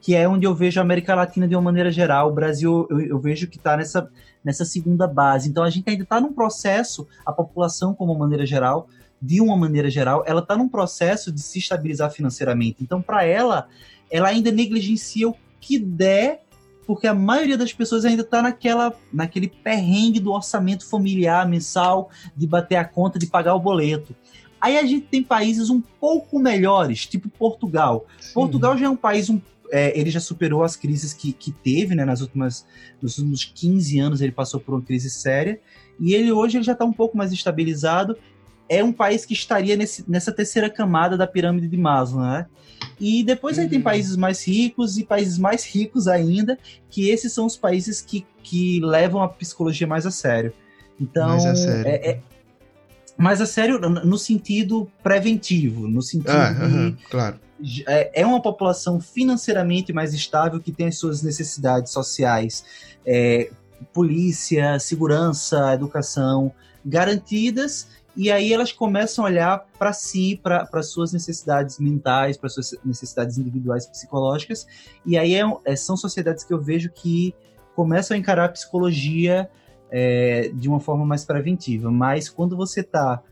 que 0.00 0.14
é 0.14 0.28
onde 0.28 0.46
eu 0.46 0.54
vejo 0.54 0.80
a 0.80 0.82
América 0.82 1.14
Latina 1.14 1.46
de 1.46 1.54
uma 1.54 1.62
maneira 1.62 1.90
geral. 1.90 2.30
O 2.30 2.34
Brasil, 2.34 2.86
eu, 2.90 3.00
eu 3.00 3.18
vejo 3.18 3.46
que 3.46 3.58
está 3.58 3.76
nessa, 3.76 4.10
nessa 4.42 4.64
segunda 4.64 5.06
base. 5.06 5.48
Então 5.48 5.62
a 5.62 5.70
gente 5.70 5.88
ainda 5.88 6.02
está 6.02 6.20
num 6.20 6.32
processo, 6.32 7.06
a 7.24 7.32
população, 7.32 7.94
como 7.94 8.18
maneira 8.18 8.46
geral, 8.46 8.88
de 9.20 9.40
uma 9.40 9.56
maneira 9.56 9.90
geral, 9.90 10.24
ela 10.26 10.40
está 10.40 10.56
num 10.56 10.68
processo 10.68 11.30
de 11.30 11.40
se 11.40 11.58
estabilizar 11.58 12.10
financeiramente. 12.10 12.82
Então, 12.82 13.02
para 13.02 13.24
ela, 13.24 13.68
ela 14.10 14.28
ainda 14.28 14.50
negligencia 14.50 15.28
o 15.28 15.36
que 15.60 15.78
der, 15.78 16.42
porque 16.86 17.06
a 17.06 17.14
maioria 17.14 17.58
das 17.58 17.72
pessoas 17.72 18.04
ainda 18.04 18.22
está 18.22 18.40
naquela, 18.40 18.94
naquele 19.12 19.48
perrengue 19.48 20.20
do 20.20 20.32
orçamento 20.32 20.88
familiar 20.88 21.46
mensal, 21.46 22.08
de 22.34 22.46
bater 22.46 22.76
a 22.76 22.84
conta, 22.84 23.18
de 23.18 23.26
pagar 23.26 23.54
o 23.54 23.60
boleto. 23.60 24.16
Aí 24.58 24.78
a 24.78 24.84
gente 24.84 25.06
tem 25.06 25.22
países 25.22 25.70
um 25.70 25.80
pouco 25.80 26.38
melhores, 26.38 27.06
tipo 27.06 27.28
Portugal. 27.28 28.06
Sim. 28.18 28.34
Portugal 28.34 28.76
já 28.76 28.86
é 28.86 28.88
um 28.88 28.96
país 28.96 29.28
um 29.28 29.40
é, 29.70 29.98
ele 29.98 30.10
já 30.10 30.20
superou 30.20 30.62
as 30.62 30.76
crises 30.76 31.12
que, 31.12 31.32
que 31.32 31.50
teve, 31.50 31.94
né, 31.94 32.04
nas 32.04 32.20
últimas, 32.20 32.66
nos 33.00 33.18
últimos 33.18 33.44
15 33.44 33.98
anos 33.98 34.20
ele 34.20 34.32
passou 34.32 34.60
por 34.60 34.74
uma 34.74 34.82
crise 34.82 35.10
séria, 35.10 35.60
e 35.98 36.14
ele 36.14 36.32
hoje 36.32 36.56
ele 36.56 36.64
já 36.64 36.72
está 36.72 36.84
um 36.84 36.92
pouco 36.92 37.16
mais 37.16 37.32
estabilizado, 37.32 38.16
é 38.68 38.84
um 38.84 38.92
país 38.92 39.24
que 39.24 39.34
estaria 39.34 39.76
nesse, 39.76 40.08
nessa 40.08 40.30
terceira 40.30 40.70
camada 40.70 41.16
da 41.16 41.26
pirâmide 41.26 41.66
de 41.66 41.76
Maslow, 41.76 42.22
né? 42.22 42.46
E 43.00 43.24
depois 43.24 43.56
uhum. 43.56 43.64
aí 43.64 43.68
tem 43.68 43.78
uhum. 43.78 43.84
países 43.84 44.16
mais 44.16 44.46
ricos 44.46 44.96
e 44.96 45.04
países 45.04 45.38
mais 45.38 45.64
ricos 45.64 46.06
ainda, 46.06 46.56
que 46.88 47.10
esses 47.10 47.32
são 47.32 47.46
os 47.46 47.56
países 47.56 48.00
que, 48.00 48.24
que 48.42 48.80
levam 48.80 49.22
a 49.22 49.28
psicologia 49.28 49.86
mais 49.86 50.06
a 50.06 50.10
sério. 50.10 50.52
Então, 51.00 51.30
mais 51.30 51.44
a 51.46 51.56
sério. 51.56 51.86
É, 51.86 52.10
é, 52.10 52.20
mais 53.16 53.40
a 53.40 53.46
sério 53.46 53.78
no 53.80 54.16
sentido 54.16 54.90
preventivo, 55.02 55.88
no 55.88 56.00
sentido 56.00 56.30
ah, 56.30 56.52
de, 56.52 56.62
uhum, 56.62 56.96
claro. 57.10 57.40
É, 57.86 58.22
é 58.22 58.26
uma 58.26 58.40
população 58.40 59.00
financeiramente 59.00 59.92
mais 59.92 60.14
estável 60.14 60.60
que 60.60 60.72
tem 60.72 60.88
as 60.88 60.98
suas 60.98 61.22
necessidades 61.22 61.92
sociais, 61.92 62.64
é, 63.06 63.50
polícia, 63.92 64.78
segurança, 64.78 65.74
educação 65.74 66.52
garantidas 66.84 67.88
e 68.16 68.30
aí 68.30 68.52
elas 68.52 68.72
começam 68.72 69.24
a 69.24 69.28
olhar 69.28 69.66
para 69.78 69.92
si, 69.92 70.38
para 70.42 70.82
suas 70.82 71.12
necessidades 71.12 71.78
mentais, 71.78 72.36
para 72.36 72.48
suas 72.48 72.74
necessidades 72.84 73.38
individuais 73.38 73.86
psicológicas. 73.86 74.66
E 75.06 75.16
aí 75.16 75.34
é, 75.34 75.42
é, 75.64 75.76
são 75.76 75.96
sociedades 75.96 76.44
que 76.44 76.52
eu 76.52 76.60
vejo 76.60 76.90
que 76.90 77.34
começam 77.74 78.14
a 78.14 78.18
encarar 78.18 78.46
a 78.46 78.48
psicologia 78.48 79.48
é, 79.90 80.50
de 80.52 80.68
uma 80.68 80.80
forma 80.80 81.06
mais 81.06 81.24
preventiva. 81.24 81.90
Mas 81.90 82.28
quando 82.28 82.56
você 82.56 82.80
está 82.80 83.22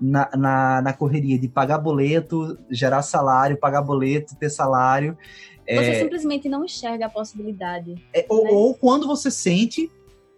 na, 0.00 0.28
na, 0.36 0.82
na, 0.82 0.92
correria 0.92 1.38
de 1.38 1.48
pagar 1.48 1.78
boleto, 1.78 2.58
gerar 2.70 3.02
salário, 3.02 3.56
pagar 3.56 3.82
boleto, 3.82 4.36
ter 4.36 4.50
salário. 4.50 5.16
Você 5.66 5.90
é, 5.90 6.00
simplesmente 6.00 6.48
não 6.48 6.64
enxerga 6.64 7.06
a 7.06 7.08
possibilidade. 7.08 7.94
É, 8.12 8.20
né? 8.20 8.26
ou, 8.28 8.46
ou, 8.46 8.74
quando 8.74 9.06
você 9.06 9.30
sente 9.30 9.90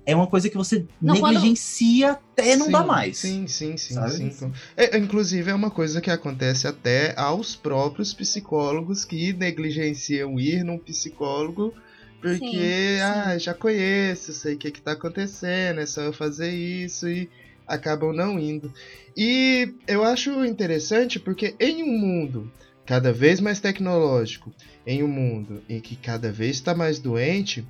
é 0.06 0.16
uma 0.16 0.26
coisa 0.26 0.48
que 0.48 0.56
você 0.56 0.86
não, 1.02 1.12
negligencia 1.12 2.14
quando... 2.14 2.18
até 2.32 2.56
não 2.56 2.66
sim, 2.66 2.72
dá 2.72 2.82
mais. 2.82 3.18
Sim, 3.18 3.46
sim, 3.46 3.76
sim. 3.76 4.30
sim. 4.30 4.52
É, 4.74 4.96
inclusive, 4.96 5.50
é 5.50 5.54
uma 5.54 5.70
coisa 5.70 6.00
que 6.00 6.10
acontece 6.10 6.66
até 6.66 7.14
aos 7.14 7.54
próprios 7.54 8.14
psicólogos 8.14 9.04
que 9.04 9.34
negligenciam 9.34 10.40
ir 10.40 10.64
num 10.64 10.78
psicólogo 10.78 11.74
porque, 12.20 12.96
sim, 12.96 13.00
ah, 13.00 13.38
já 13.38 13.54
conheço, 13.54 14.32
sei 14.32 14.54
o 14.54 14.58
que, 14.58 14.72
que 14.72 14.82
tá 14.82 14.92
acontecendo, 14.92 15.80
é 15.80 15.86
só 15.86 16.00
eu 16.00 16.12
fazer 16.12 16.50
isso 16.50 17.08
e 17.08 17.30
acabam 17.68 18.12
não 18.12 18.38
indo. 18.38 18.72
E 19.16 19.74
eu 19.86 20.02
acho 20.02 20.44
interessante 20.44 21.20
porque 21.20 21.54
em 21.60 21.82
um 21.82 21.98
mundo 21.98 22.50
cada 22.86 23.12
vez 23.12 23.38
mais 23.38 23.60
tecnológico, 23.60 24.50
em 24.86 25.02
um 25.02 25.08
mundo 25.08 25.62
em 25.68 25.78
que 25.78 25.94
cada 25.94 26.32
vez 26.32 26.56
está 26.56 26.74
mais 26.74 26.98
doente, 26.98 27.62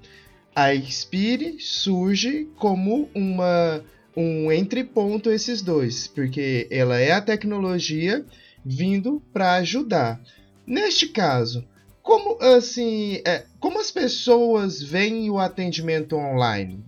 a 0.54 0.72
Expire 0.72 1.58
surge 1.58 2.48
como 2.56 3.10
uma 3.12 3.82
um 4.16 4.50
entreponto 4.50 5.30
esses 5.30 5.62
dois, 5.62 6.08
porque 6.08 6.66
ela 6.70 6.98
é 6.98 7.12
a 7.12 7.20
tecnologia 7.20 8.24
vindo 8.64 9.22
para 9.32 9.54
ajudar. 9.54 10.20
Neste 10.66 11.08
caso, 11.08 11.64
como 12.02 12.36
assim, 12.42 13.20
é, 13.24 13.44
como 13.60 13.80
as 13.80 13.90
pessoas 13.90 14.82
veem 14.82 15.30
o 15.30 15.38
atendimento 15.38 16.16
online? 16.16 16.82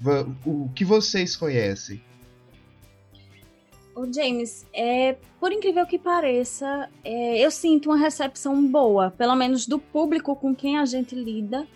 O 0.45 0.69
que 0.75 0.85
vocês 0.85 1.37
conhecem? 1.37 2.03
O 4.01 4.11
James, 4.11 4.67
é, 4.73 5.17
por 5.39 5.53
incrível 5.53 5.87
que 5.87 5.99
pareça, 5.99 6.89
é, 7.05 7.39
eu 7.39 7.51
sinto 7.51 7.91
uma 7.91 7.99
recepção 7.99 8.67
boa, 8.67 9.11
pelo 9.11 9.35
menos 9.35 9.67
do 9.67 9.79
público 9.79 10.35
com 10.35 10.55
quem 10.55 10.79
a 10.79 10.87
gente 10.87 11.15
lida 11.15 11.67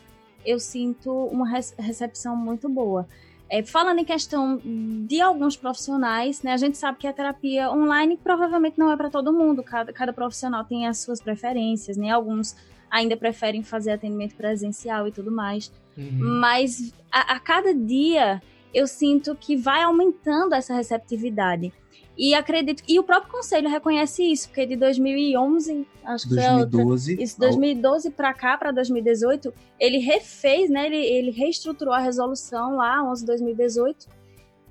eu 0.45 0.59
sinto 0.59 1.11
uma 1.27 1.49
recepção 1.79 2.37
muito 2.37 2.69
boa. 2.69 3.07
É, 3.49 3.63
falando 3.63 3.99
em 3.99 4.05
questão 4.05 4.61
de 5.07 5.21
alguns 5.21 5.57
profissionais, 5.57 6.43
né, 6.43 6.53
a 6.53 6.57
gente 6.57 6.77
sabe 6.77 6.99
que 6.99 7.07
a 7.07 7.13
terapia 7.13 7.71
online 7.71 8.19
provavelmente 8.23 8.79
não 8.79 8.91
é 8.91 8.97
para 8.97 9.11
todo 9.11 9.33
mundo, 9.33 9.63
cada, 9.63 9.93
cada 9.93 10.13
profissional 10.13 10.65
tem 10.65 10.87
as 10.87 10.99
suas 10.99 11.21
preferências, 11.21 11.97
né, 11.97 12.11
alguns 12.11 12.57
ainda 12.91 13.17
preferem 13.17 13.63
fazer 13.63 13.93
atendimento 13.93 14.35
presencial 14.35 15.07
e 15.07 15.13
tudo 15.13 15.31
mais, 15.31 15.73
uhum. 15.97 16.39
mas 16.41 16.93
a, 17.11 17.35
a 17.35 17.41
cada 17.41 17.75
dia 17.75 18.43
eu 18.75 18.87
sinto 18.87 19.35
que 19.37 19.57
vai 19.57 19.83
aumentando 19.83 20.55
essa 20.55 20.75
receptividade. 20.75 21.73
E 22.17 22.35
acredito 22.35 22.83
e 22.87 22.99
o 22.99 23.03
próprio 23.03 23.31
conselho 23.31 23.69
reconhece 23.69 24.23
isso, 24.23 24.49
porque 24.49 24.67
de 24.67 24.77
2011, 24.77 25.87
acho 26.05 26.29
que 26.29 26.35
2012, 26.35 26.71
foi 26.71 27.13
outra, 27.13 27.25
isso 27.25 27.41
2012 27.41 28.11
para 28.11 28.33
cá 28.35 28.57
para 28.57 28.71
2018, 28.71 29.53
ele 29.81 29.99
refez, 29.99 30.71
né? 30.71 30.87
Ele, 30.87 30.97
ele 30.97 31.31
reestruturou 31.33 31.93
a 31.93 31.99
resolução 31.99 32.77
lá 32.77 33.03
11 33.11 33.27
2018 33.27 34.07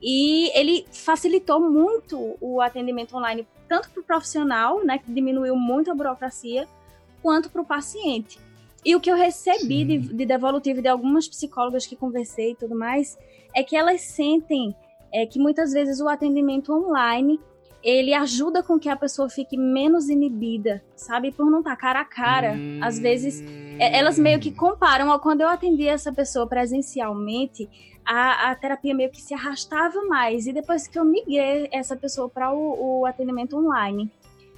e 0.01 0.51
ele 0.57 0.85
facilitou 0.91 1.59
muito 1.59 2.35
o 2.39 2.61
atendimento 2.61 3.15
online 3.15 3.45
tanto 3.67 3.89
para 3.89 4.01
o 4.01 4.03
profissional, 4.03 4.83
né, 4.85 4.99
que 4.99 5.11
diminuiu 5.11 5.55
muito 5.55 5.89
a 5.89 5.95
burocracia, 5.95 6.67
quanto 7.21 7.49
para 7.49 7.61
o 7.61 7.65
paciente. 7.65 8.37
E 8.85 8.95
o 8.95 8.99
que 8.99 9.09
eu 9.09 9.15
recebi 9.15 9.85
de, 9.85 9.97
de 9.97 10.25
devolutivo 10.25 10.81
de 10.81 10.87
algumas 10.89 11.27
psicólogas 11.27 11.85
que 11.85 11.95
conversei 11.95 12.51
e 12.51 12.55
tudo 12.55 12.75
mais 12.75 13.17
é 13.55 13.63
que 13.63 13.75
elas 13.75 14.01
sentem 14.01 14.75
é 15.13 15.25
que 15.25 15.37
muitas 15.39 15.71
vezes 15.71 15.99
o 15.99 16.09
atendimento 16.09 16.73
online 16.73 17.39
ele 17.83 18.13
ajuda 18.13 18.63
com 18.63 18.79
que 18.79 18.87
a 18.87 18.95
pessoa 18.95 19.29
fique 19.29 19.57
menos 19.57 20.07
inibida, 20.09 20.81
sabe? 20.95 21.31
Por 21.31 21.51
não 21.51 21.59
estar 21.59 21.71
tá 21.71 21.75
cara 21.75 21.99
a 21.99 22.05
cara. 22.05 22.53
Hum... 22.53 22.79
Às 22.81 22.97
vezes, 22.97 23.43
é, 23.77 23.99
elas 23.99 24.17
meio 24.17 24.39
que 24.39 24.51
comparam. 24.51 25.19
Quando 25.19 25.41
eu 25.41 25.49
atendi 25.49 25.85
essa 25.85 26.11
pessoa 26.11 26.47
presencialmente, 26.47 27.69
a, 28.05 28.51
a 28.51 28.55
terapia 28.55 28.95
meio 28.95 29.11
que 29.11 29.21
se 29.21 29.33
arrastava 29.33 30.01
mais. 30.03 30.47
E 30.47 30.53
depois 30.53 30.87
que 30.87 30.97
eu 30.97 31.03
migrei 31.03 31.67
essa 31.71 31.95
pessoa 31.95 32.29
para 32.29 32.53
o, 32.53 33.01
o 33.01 33.05
atendimento 33.05 33.57
online, 33.57 34.09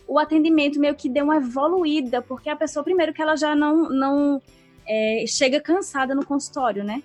o 0.07 0.19
atendimento 0.19 0.79
meio 0.79 0.93
que 0.93 1.09
deu 1.09 1.25
uma 1.25 1.37
evoluída, 1.37 2.21
porque 2.21 2.47
a 2.47 2.55
pessoa, 2.55 2.83
primeiro, 2.83 3.11
que 3.11 3.23
ela 3.23 3.35
já 3.35 3.55
não, 3.55 3.89
não 3.89 4.41
é, 4.87 5.25
chega 5.27 5.59
cansada 5.59 6.13
no 6.13 6.23
consultório, 6.23 6.83
né? 6.83 7.01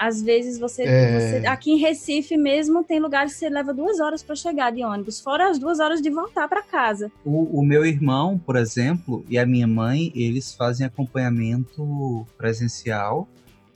Às 0.00 0.22
vezes 0.22 0.58
você, 0.58 0.84
é... 0.84 1.40
você, 1.40 1.46
Aqui 1.46 1.72
em 1.72 1.76
Recife 1.76 2.34
mesmo 2.34 2.82
tem 2.82 2.98
lugares 2.98 3.34
que 3.34 3.40
você 3.40 3.50
leva 3.50 3.74
duas 3.74 4.00
horas 4.00 4.22
para 4.22 4.34
chegar 4.34 4.72
de 4.72 4.82
ônibus, 4.82 5.20
fora 5.20 5.50
as 5.50 5.58
duas 5.58 5.78
horas 5.78 6.00
de 6.00 6.08
voltar 6.08 6.48
para 6.48 6.62
casa. 6.62 7.12
O, 7.22 7.60
o, 7.60 7.62
meu 7.62 7.84
irmão, 7.84 8.38
por 8.38 8.56
exemplo, 8.56 9.22
e 9.28 9.38
a 9.38 9.44
minha 9.44 9.66
mãe, 9.66 10.10
eles 10.14 10.54
fazem 10.54 10.86
acompanhamento 10.86 12.26
presencial 12.38 13.28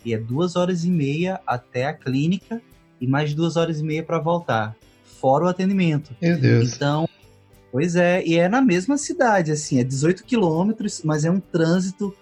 e 0.03 0.15
é 0.15 0.19
duas 0.19 0.57
horas 0.57 0.83
e 0.83 0.91
meia 0.91 1.43
até 1.47 1.89
a 1.89 1.93
clínica 1.93 2.63
e 2.99 3.07
mais 3.07 3.35
duas 3.35 3.59
horas 3.59 3.81
e 3.81 3.85
meia 3.85 4.03
para 4.03 4.19
voltar, 4.19 4.75
fora 5.21 5.45
o 5.45 5.49
atendimento. 5.49 6.17
Meu 6.23 6.39
Deus. 6.39 6.75
Então, 6.75 7.07
pois 7.71 7.97
é, 7.97 8.25
e 8.25 8.39
é 8.39 8.49
na 8.49 8.63
mesma 8.63 8.97
cidade, 8.97 9.53
assim, 9.53 9.79
é 9.79 9.85
18 9.85 10.25
quilômetros, 10.25 11.03
mas 11.05 11.27
é 11.27 11.31
um 11.31 11.39
trânsito 11.39 12.17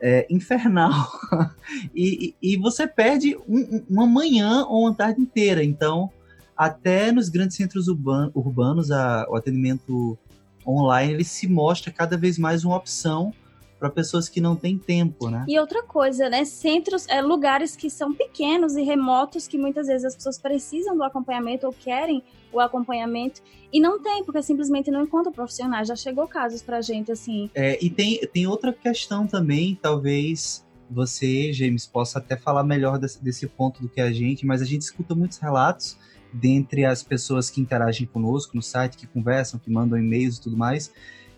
é, 0.00 0.26
infernal. 0.30 1.10
e, 1.94 2.34
e, 2.42 2.56
você 2.56 2.86
perde 2.86 3.36
um, 3.48 3.84
uma 3.88 4.06
manhã 4.06 4.64
ou 4.66 4.82
uma 4.82 4.94
tarde 4.94 5.20
inteira. 5.20 5.62
Então, 5.64 6.10
até 6.56 7.12
nos 7.12 7.28
grandes 7.28 7.56
centros 7.56 7.88
urban, 7.88 8.30
urbanos, 8.34 8.90
a, 8.90 9.26
o 9.28 9.36
atendimento 9.36 10.18
online 10.66 11.14
ele 11.14 11.24
se 11.24 11.46
mostra 11.48 11.92
cada 11.92 12.16
vez 12.16 12.38
mais 12.38 12.64
uma 12.64 12.76
opção 12.76 13.32
para 13.78 13.90
pessoas 13.90 14.28
que 14.28 14.40
não 14.40 14.56
têm 14.56 14.76
tempo, 14.76 15.30
né? 15.30 15.44
E 15.48 15.58
outra 15.58 15.82
coisa, 15.82 16.28
né? 16.28 16.44
Centros, 16.44 17.06
é, 17.08 17.20
lugares 17.20 17.76
que 17.76 17.88
são 17.88 18.12
pequenos 18.12 18.76
e 18.76 18.82
remotos, 18.82 19.46
que 19.46 19.56
muitas 19.56 19.86
vezes 19.86 20.04
as 20.04 20.16
pessoas 20.16 20.38
precisam 20.38 20.96
do 20.96 21.04
acompanhamento 21.04 21.66
ou 21.66 21.72
querem 21.72 22.22
o 22.52 22.60
acompanhamento 22.60 23.42
e 23.72 23.80
não 23.80 24.00
tem, 24.00 24.24
porque 24.24 24.42
simplesmente 24.42 24.90
não 24.90 25.02
encontram 25.02 25.32
profissionais. 25.32 25.88
Já 25.88 25.96
chegou 25.96 26.26
casos 26.26 26.62
pra 26.62 26.80
gente 26.80 27.12
assim. 27.12 27.50
É, 27.54 27.78
e 27.84 27.88
tem, 27.88 28.18
tem 28.32 28.46
outra 28.46 28.72
questão 28.72 29.26
também, 29.26 29.78
talvez 29.80 30.66
você, 30.90 31.52
James, 31.52 31.86
possa 31.86 32.18
até 32.18 32.36
falar 32.36 32.64
melhor 32.64 32.98
desse, 32.98 33.22
desse 33.22 33.46
ponto 33.46 33.80
do 33.80 33.88
que 33.88 34.00
a 34.00 34.10
gente, 34.10 34.46
mas 34.46 34.62
a 34.62 34.64
gente 34.64 34.82
escuta 34.82 35.14
muitos 35.14 35.38
relatos 35.38 35.98
dentre 36.32 36.84
as 36.84 37.02
pessoas 37.02 37.50
que 37.50 37.60
interagem 37.60 38.06
conosco 38.06 38.56
no 38.56 38.62
site, 38.62 38.96
que 38.96 39.06
conversam, 39.06 39.60
que 39.60 39.70
mandam 39.70 39.98
e-mails 39.98 40.36
e 40.36 40.40
tudo 40.40 40.56
mais, 40.56 40.92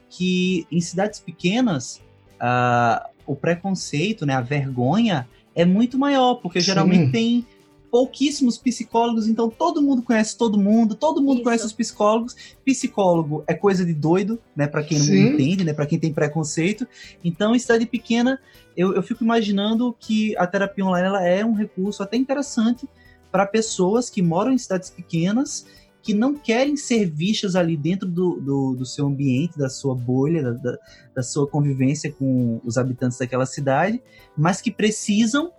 que 0.08 0.66
em 0.70 0.80
cidades 0.80 1.20
pequenas 1.20 2.00
uh, 2.40 3.08
o 3.26 3.36
preconceito, 3.36 4.26
né, 4.26 4.34
a 4.34 4.40
vergonha 4.40 5.28
é 5.54 5.64
muito 5.64 5.98
maior, 5.98 6.36
porque 6.36 6.60
Sim. 6.60 6.66
geralmente 6.66 7.12
tem 7.12 7.46
pouquíssimos 7.90 8.56
psicólogos, 8.56 9.26
então 9.26 9.50
todo 9.50 9.82
mundo 9.82 10.02
conhece 10.02 10.38
todo 10.38 10.58
mundo, 10.58 10.94
todo 10.94 11.20
mundo 11.20 11.36
Isso. 11.36 11.44
conhece 11.44 11.66
os 11.66 11.72
psicólogos. 11.72 12.36
Psicólogo 12.64 13.42
é 13.48 13.54
coisa 13.54 13.84
de 13.84 13.92
doido, 13.92 14.38
né, 14.54 14.66
para 14.66 14.82
quem 14.82 14.98
Sim. 14.98 15.24
não 15.24 15.32
entende, 15.32 15.64
né, 15.64 15.72
para 15.72 15.86
quem 15.86 15.98
tem 15.98 16.12
preconceito. 16.12 16.86
Então, 17.24 17.54
em 17.54 17.58
cidade 17.58 17.86
pequena, 17.86 18.40
eu, 18.76 18.94
eu 18.94 19.02
fico 19.02 19.24
imaginando 19.24 19.94
que 19.98 20.36
a 20.36 20.46
terapia 20.46 20.84
online 20.84 21.08
ela 21.08 21.26
é 21.26 21.44
um 21.44 21.52
recurso 21.52 22.02
até 22.02 22.16
interessante 22.16 22.88
para 23.30 23.46
pessoas 23.46 24.08
que 24.08 24.22
moram 24.22 24.52
em 24.52 24.58
cidades 24.58 24.90
pequenas 24.90 25.66
que 26.02 26.14
não 26.14 26.34
querem 26.34 26.76
ser 26.76 27.06
vistas 27.06 27.54
ali 27.54 27.76
dentro 27.76 28.08
do, 28.08 28.40
do, 28.40 28.74
do 28.74 28.86
seu 28.86 29.06
ambiente, 29.06 29.58
da 29.58 29.68
sua 29.68 29.94
bolha, 29.94 30.42
da, 30.42 30.50
da, 30.52 30.78
da, 31.16 31.22
sua 31.22 31.46
convivência 31.46 32.10
com 32.10 32.60
os 32.64 32.78
habitantes 32.78 33.18
daquela 33.18 33.46
cidade, 33.46 34.02
mas 34.36 34.60
que 34.60 34.70
precisam. 34.70 35.52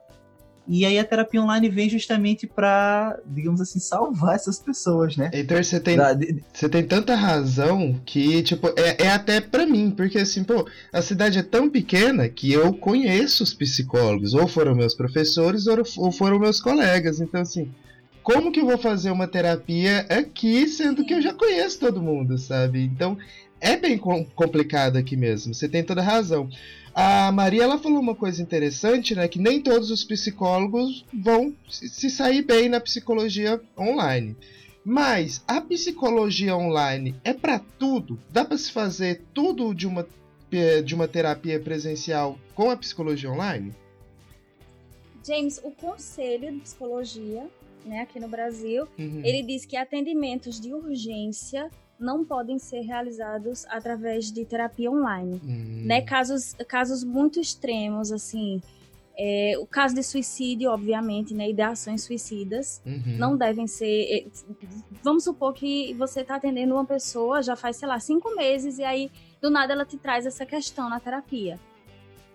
E 0.67 0.85
aí 0.85 0.97
a 0.97 1.03
terapia 1.03 1.41
online 1.41 1.69
vem 1.69 1.89
justamente 1.89 2.47
para, 2.47 3.19
digamos 3.25 3.59
assim, 3.59 3.79
salvar 3.79 4.35
essas 4.35 4.59
pessoas, 4.59 5.17
né? 5.17 5.29
Então 5.33 5.61
você 5.61 5.79
tem, 5.79 5.97
você 6.53 6.69
tem 6.69 6.85
tanta 6.85 7.15
razão 7.15 7.99
que, 8.05 8.41
tipo, 8.43 8.67
é, 8.77 9.05
é 9.05 9.09
até 9.09 9.41
para 9.41 9.65
mim, 9.65 9.91
porque 9.91 10.19
assim, 10.19 10.43
pô, 10.43 10.65
a 10.93 11.01
cidade 11.01 11.39
é 11.39 11.43
tão 11.43 11.69
pequena 11.69 12.29
que 12.29 12.53
eu 12.53 12.73
conheço 12.73 13.43
os 13.43 13.53
psicólogos, 13.53 14.33
ou 14.33 14.47
foram 14.47 14.75
meus 14.75 14.93
professores, 14.93 15.65
ou 15.67 16.11
foram 16.11 16.39
meus 16.39 16.61
colegas. 16.61 17.19
Então, 17.19 17.41
assim, 17.41 17.71
como 18.23 18.51
que 18.51 18.59
eu 18.59 18.65
vou 18.65 18.77
fazer 18.77 19.11
uma 19.11 19.27
terapia 19.27 20.05
aqui, 20.09 20.67
sendo 20.67 21.05
que 21.05 21.13
eu 21.13 21.21
já 21.21 21.33
conheço 21.33 21.79
todo 21.79 22.01
mundo, 22.01 22.37
sabe? 22.37 22.83
Então 22.83 23.17
é 23.59 23.77
bem 23.77 23.97
complicado 23.97 24.97
aqui 24.97 25.15
mesmo. 25.15 25.53
Você 25.53 25.67
tem 25.67 25.83
toda 25.83 26.01
razão. 26.01 26.49
A 26.93 27.31
Maria 27.31 27.63
ela 27.63 27.77
falou 27.77 27.99
uma 27.99 28.15
coisa 28.15 28.41
interessante, 28.41 29.15
né? 29.15 29.27
Que 29.27 29.39
nem 29.39 29.61
todos 29.61 29.91
os 29.91 30.03
psicólogos 30.03 31.05
vão 31.13 31.55
se 31.69 32.09
sair 32.09 32.41
bem 32.41 32.67
na 32.67 32.79
psicologia 32.79 33.61
online. 33.77 34.35
Mas 34.83 35.43
a 35.47 35.61
psicologia 35.61 36.55
online 36.55 37.15
é 37.23 37.33
para 37.33 37.59
tudo? 37.79 38.19
Dá 38.29 38.43
para 38.43 38.57
se 38.57 38.71
fazer 38.71 39.21
tudo 39.33 39.73
de 39.73 39.87
uma, 39.87 40.05
de 40.83 40.95
uma 40.95 41.07
terapia 41.07 41.59
presencial 41.59 42.37
com 42.55 42.69
a 42.69 42.75
psicologia 42.75 43.31
online? 43.31 43.73
James, 45.25 45.61
o 45.63 45.69
Conselho 45.69 46.51
de 46.51 46.59
Psicologia 46.61 47.47
né, 47.85 48.01
aqui 48.01 48.19
no 48.19 48.27
Brasil, 48.27 48.87
uhum. 48.97 49.21
ele 49.23 49.43
diz 49.43 49.65
que 49.65 49.75
atendimentos 49.75 50.59
de 50.59 50.73
urgência 50.73 51.69
não 51.99 52.25
podem 52.25 52.57
ser 52.57 52.81
realizados 52.81 53.65
através 53.67 54.31
de 54.31 54.43
terapia 54.43 54.89
online, 54.89 55.39
uhum. 55.43 55.83
né? 55.85 56.01
Casos, 56.01 56.55
casos 56.67 57.03
muito 57.03 57.39
extremos, 57.39 58.11
assim, 58.11 58.59
é, 59.17 59.53
o 59.59 59.67
caso 59.67 59.93
de 59.93 60.01
suicídio, 60.01 60.71
obviamente, 60.71 61.33
né, 61.33 61.49
ideações 61.49 62.03
suicidas, 62.03 62.81
uhum. 62.83 63.17
não 63.17 63.37
devem 63.37 63.67
ser. 63.67 63.85
É, 63.85 64.25
vamos 65.03 65.23
supor 65.23 65.53
que 65.53 65.93
você 65.93 66.21
está 66.21 66.35
atendendo 66.35 66.73
uma 66.73 66.85
pessoa 66.85 67.43
já 67.43 67.55
faz, 67.55 67.77
sei 67.77 67.87
lá, 67.87 67.99
cinco 67.99 68.35
meses 68.35 68.79
e 68.79 68.83
aí 68.83 69.11
do 69.39 69.51
nada 69.51 69.73
ela 69.73 69.85
te 69.85 69.97
traz 69.97 70.25
essa 70.25 70.45
questão 70.45 70.89
na 70.89 70.99
terapia. 70.99 71.59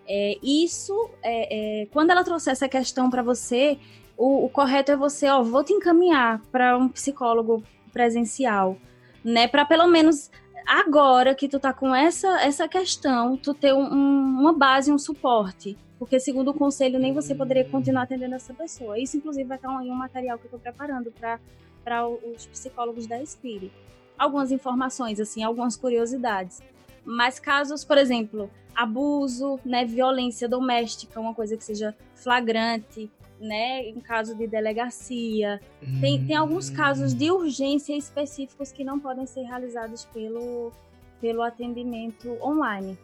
É, 0.08 0.38
isso, 0.40 1.10
é, 1.22 1.82
é, 1.82 1.86
quando 1.86 2.10
ela 2.10 2.22
trouxer 2.22 2.52
essa 2.52 2.68
questão 2.68 3.10
para 3.10 3.22
você, 3.22 3.78
o, 4.16 4.46
o 4.46 4.48
correto 4.48 4.92
é 4.92 4.96
você, 4.96 5.28
ó, 5.28 5.42
vou 5.42 5.62
te 5.62 5.72
encaminhar 5.72 6.40
para 6.50 6.76
um 6.76 6.88
psicólogo 6.88 7.62
presencial, 7.92 8.76
né? 9.24 9.46
Para 9.46 9.64
pelo 9.64 9.86
menos 9.86 10.30
agora 10.66 11.34
que 11.34 11.48
tu 11.48 11.60
tá 11.60 11.72
com 11.72 11.94
essa, 11.94 12.40
essa 12.42 12.66
questão, 12.68 13.36
tu 13.36 13.54
ter 13.54 13.72
um, 13.72 13.84
um, 13.84 14.40
uma 14.40 14.52
base, 14.52 14.90
um 14.90 14.98
suporte. 14.98 15.78
Porque, 15.98 16.20
segundo 16.20 16.50
o 16.50 16.54
conselho, 16.54 16.98
nem 16.98 17.14
você 17.14 17.34
poderia 17.34 17.64
continuar 17.64 18.02
atendendo 18.02 18.34
essa 18.34 18.52
pessoa. 18.52 18.98
Isso, 18.98 19.16
inclusive, 19.16 19.48
vai 19.48 19.56
estar 19.56 19.70
em 19.82 19.90
um 19.90 19.94
material 19.94 20.36
que 20.38 20.44
eu 20.44 20.48
estou 20.48 20.60
preparando 20.60 21.10
para 21.10 22.06
os 22.06 22.44
psicólogos 22.46 23.06
da 23.06 23.22
Espire. 23.22 23.72
Algumas 24.18 24.52
informações, 24.52 25.18
assim, 25.20 25.42
algumas 25.42 25.74
curiosidades. 25.74 26.60
Mas 27.02 27.40
casos, 27.40 27.82
por 27.82 27.96
exemplo, 27.96 28.50
abuso, 28.74 29.58
né, 29.64 29.86
violência 29.86 30.46
doméstica, 30.46 31.18
uma 31.18 31.32
coisa 31.32 31.56
que 31.56 31.64
seja 31.64 31.96
flagrante, 32.14 33.10
né, 33.40 33.88
em 33.88 34.00
caso 34.00 34.34
de 34.34 34.46
delegacia. 34.46 35.60
Hum. 35.82 36.00
Tem, 36.00 36.24
tem 36.24 36.36
alguns 36.36 36.70
casos 36.70 37.14
de 37.14 37.30
urgência 37.30 37.96
específicos 37.96 38.72
que 38.72 38.84
não 38.84 38.98
podem 38.98 39.26
ser 39.26 39.42
realizados 39.42 40.04
pelo, 40.06 40.72
pelo 41.20 41.42
atendimento 41.42 42.36
online. 42.42 42.98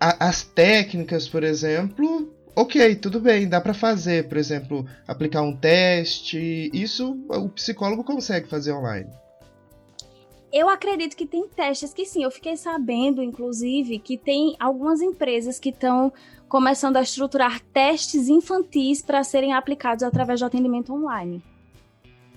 As 0.00 0.42
técnicas, 0.42 1.28
por 1.28 1.44
exemplo, 1.44 2.28
ok, 2.56 2.96
tudo 2.96 3.20
bem, 3.20 3.48
dá 3.48 3.60
para 3.60 3.72
fazer, 3.72 4.28
por 4.28 4.36
exemplo, 4.36 4.84
aplicar 5.06 5.42
um 5.42 5.56
teste, 5.56 6.70
isso 6.72 7.16
o 7.28 7.48
psicólogo 7.48 8.02
consegue 8.02 8.48
fazer 8.48 8.72
online. 8.72 9.08
Eu 10.52 10.68
acredito 10.68 11.16
que 11.16 11.24
tem 11.26 11.48
testes 11.48 11.94
que 11.94 12.04
sim. 12.04 12.22
Eu 12.22 12.30
fiquei 12.30 12.56
sabendo, 12.56 13.22
inclusive, 13.22 13.98
que 13.98 14.18
tem 14.18 14.54
algumas 14.60 15.00
empresas 15.00 15.58
que 15.58 15.70
estão 15.70 16.12
começando 16.46 16.98
a 16.98 17.02
estruturar 17.02 17.60
testes 17.72 18.28
infantis 18.28 19.00
para 19.00 19.24
serem 19.24 19.54
aplicados 19.54 20.02
através 20.02 20.40
do 20.40 20.46
atendimento 20.46 20.92
online. 20.92 21.42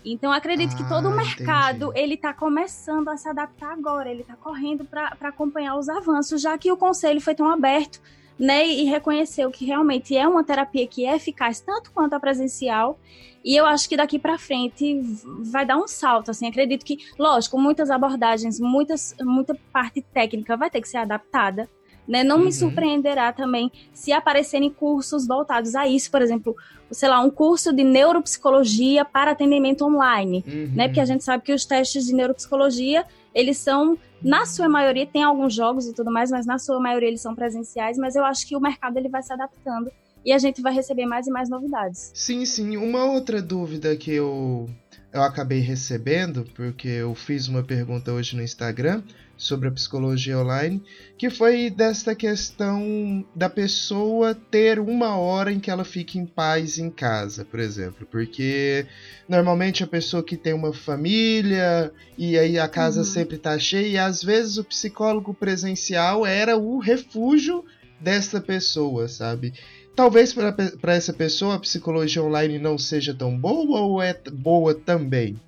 Então 0.06 0.32
acredito 0.32 0.74
ah, 0.74 0.78
que 0.78 0.88
todo 0.88 1.10
o 1.10 1.12
ah, 1.12 1.16
mercado 1.16 1.88
entendi. 1.88 2.00
ele 2.00 2.14
está 2.14 2.32
começando 2.34 3.10
a 3.10 3.18
se 3.18 3.28
adaptar 3.28 3.74
agora, 3.74 4.10
ele 4.10 4.22
está 4.22 4.36
correndo 4.36 4.86
para 4.86 5.18
acompanhar 5.22 5.76
os 5.76 5.90
avanços, 5.90 6.42
já 6.42 6.58
que 6.58 6.72
o 6.72 6.78
conselho 6.78 7.20
foi 7.20 7.34
tão 7.36 7.50
aberto, 7.50 8.00
né, 8.38 8.68
e 8.68 8.84
reconheceu 8.84 9.50
que 9.50 9.66
realmente 9.66 10.16
é 10.16 10.28
uma 10.28 10.44
terapia 10.44 10.86
que 10.86 11.06
é 11.06 11.16
eficaz 11.16 11.60
tanto 11.60 11.92
quanto 11.92 12.14
a 12.14 12.20
presencial. 12.20 13.00
E 13.44 13.56
eu 13.56 13.66
acho 13.66 13.88
que 13.88 13.96
daqui 13.96 14.18
para 14.18 14.40
frente 14.40 15.00
vai 15.44 15.66
dar 15.66 15.78
um 15.78 15.88
salto, 15.88 16.32
assim, 16.32 16.48
acredito 16.48 16.84
que, 16.84 16.98
lógico, 17.18 17.60
muitas 17.60 17.92
abordagens, 17.92 18.60
muitas 18.60 19.16
muita 19.22 19.56
parte 19.72 20.02
técnica 20.02 20.58
vai 20.58 20.70
ter 20.70 20.82
que 20.82 20.90
ser 20.90 20.98
adaptada, 20.98 21.70
né? 22.08 22.24
Não 22.24 22.38
uhum. 22.38 22.46
me 22.46 22.54
surpreenderá 22.54 23.32
também 23.32 23.72
se 23.94 24.12
aparecerem 24.12 24.70
cursos 24.72 25.28
voltados 25.28 25.76
a 25.76 25.88
isso, 25.88 26.10
por 26.10 26.24
exemplo, 26.24 26.56
sei 26.90 27.08
lá, 27.08 27.22
um 27.22 27.30
curso 27.30 27.72
de 27.72 27.84
neuropsicologia 27.84 29.06
para 29.06 29.32
atendimento 29.32 29.86
online, 29.86 30.44
uhum. 30.48 30.72
né? 30.76 30.88
Porque 30.88 31.00
a 31.00 31.06
gente 31.06 31.24
sabe 31.24 31.44
que 31.44 31.54
os 31.54 31.66
testes 31.66 32.06
de 32.06 32.16
neuropsicologia, 32.16 33.06
eles 33.36 33.58
são, 33.58 33.98
na 34.24 34.46
sua 34.46 34.70
maioria, 34.70 35.06
tem 35.06 35.22
alguns 35.22 35.54
jogos 35.54 35.86
e 35.88 35.94
tudo 35.94 36.10
mais, 36.10 36.32
mas 36.32 36.46
na 36.46 36.58
sua 36.58 36.80
maioria 36.80 37.10
eles 37.10 37.22
são 37.22 37.36
presenciais, 37.36 37.98
mas 37.98 38.16
eu 38.16 38.24
acho 38.24 38.48
que 38.48 38.56
o 38.56 38.62
mercado 38.62 38.98
ele 38.98 39.10
vai 39.10 39.22
se 39.22 39.34
adaptando 39.34 39.92
e 40.24 40.32
a 40.32 40.38
gente 40.38 40.62
vai 40.62 40.74
receber 40.74 41.06
mais 41.06 41.28
e 41.28 41.32
mais 41.32 41.50
novidades. 41.50 42.12
Sim, 42.14 42.46
sim. 42.46 42.78
Uma 42.78 43.04
outra 43.06 43.42
dúvida 43.42 43.96
que 43.96 44.12
eu, 44.12 44.70
eu 45.14 45.22
acabei 45.22 45.60
recebendo, 45.60 46.48
porque 46.56 46.88
eu 46.88 47.14
fiz 47.14 47.48
uma 47.50 47.62
pergunta 47.62 48.12
hoje 48.12 48.36
no 48.36 48.42
Instagram, 48.42 49.04
sobre 49.38 49.68
a 49.68 49.72
psicologia 49.72 50.40
online, 50.40 50.82
que 51.18 51.30
foi 51.30 51.70
desta 51.70 52.16
questão 52.16 53.26
da 53.36 53.50
pessoa 53.50 54.34
ter 54.34 54.80
uma 54.80 55.18
hora 55.18 55.52
em 55.52 55.60
que 55.60 55.70
ela 55.70 55.84
fique 55.84 56.18
em 56.18 56.26
paz 56.26 56.78
em 56.78 56.90
casa, 56.90 57.44
por 57.44 57.60
exemplo, 57.60 58.08
porque 58.10 58.86
normalmente 59.28 59.84
a 59.84 59.88
pessoa 59.88 60.24
que 60.24 60.38
tem 60.38 60.54
uma 60.54 60.74
família 60.74 61.92
e 62.18 62.38
aí 62.38 62.58
a 62.58 62.68
casa 62.68 63.00
uhum. 63.00 63.06
sempre 63.06 63.36
está 63.36 63.58
cheia 63.60 63.88
e 63.88 63.98
às 63.98 64.24
vezes 64.24 64.58
o 64.58 64.64
psicólogo 64.64 65.34
presencial 65.34 66.26
era 66.26 66.58
o 66.58 66.80
refúgio 66.80 67.66
dessa 68.00 68.40
pessoa, 68.40 69.08
sabe? 69.08 69.54
Talvez 69.96 70.34
para 70.34 70.94
essa 70.94 71.14
pessoa 71.14 71.56
a 71.56 71.60
psicologia 71.60 72.22
online 72.22 72.60
não 72.60 72.78
seja 72.78 73.14
tão 73.14 73.38
boa 73.38 73.80
ou 73.80 74.02
é 74.02 74.14
boa 74.14 74.76
também? 74.76 75.40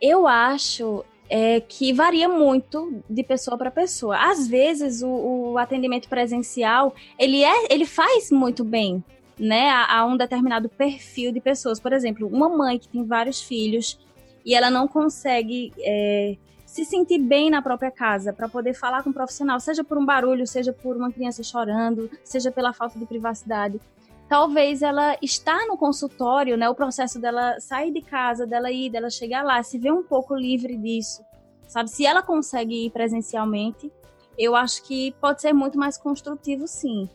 Eu 0.00 0.26
acho 0.26 1.04
é, 1.28 1.60
que 1.60 1.92
varia 1.92 2.28
muito 2.28 3.02
de 3.08 3.22
pessoa 3.22 3.56
para 3.56 3.70
pessoa. 3.70 4.16
Às 4.30 4.46
vezes 4.46 5.02
o, 5.02 5.52
o, 5.52 5.58
atendimento 5.58 6.08
presencial 6.08 6.94
ele 7.18 7.42
é, 7.42 7.72
ele 7.72 7.86
faz 7.86 8.30
muito 8.30 8.64
bem, 8.64 9.02
né, 9.38 9.70
a, 9.70 9.98
a, 9.98 10.06
um 10.06 10.16
determinado 10.16 10.68
perfil 10.68 11.32
de 11.32 11.40
pessoas. 11.40 11.80
Por 11.80 11.92
exemplo, 11.92 12.28
uma 12.28 12.48
mãe 12.48 12.78
que 12.78 12.88
tem 12.88 13.04
vários 13.04 13.42
filhos 13.42 13.98
e 14.44 14.54
ela 14.54 14.70
não 14.70 14.86
consegue 14.86 15.72
é, 15.80 16.36
se 16.74 16.84
sentir 16.84 17.18
bem 17.18 17.50
na 17.50 17.62
própria 17.62 17.88
casa, 17.88 18.32
para 18.32 18.48
poder 18.48 18.74
falar 18.74 19.04
com 19.04 19.10
um 19.10 19.12
profissional, 19.12 19.60
seja 19.60 19.84
por 19.84 19.96
um 19.96 20.04
barulho, 20.04 20.44
seja 20.44 20.72
por 20.72 20.96
uma 20.96 21.12
criança 21.12 21.40
chorando, 21.40 22.10
seja 22.24 22.50
pela 22.50 22.72
falta 22.72 22.98
de 22.98 23.06
privacidade. 23.06 23.80
Talvez 24.34 24.82
ela 24.82 25.16
estar 25.22 25.64
no 25.68 25.76
consultório, 25.76 26.56
né, 26.56 26.68
o 26.68 26.74
processo 26.74 27.20
dela 27.20 27.60
sair 27.60 27.92
de 27.92 28.00
casa, 28.02 28.44
dela 28.44 28.68
ir, 28.68 28.90
dela 28.90 29.08
chegar 29.08 29.44
lá, 29.44 29.62
se 29.62 29.78
ver 29.78 29.92
um 29.92 30.02
pouco 30.02 30.34
livre 30.34 30.76
disso, 30.76 31.24
sabe? 31.68 31.88
Se 31.88 32.04
ela 32.04 32.20
consegue 32.20 32.86
ir 32.86 32.90
presencialmente, 32.90 33.92
eu 34.36 34.56
acho 34.56 34.82
que 34.82 35.14
pode 35.20 35.40
ser 35.40 35.52
muito 35.52 35.78
mais 35.78 35.96
construtivo, 35.96 36.66
sim. 36.66 37.08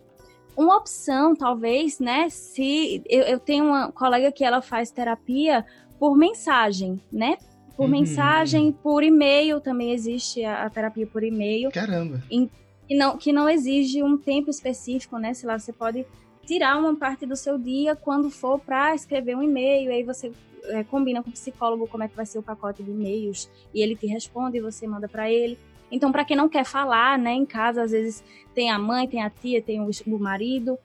Uma 0.55 0.77
opção, 0.77 1.35
talvez, 1.35 1.99
né? 1.99 2.29
Se 2.29 3.03
eu, 3.09 3.23
eu 3.23 3.37
tenho 3.37 3.65
uma 3.65 3.91
colega 3.91 4.31
que 4.31 4.45
ela 4.45 4.61
faz 4.61 4.89
terapia 4.89 5.65
por 5.99 6.15
mensagem, 6.15 7.01
né? 7.11 7.37
Por 7.75 7.83
uhum. 7.83 7.91
mensagem, 7.91 8.71
por 8.71 9.03
e-mail 9.03 9.59
também 9.59 9.91
existe 9.91 10.45
a, 10.45 10.63
a 10.63 10.69
terapia 10.69 11.05
por 11.05 11.21
e-mail. 11.21 11.69
Caramba. 11.69 12.23
Em, 12.31 12.49
que 12.87 12.95
não, 12.95 13.17
que 13.17 13.33
não 13.33 13.49
exige 13.49 14.01
um 14.01 14.17
tempo 14.17 14.49
específico, 14.49 15.17
né? 15.17 15.33
Sei 15.33 15.45
lá, 15.45 15.59
você 15.59 15.73
pode 15.73 16.05
tirar 16.49 16.79
uma 16.79 16.95
parte 16.95 17.27
do 17.27 17.35
seu 17.35 17.59
dia 17.59 17.95
quando 17.95 18.31
for 18.31 18.59
para 18.59 18.95
escrever 18.95 19.37
um 19.37 19.43
e-mail, 19.43 19.91
aí 19.91 20.01
você 20.01 20.31
é, 20.63 20.83
combina 20.83 21.21
com 21.21 21.29
o 21.29 21.31
psicólogo 21.31 21.87
como 21.87 22.03
é 22.03 22.07
que 22.07 22.15
vai 22.15 22.25
ser 22.25 22.39
o 22.39 22.41
pacote 22.41 22.81
de 22.81 22.89
e-mails 22.89 23.47
e 23.71 23.83
ele 23.83 23.95
te 23.95 24.07
responde 24.07 24.57
e 24.57 24.59
você 24.59 24.87
manda 24.87 25.07
para 25.07 25.31
ele. 25.31 25.59
Então, 25.91 26.11
para 26.11 26.25
quem 26.25 26.35
não 26.35 26.49
quer 26.49 26.65
falar, 26.65 27.19
né, 27.19 27.33
em 27.33 27.45
casa, 27.45 27.83
às 27.83 27.91
vezes 27.91 28.23
tem 28.55 28.71
a 28.71 28.79
mãe, 28.79 29.07
tem 29.07 29.21
a 29.21 29.29
tia, 29.29 29.61
tem 29.61 29.79
o, 29.79 30.19
marido. 30.19 30.75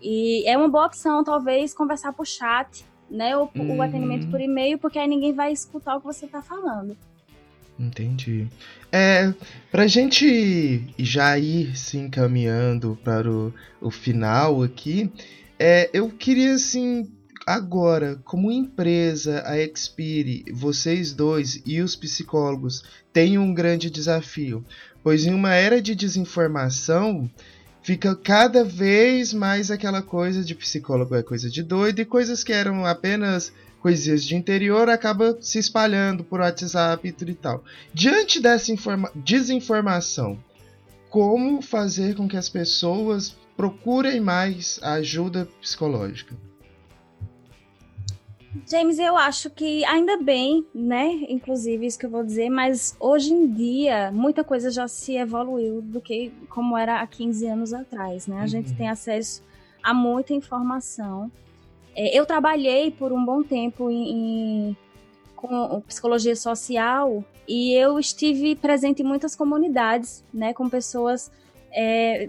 E 0.00 0.48
é 0.48 0.56
uma 0.56 0.68
boa 0.68 0.86
opção, 0.86 1.22
talvez, 1.22 1.74
conversar 1.74 2.14
por 2.14 2.26
chat, 2.26 2.82
né? 3.10 3.36
Ou 3.36 3.50
hum. 3.54 3.76
o 3.76 3.82
atendimento 3.82 4.30
por 4.30 4.40
e-mail, 4.40 4.78
porque 4.78 4.98
aí 4.98 5.06
ninguém 5.06 5.34
vai 5.34 5.52
escutar 5.52 5.96
o 5.96 6.00
que 6.00 6.06
você 6.06 6.24
está 6.24 6.40
falando. 6.40 6.96
Entendi. 7.82 8.46
É, 8.92 9.34
pra 9.70 9.88
gente 9.88 10.86
já 10.96 11.36
ir 11.36 11.76
se 11.76 11.98
encaminhando 11.98 12.96
para 13.02 13.28
o, 13.28 13.52
o 13.80 13.90
final 13.90 14.62
aqui, 14.62 15.10
é, 15.58 15.90
eu 15.92 16.08
queria 16.08 16.54
assim 16.54 17.10
agora, 17.44 18.20
como 18.24 18.52
empresa, 18.52 19.42
a 19.44 19.58
Expire, 19.58 20.44
vocês 20.52 21.12
dois 21.12 21.60
e 21.66 21.80
os 21.80 21.96
psicólogos 21.96 22.84
têm 23.12 23.36
um 23.36 23.52
grande 23.52 23.90
desafio, 23.90 24.64
pois 25.02 25.26
em 25.26 25.34
uma 25.34 25.52
era 25.52 25.82
de 25.82 25.96
desinformação 25.96 27.28
fica 27.82 28.14
cada 28.14 28.62
vez 28.62 29.34
mais 29.34 29.72
aquela 29.72 30.00
coisa 30.02 30.44
de 30.44 30.54
psicólogo 30.54 31.16
é 31.16 31.22
coisa 31.24 31.50
de 31.50 31.64
doido 31.64 31.98
e 31.98 32.04
coisas 32.04 32.44
que 32.44 32.52
eram 32.52 32.86
apenas 32.86 33.52
coisinhas 33.82 34.24
de 34.24 34.36
interior 34.36 34.88
acaba 34.88 35.36
se 35.40 35.58
espalhando 35.58 36.22
por 36.22 36.40
WhatsApp 36.40 37.06
e 37.08 37.34
tal. 37.34 37.64
Diante 37.92 38.40
dessa 38.40 38.72
desinformação, 39.16 40.38
como 41.10 41.60
fazer 41.60 42.14
com 42.14 42.28
que 42.28 42.36
as 42.36 42.48
pessoas 42.48 43.36
procurem 43.56 44.20
mais 44.20 44.78
ajuda 44.82 45.48
psicológica? 45.60 46.34
James, 48.70 48.98
eu 48.98 49.16
acho 49.16 49.50
que 49.50 49.84
ainda 49.84 50.18
bem, 50.18 50.66
né? 50.74 51.08
Inclusive, 51.28 51.86
isso 51.86 51.98
que 51.98 52.06
eu 52.06 52.10
vou 52.10 52.22
dizer, 52.22 52.50
mas 52.50 52.94
hoje 53.00 53.32
em 53.32 53.50
dia 53.50 54.12
muita 54.12 54.44
coisa 54.44 54.70
já 54.70 54.86
se 54.86 55.16
evoluiu 55.16 55.80
do 55.82 56.00
que 56.00 56.32
como 56.48 56.76
era 56.76 57.00
há 57.00 57.06
15 57.06 57.46
anos 57.46 57.72
atrás, 57.72 58.26
né? 58.26 58.36
A 58.36 58.40
uhum. 58.42 58.48
gente 58.48 58.74
tem 58.74 58.88
acesso 58.88 59.42
a 59.82 59.92
muita 59.92 60.34
informação. 60.34 61.30
É, 61.94 62.18
eu 62.18 62.24
trabalhei 62.26 62.90
por 62.90 63.12
um 63.12 63.24
bom 63.24 63.42
tempo 63.42 63.90
em, 63.90 64.10
em, 64.10 64.76
com 65.36 65.80
psicologia 65.82 66.36
social 66.36 67.24
e 67.46 67.72
eu 67.74 67.98
estive 67.98 68.56
presente 68.56 69.02
em 69.02 69.04
muitas 69.04 69.36
comunidades, 69.36 70.24
né? 70.32 70.52
Com 70.52 70.68
pessoas. 70.68 71.30
É, 71.74 72.28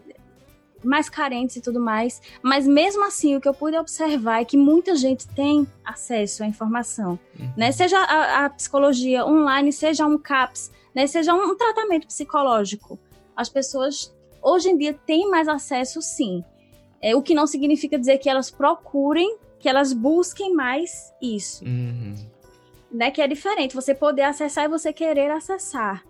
mais 0.84 1.10
carentes 1.10 1.56
e 1.56 1.62
tudo 1.62 1.80
mais. 1.80 2.22
Mas 2.42 2.68
mesmo 2.68 3.06
assim, 3.06 3.36
o 3.36 3.42
que 3.42 3.48
eu 3.48 3.54
pude 3.54 3.78
observar 3.78 4.42
é 4.42 4.46
que 4.46 4.58
muita 4.58 4.96
gente 4.96 5.28
tem 5.30 5.66
acesso 5.84 6.44
à 6.44 6.46
informação, 6.46 7.18
uhum. 7.40 7.54
né? 7.56 7.72
Seja 7.72 7.98
a, 7.98 8.46
a, 8.46 8.50
psicologia 8.50 9.26
online, 9.26 9.72
seja 9.72 10.06
um 10.06 10.18
CAPS, 10.18 10.72
né? 10.94 11.08
Seja 11.08 11.34
um, 11.34 11.52
um 11.52 11.56
tratamento 11.56 12.08
psicológico. 12.08 13.00
As 13.36 13.50
pessoas 13.50 14.14
hoje 14.42 14.70
em 14.70 14.78
dia 14.78 14.94
têm 14.94 15.30
mais 15.30 15.48
acesso, 15.48 16.02
sim. 16.02 16.44
É, 17.02 17.16
o 17.16 17.22
que 17.22 17.34
não 17.34 17.48
significa 17.48 17.98
dizer 17.98 18.18
que 18.18 18.30
elas 18.30 18.52
procurem, 18.52 19.38
que 19.64 19.70
elas 19.70 19.94
busquem 19.94 20.54
mais 20.54 21.14
isso. 21.22 21.64
Uhum. 21.64 22.16
Né? 22.92 23.10
Que 23.12 23.22
é 23.22 23.28
diferente. 23.30 23.74
Você 23.74 23.96
poder 23.96 24.24
acessar 24.24 24.66
e 24.66 24.68
você 24.68 24.92
querer 24.92 25.32
acessar. 25.32 26.04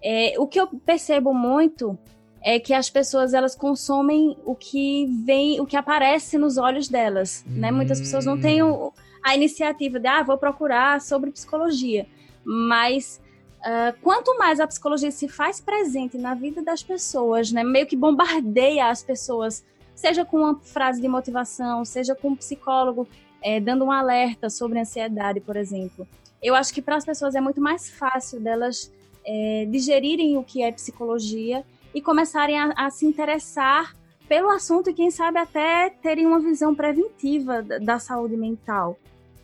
É, 0.00 0.34
o 0.38 0.46
que 0.46 0.60
eu 0.60 0.68
percebo 0.68 1.34
muito 1.34 1.98
é 2.40 2.60
que 2.60 2.72
as 2.72 2.88
pessoas 2.88 3.34
elas 3.34 3.56
consomem 3.56 4.38
o 4.44 4.54
que 4.54 5.06
vem, 5.24 5.60
o 5.60 5.66
que 5.66 5.76
aparece 5.76 6.38
nos 6.38 6.56
olhos 6.56 6.88
delas, 6.88 7.44
hum. 7.48 7.58
né? 7.58 7.72
Muitas 7.72 7.98
pessoas 7.98 8.24
não 8.24 8.40
têm 8.40 8.62
o, 8.62 8.92
a 9.24 9.34
iniciativa 9.34 9.98
de, 9.98 10.06
ah, 10.06 10.22
vou 10.22 10.38
procurar 10.38 11.00
sobre 11.00 11.32
psicologia, 11.32 12.06
mas 12.44 13.20
uh, 13.58 13.98
quanto 14.02 14.38
mais 14.38 14.60
a 14.60 14.68
psicologia 14.68 15.10
se 15.10 15.26
faz 15.26 15.60
presente 15.60 16.16
na 16.16 16.34
vida 16.34 16.62
das 16.62 16.80
pessoas, 16.80 17.50
né? 17.50 17.64
Meio 17.64 17.88
que 17.88 17.96
bombardeia 17.96 18.86
as 18.86 19.02
pessoas, 19.02 19.64
seja 19.94 20.24
com 20.24 20.38
uma 20.38 20.58
frase 20.60 21.00
de 21.00 21.08
motivação, 21.08 21.84
seja 21.84 22.14
com 22.14 22.30
um 22.30 22.36
psicólogo 22.36 23.08
é, 23.42 23.60
dando 23.60 23.84
um 23.84 23.92
alerta 23.92 24.48
sobre 24.48 24.80
ansiedade, 24.80 25.40
por 25.40 25.56
exemplo. 25.56 26.06
Eu 26.42 26.54
acho 26.54 26.72
que 26.72 26.82
para 26.82 26.96
as 26.96 27.04
pessoas 27.04 27.34
é 27.34 27.40
muito 27.40 27.60
mais 27.60 27.90
fácil 27.90 28.40
delas 28.40 28.92
é, 29.24 29.66
digerirem 29.70 30.36
o 30.36 30.42
que 30.42 30.62
é 30.62 30.72
psicologia 30.72 31.64
e 31.94 32.00
começarem 32.00 32.58
a, 32.58 32.72
a 32.76 32.90
se 32.90 33.06
interessar 33.06 33.94
pelo 34.28 34.50
assunto 34.50 34.90
e 34.90 34.94
quem 34.94 35.10
sabe 35.10 35.38
até 35.38 35.90
terem 35.90 36.26
uma 36.26 36.40
visão 36.40 36.74
preventiva 36.74 37.62
da, 37.62 37.78
da 37.78 37.98
saúde 37.98 38.36
mental. 38.36 38.98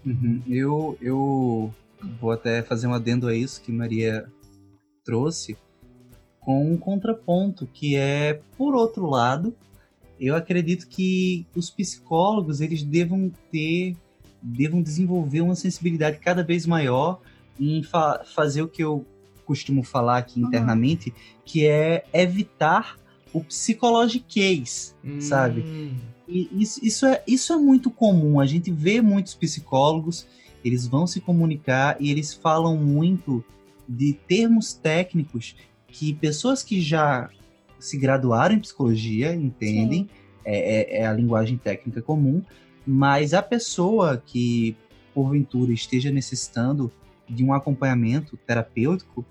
Uhum. 0.05 0.43
Eu, 0.49 0.99
eu 1.01 1.75
vou 2.19 2.31
até 2.31 2.63
fazer 2.63 2.87
um 2.87 2.95
adendo 2.95 3.29
a 3.29 3.35
isso 3.35 3.61
que 3.63 3.71
Maria 3.71 4.27
trouxe, 5.05 5.57
com 6.41 6.73
um 6.73 6.77
contraponto, 6.77 7.67
que 7.67 7.97
é, 7.97 8.41
por 8.57 8.75
outro 8.75 9.07
lado, 9.07 9.55
eu 10.21 10.37
acredito 10.37 10.87
que 10.87 11.47
os 11.57 11.71
psicólogos 11.71 12.61
eles 12.61 12.83
devam 12.83 13.33
ter, 13.51 13.97
devam 14.43 14.83
desenvolver 14.83 15.41
uma 15.41 15.55
sensibilidade 15.55 16.19
cada 16.19 16.45
vez 16.45 16.67
maior 16.67 17.21
em 17.59 17.83
fa 17.83 18.23
fazer 18.25 18.63
o 18.63 18.69
que 18.69 18.85
eu 18.85 19.07
costumo 19.47 19.83
falar 19.83 20.19
aqui 20.19 20.41
internamente, 20.41 21.13
que 21.45 21.67
é 21.67 22.05
evitar 22.13 22.97
o 23.33 23.43
psychologiquez, 23.43 24.95
hum. 25.05 25.21
sabe? 25.21 25.65
E 26.29 26.49
isso, 26.53 26.85
isso, 26.85 27.07
é, 27.07 27.23
isso 27.27 27.53
é 27.53 27.57
muito 27.57 27.91
comum. 27.91 28.39
A 28.39 28.47
gente 28.47 28.71
vê 28.71 29.01
muitos 29.01 29.35
psicólogos, 29.35 30.27
eles 30.65 30.87
vão 30.87 31.07
se 31.07 31.21
comunicar 31.21 31.97
e 31.99 32.11
eles 32.11 32.33
falam 32.33 32.77
muito 32.77 33.45
de 33.89 34.13
termos 34.13 34.73
técnicos 34.73 35.57
que 35.89 36.15
pessoas 36.15 36.63
que 36.63 36.81
já 36.81 37.29
se 37.81 37.97
graduaram 37.97 38.55
em 38.55 38.61
psicologia 38.61 39.35
entendem, 39.35 40.09
é, 40.45 40.99
é, 40.99 41.01
é, 41.01 41.07
a 41.07 41.13
linguagem 41.13 41.59
técnica 41.59 42.01
comum, 42.01 42.43
mas 42.87 43.35
a 43.35 43.43
pessoa 43.43 44.23
que 44.25 44.77
porventura 45.15 45.73
esteja 45.73 46.11
necessitando 46.11 46.91
de 47.29 47.45
um 47.45 47.53
acompanhamento 47.53 48.37
terapêutico, 48.47 49.25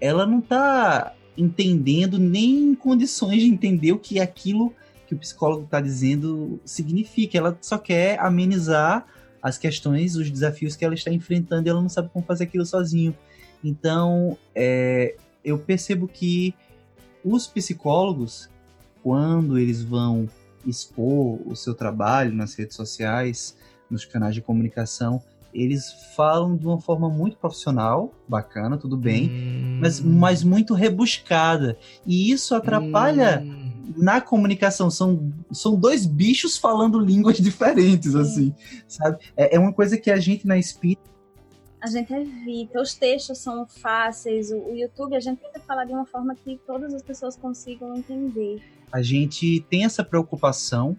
ela 0.00 0.26
não 0.26 0.40
está 0.40 1.14
entendendo 1.36 2.18
nem 2.18 2.70
em 2.70 2.74
condições 2.74 3.42
de 3.42 3.48
entender 3.48 3.92
o 3.92 3.98
que 3.98 4.20
aquilo 4.20 4.74
que 5.06 5.14
o 5.14 5.18
psicólogo 5.18 5.64
está 5.64 5.80
dizendo 5.80 6.60
significa. 6.64 7.38
Ela 7.38 7.56
só 7.60 7.78
quer 7.78 8.18
amenizar 8.20 9.06
as 9.42 9.58
questões, 9.58 10.16
os 10.16 10.30
desafios 10.30 10.76
que 10.76 10.84
ela 10.84 10.94
está 10.94 11.10
enfrentando 11.10 11.66
e 11.66 11.70
ela 11.70 11.80
não 11.80 11.88
sabe 11.88 12.08
como 12.12 12.24
fazer 12.24 12.44
aquilo 12.44 12.64
sozinho. 12.64 13.14
Então, 13.64 14.36
é, 14.54 15.16
eu 15.44 15.58
percebo 15.58 16.06
que 16.06 16.54
os 17.24 17.46
psicólogos, 17.46 18.48
quando 19.02 19.58
eles 19.58 19.82
vão 19.82 20.28
expor 20.66 21.40
o 21.46 21.56
seu 21.56 21.74
trabalho 21.74 22.34
nas 22.34 22.54
redes 22.54 22.76
sociais, 22.76 23.56
nos 23.90 24.04
canais 24.04 24.34
de 24.34 24.40
comunicação, 24.40 25.22
eles 25.52 25.92
falam 26.16 26.56
de 26.56 26.66
uma 26.66 26.80
forma 26.80 27.10
muito 27.10 27.36
profissional, 27.36 28.12
bacana, 28.26 28.78
tudo 28.78 28.96
bem, 28.96 29.28
hum. 29.30 29.78
mas, 29.80 30.00
mas 30.00 30.42
muito 30.42 30.72
rebuscada. 30.72 31.76
E 32.06 32.30
isso 32.30 32.54
atrapalha 32.54 33.42
hum. 33.44 33.92
na 33.96 34.20
comunicação. 34.20 34.90
São, 34.90 35.30
são 35.52 35.76
dois 35.76 36.06
bichos 36.06 36.56
falando 36.56 36.98
línguas 36.98 37.36
diferentes, 37.38 38.14
assim, 38.14 38.54
sabe? 38.88 39.18
É, 39.36 39.56
é 39.56 39.58
uma 39.58 39.72
coisa 39.72 39.98
que 39.98 40.10
a 40.10 40.18
gente 40.18 40.46
na 40.46 40.56
Espírita 40.56 41.11
a 41.82 41.88
gente 41.88 42.14
evita. 42.14 42.80
Os 42.80 42.94
textos 42.94 43.38
são 43.38 43.66
fáceis, 43.66 44.52
o, 44.52 44.56
o, 44.56 44.76
YouTube 44.76 45.16
a 45.16 45.20
gente 45.20 45.40
tenta 45.40 45.58
falar 45.58 45.84
de 45.84 45.92
uma 45.92 46.06
forma 46.06 46.32
que 46.32 46.58
todas 46.64 46.94
as 46.94 47.02
pessoas 47.02 47.36
consigam 47.36 47.96
entender. 47.96 48.62
A 48.92 49.02
gente 49.02 49.60
tem 49.68 49.84
essa 49.84 50.04
preocupação 50.04 50.96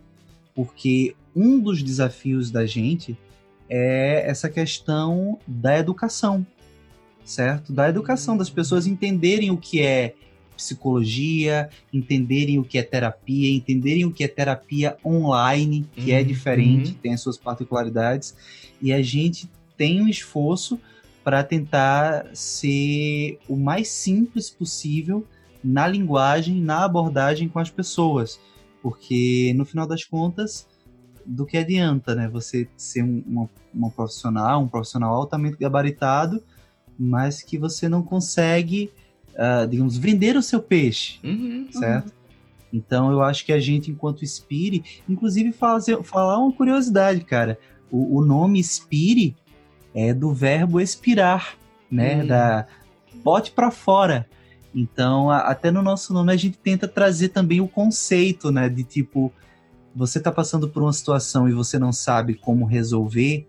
porque 0.53 1.15
um 1.33 1.57
dos 1.57 1.81
desafios 1.81 2.51
da 2.51 2.65
gente 2.65 3.17
é 3.69 4.29
essa 4.29 4.49
questão 4.49 5.39
da 5.47 5.79
educação. 5.79 6.45
certo? 7.23 7.71
Da 7.71 7.87
educação, 7.87 8.35
das 8.35 8.49
pessoas 8.49 8.85
entenderem 8.85 9.49
o 9.51 9.57
que 9.57 9.81
é 9.81 10.15
psicologia, 10.57 11.69
entenderem 11.93 12.59
o 12.59 12.63
que 12.63 12.77
é 12.77 12.83
terapia, 12.83 13.55
entenderem 13.55 14.03
o 14.03 14.11
que 14.11 14.23
é 14.23 14.27
terapia 14.27 14.97
online, 15.03 15.87
que 15.93 16.11
é 16.11 16.15
uhum, 16.15 16.19
é 16.19 16.23
diferente, 16.23 16.91
uhum. 16.91 16.97
tem 17.01 17.13
as 17.13 17.21
suas 17.21 17.37
particularidades, 17.37 18.35
e 18.81 18.91
a 18.91 19.01
gente 19.01 19.49
tem 19.77 20.01
um 20.01 20.07
esforço 20.07 20.79
para 21.23 21.43
tentar 21.43 22.27
ser 22.33 23.39
o 23.47 23.55
mais 23.55 23.87
simples 23.87 24.49
possível 24.49 25.25
na 25.63 25.87
linguagem, 25.87 26.61
na 26.61 26.83
abordagem 26.83 27.47
com 27.47 27.59
as 27.59 27.69
pessoas, 27.69 28.39
porque 28.81 29.53
no 29.55 29.63
final 29.63 29.87
das 29.87 30.03
contas, 30.03 30.67
do 31.25 31.45
que 31.45 31.57
adianta, 31.57 32.13
né? 32.13 32.27
Você 32.27 32.67
ser 32.75 33.03
um, 33.03 33.23
uma, 33.25 33.49
uma 33.73 33.89
profissional, 33.89 34.61
um 34.61 34.67
profissional 34.67 35.13
altamente 35.15 35.57
gabaritado, 35.57 36.43
mas 36.99 37.41
que 37.41 37.57
você 37.57 37.87
não 37.87 38.03
consegue 38.03 38.91
uh, 39.33 39.67
digamos, 39.67 39.97
vender 39.97 40.35
o 40.35 40.41
seu 40.41 40.61
peixe, 40.61 41.19
uhum, 41.23 41.67
certo? 41.71 42.07
Uhum. 42.07 42.23
Então 42.71 43.11
eu 43.11 43.21
acho 43.21 43.45
que 43.45 43.53
a 43.53 43.59
gente, 43.59 43.91
enquanto 43.91 44.25
Spire, 44.25 44.83
inclusive 45.07 45.51
fazer, 45.51 46.01
falar 46.03 46.39
uma 46.39 46.51
curiosidade, 46.51 47.23
cara. 47.23 47.59
O, 47.91 48.19
o 48.19 48.25
nome 48.25 48.63
Spire 48.63 49.35
é 49.93 50.13
do 50.13 50.33
verbo 50.33 50.79
expirar, 50.79 51.55
né? 51.89 52.21
Uhum. 52.21 52.27
Da 52.27 52.67
bote 53.23 53.51
para 53.51 53.71
fora. 53.71 54.27
Então, 54.73 55.29
a, 55.29 55.39
até 55.39 55.69
no 55.71 55.81
nosso 55.81 56.13
nome 56.13 56.33
a 56.33 56.35
gente 56.35 56.57
tenta 56.57 56.87
trazer 56.87 57.29
também 57.29 57.61
o 57.61 57.67
conceito, 57.67 58.51
né? 58.51 58.67
De 58.69 58.83
tipo, 58.83 59.31
você 59.95 60.19
tá 60.19 60.31
passando 60.31 60.67
por 60.67 60.81
uma 60.81 60.93
situação 60.93 61.47
e 61.47 61.53
você 61.53 61.77
não 61.77 61.91
sabe 61.91 62.33
como 62.33 62.65
resolver, 62.65 63.47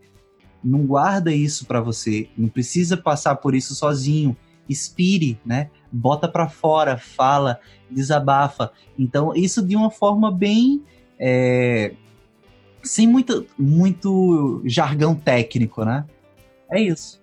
não 0.62 0.86
guarda 0.86 1.32
isso 1.32 1.66
para 1.66 1.80
você. 1.80 2.28
Não 2.36 2.48
precisa 2.48 2.96
passar 2.96 3.36
por 3.36 3.54
isso 3.54 3.74
sozinho 3.74 4.36
expire, 4.68 5.38
né? 5.44 5.70
Bota 5.92 6.28
para 6.28 6.48
fora, 6.48 6.96
fala, 6.96 7.58
desabafa. 7.90 8.72
Então, 8.98 9.34
isso 9.34 9.62
de 9.62 9.76
uma 9.76 9.90
forma 9.90 10.30
bem. 10.30 10.82
É, 11.18 11.94
sem 12.82 13.06
muito, 13.06 13.46
muito 13.58 14.62
jargão 14.66 15.14
técnico, 15.14 15.84
né? 15.84 16.04
É 16.74 16.80
isso. 16.80 17.22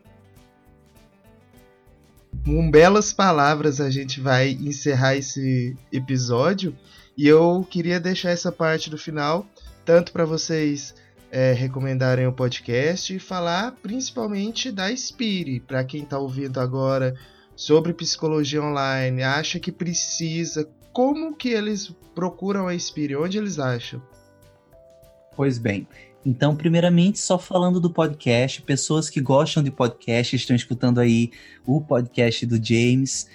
Com 2.46 2.72
belas 2.72 3.12
palavras 3.12 3.82
a 3.82 3.90
gente 3.90 4.22
vai 4.22 4.52
encerrar 4.52 5.18
esse 5.18 5.76
episódio 5.92 6.74
e 7.18 7.28
eu 7.28 7.68
queria 7.70 8.00
deixar 8.00 8.30
essa 8.30 8.50
parte 8.50 8.90
do 8.90 8.98
final 8.98 9.46
tanto 9.84 10.14
para 10.14 10.24
vocês 10.24 10.96
é, 11.30 11.52
recomendarem 11.52 12.26
o 12.28 12.32
podcast 12.32 13.14
e 13.14 13.20
falar 13.20 13.74
principalmente 13.84 14.72
da 14.72 14.96
Spire. 14.96 15.60
Para 15.60 15.84
quem 15.84 16.04
está 16.04 16.18
ouvindo 16.18 16.58
agora 16.58 17.14
sobre 17.54 17.94
psicologia 17.94 18.64
online, 18.64 19.22
acha 19.22 19.60
que 19.60 19.72
precisa, 19.72 20.66
como 20.94 21.36
que 21.36 21.50
eles 21.50 21.94
procuram 22.16 22.70
a 22.70 22.80
Spire? 22.80 23.18
Onde 23.18 23.38
eles 23.38 23.60
acham? 23.60 24.02
Pois 25.36 25.58
bem, 25.58 25.86
então, 26.26 26.56
primeiramente, 26.56 27.20
só 27.20 27.40
falando 27.40 27.80
do 27.80 27.90
podcast, 27.90 28.62
pessoas 28.62 29.10
que 29.10 29.20
gostam 29.20 29.64
de 29.64 29.72
podcast 29.72 30.36
estão 30.36 30.56
escutando 30.56 31.00
aí 31.00 31.32
o 31.66 31.82
podcast 31.82 32.46
do 32.46 32.64
James. 32.64 33.28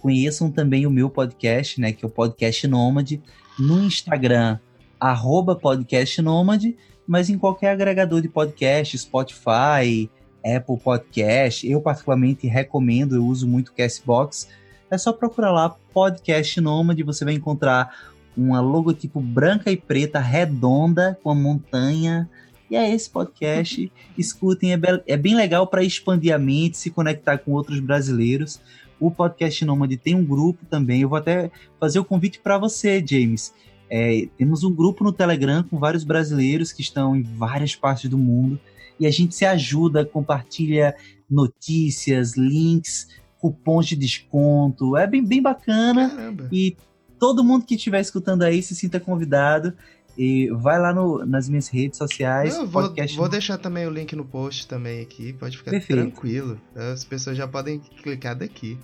Conheçam 0.00 0.50
também 0.50 0.86
o 0.86 0.90
meu 0.90 1.08
podcast, 1.08 1.80
né, 1.80 1.92
que 1.92 2.04
é 2.04 2.08
o 2.08 2.10
Podcast 2.10 2.68
Nômade, 2.68 3.22
no 3.58 3.82
Instagram, 3.82 4.58
arroba 5.00 5.56
Podcast 5.56 6.20
Nômade, 6.20 6.76
mas 7.06 7.30
em 7.30 7.38
qualquer 7.38 7.70
agregador 7.70 8.20
de 8.20 8.28
podcast, 8.28 8.98
Spotify, 8.98 10.10
Apple 10.44 10.78
Podcast. 10.78 11.66
Eu, 11.66 11.80
particularmente, 11.80 12.46
recomendo, 12.46 13.14
eu 13.14 13.24
uso 13.24 13.48
muito 13.48 13.68
o 13.68 13.72
Castbox. 13.72 14.48
É 14.90 14.98
só 14.98 15.14
procurar 15.14 15.50
lá 15.50 15.70
Podcast 15.70 16.60
Nômade, 16.60 17.02
você 17.02 17.24
vai 17.24 17.32
encontrar 17.32 18.12
uma 18.36 18.60
logotipo 18.60 19.20
branca 19.20 19.70
e 19.70 19.76
preta 19.76 20.18
redonda 20.18 21.18
com 21.22 21.30
a 21.30 21.34
montanha. 21.34 22.28
E 22.70 22.76
é 22.76 22.92
esse 22.92 23.08
podcast. 23.08 23.90
Escutem, 24.18 24.72
é, 24.72 24.76
be 24.76 25.02
é 25.06 25.16
bem 25.16 25.34
legal 25.34 25.66
para 25.66 25.82
expandir 25.82 26.34
a 26.34 26.38
mente, 26.38 26.76
se 26.76 26.90
conectar 26.90 27.38
com 27.38 27.52
outros 27.52 27.80
brasileiros. 27.80 28.60
O 28.98 29.10
Podcast 29.10 29.64
Nômade 29.64 29.96
tem 29.96 30.14
um 30.14 30.24
grupo 30.24 30.64
também. 30.66 31.02
Eu 31.02 31.08
vou 31.08 31.18
até 31.18 31.50
fazer 31.78 31.98
o 31.98 32.04
convite 32.04 32.40
para 32.40 32.58
você, 32.58 33.04
James. 33.06 33.52
É, 33.90 34.26
temos 34.38 34.64
um 34.64 34.74
grupo 34.74 35.04
no 35.04 35.12
Telegram 35.12 35.62
com 35.62 35.78
vários 35.78 36.04
brasileiros 36.04 36.72
que 36.72 36.80
estão 36.80 37.14
em 37.14 37.22
várias 37.22 37.76
partes 37.76 38.08
do 38.08 38.16
mundo 38.16 38.58
e 38.98 39.06
a 39.06 39.10
gente 39.10 39.34
se 39.34 39.44
ajuda, 39.44 40.04
compartilha 40.04 40.94
notícias, 41.28 42.36
links, 42.36 43.08
cupons 43.38 43.86
de 43.86 43.96
desconto. 43.96 44.96
É 44.96 45.06
bem, 45.06 45.24
bem 45.24 45.42
bacana. 45.42 46.10
Caramba. 46.10 46.48
E 46.52 46.76
todo 47.24 47.42
mundo 47.42 47.64
que 47.64 47.74
estiver 47.74 48.02
escutando 48.02 48.42
aí 48.42 48.62
se 48.62 48.74
sinta 48.74 49.00
convidado. 49.00 49.72
E 50.16 50.48
vai 50.50 50.78
lá 50.78 50.92
no, 50.92 51.24
nas 51.24 51.48
minhas 51.48 51.68
redes 51.68 51.96
sociais. 51.96 52.54
Eu 52.54 52.66
vou, 52.66 52.82
podcast... 52.82 53.16
vou 53.16 53.28
deixar 53.28 53.56
também 53.56 53.86
o 53.86 53.90
link 53.90 54.14
no 54.14 54.26
post 54.26 54.68
também 54.68 55.00
aqui. 55.00 55.32
Pode 55.32 55.56
ficar 55.56 55.70
Perfeito. 55.70 56.02
tranquilo. 56.02 56.60
As 56.76 57.02
pessoas 57.02 57.36
já 57.36 57.48
podem 57.48 57.80
clicar 57.80 58.36
daqui. 58.36 58.78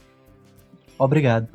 Obrigado. 0.98 1.48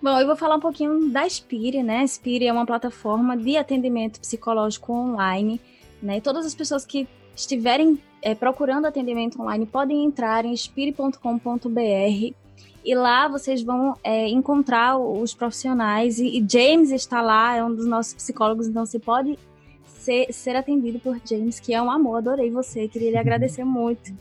Bom, 0.00 0.18
eu 0.18 0.26
vou 0.26 0.36
falar 0.36 0.56
um 0.56 0.60
pouquinho 0.60 1.10
da 1.10 1.28
Spire, 1.28 1.82
né? 1.82 2.06
Spire 2.06 2.46
é 2.46 2.52
uma 2.52 2.64
plataforma 2.64 3.36
de 3.36 3.56
atendimento 3.56 4.20
psicológico 4.20 4.92
online, 4.92 5.60
né? 6.00 6.18
E 6.18 6.20
todas 6.20 6.46
as 6.46 6.54
pessoas 6.54 6.86
que 6.86 7.08
estiverem 7.36 7.98
é, 8.22 8.34
procurando 8.34 8.86
atendimento 8.86 9.42
online, 9.42 9.66
podem 9.66 10.04
entrar 10.04 10.44
em 10.44 10.54
spire.com.br 10.54 12.43
e 12.84 12.94
lá 12.94 13.28
vocês 13.28 13.62
vão 13.62 13.94
é, 14.02 14.28
encontrar 14.28 14.98
os 14.98 15.34
profissionais. 15.34 16.18
E, 16.18 16.38
e, 16.38 16.46
James 16.48 16.90
está 16.90 17.22
lá, 17.22 17.56
é 17.56 17.64
um 17.64 17.74
dos 17.74 17.86
nossos 17.86 18.14
psicólogos, 18.14 18.68
então 18.68 18.84
você 18.84 18.98
pode 18.98 19.38
ser, 19.86 20.32
ser 20.32 20.54
atendido 20.56 20.98
por 20.98 21.18
James, 21.24 21.58
que 21.58 21.72
é 21.72 21.80
um 21.80 21.90
amor, 21.90 22.18
adorei 22.18 22.50
você, 22.50 22.86
queria 22.86 23.10
lhe 23.10 23.16
agradecer 23.16 23.64
muito 23.64 24.12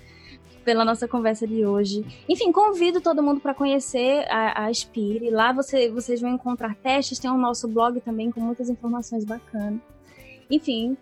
pela 0.64 0.86
nossa 0.86 1.08
conversa 1.08 1.46
de 1.46 1.66
hoje. 1.66 2.06
Enfim, 2.28 2.52
convido 2.52 3.02
todo 3.02 3.22
mundo 3.22 3.42
para 3.42 3.54
conhecer 3.54 4.26
a, 4.30 4.68
a. 4.68 4.72
Lá 5.30 5.52
você, 5.52 5.90
vocês 5.90 6.22
vão 6.22 6.32
encontrar 6.32 6.76
testes, 6.76 7.20
tem 7.20 7.30
o 7.30 7.38
nosso 7.38 7.68
blog 7.68 8.00
também 8.00 8.32
com 8.32 8.40
muitas 8.40 8.70
informações 8.70 9.26
bacanas. 9.26 9.82
Enfim, 10.50 10.96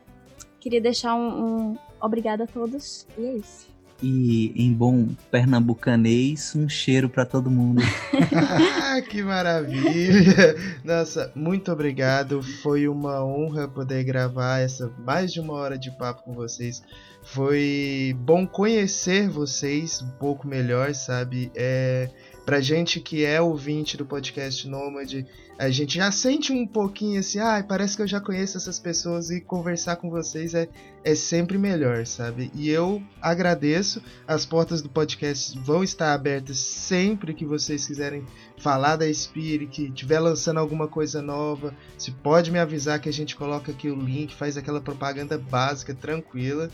queria 0.60 0.82
deixar 0.82 1.14
um, 1.14 1.72
um 1.72 1.78
Obrigada 2.02 2.46
a 2.46 2.48
todos. 2.48 3.06
E 3.18 3.26
é 3.26 3.34
isso. 3.36 3.70
E 4.02 4.52
em 4.56 4.74
bom 4.74 5.10
pernambucanês, 5.30 6.56
um 6.56 6.68
cheiro 6.68 7.08
para 7.08 7.26
todo 7.26 7.52
mundo. 7.52 7.82
que 9.10 9.22
maravilha! 9.22 10.56
Nossa, 10.84 11.32
muito 11.36 11.72
obrigado. 11.72 12.42
Foi 12.42 12.88
uma 12.88 13.24
honra 13.24 13.68
poder 13.68 14.04
gravar 14.04 14.60
essa 14.60 14.92
mais 15.06 15.32
de 15.32 15.40
uma 15.40 15.54
hora 15.54 15.78
de 15.78 15.92
papo 15.92 16.24
com 16.24 16.34
vocês. 16.34 16.82
Foi 17.24 18.16
bom 18.20 18.48
conhecer 18.48 19.30
vocês 19.30 20.02
um 20.02 20.10
pouco 20.12 20.48
melhor, 20.48 20.94
sabe? 20.96 21.52
É, 21.56 22.10
pra 22.46 22.60
gente 22.60 23.00
que 23.00 23.24
é 23.24 23.40
ouvinte 23.40 23.96
do 23.96 24.06
podcast 24.06 24.68
Nômade, 24.68 25.26
a 25.62 25.70
gente 25.70 25.98
já 25.98 26.12
sente 26.12 26.52
um 26.52 26.66
pouquinho 26.66 27.20
assim, 27.20 27.38
ah, 27.38 27.64
parece 27.68 27.96
que 27.96 28.02
eu 28.02 28.08
já 28.08 28.20
conheço 28.20 28.58
essas 28.58 28.80
pessoas 28.80 29.30
e 29.30 29.40
conversar 29.40 29.98
com 29.98 30.10
vocês 30.10 30.56
é, 30.56 30.68
é 31.04 31.14
sempre 31.14 31.56
melhor, 31.56 32.04
sabe? 32.08 32.52
E 32.56 32.68
eu 32.68 33.00
agradeço, 33.22 34.02
as 34.28 34.44
portas 34.44 34.82
do 34.82 34.90
podcast 34.90 35.58
vão 35.60 35.84
estar 35.84 36.14
abertas 36.14 36.58
sempre 36.58 37.34
que 37.36 37.46
vocês 37.46 37.86
quiserem 37.86 38.26
falar 38.58 38.96
da 38.96 39.14
Spirit, 39.14 39.68
que 39.68 39.84
estiver 39.84 40.20
lançando 40.20 40.60
alguma 40.60 40.88
coisa 40.88 41.22
nova, 41.22 41.76
se 41.96 42.10
pode 42.10 42.50
me 42.50 42.58
avisar 42.58 43.00
que 43.00 43.10
a 43.10 43.14
gente 43.14 43.36
coloca 43.36 43.72
aqui 43.72 43.88
o 43.88 43.96
link, 43.96 44.34
faz 44.34 44.58
aquela 44.58 44.82
propaganda 44.82 45.38
básica, 45.38 45.94
tranquila. 45.94 46.72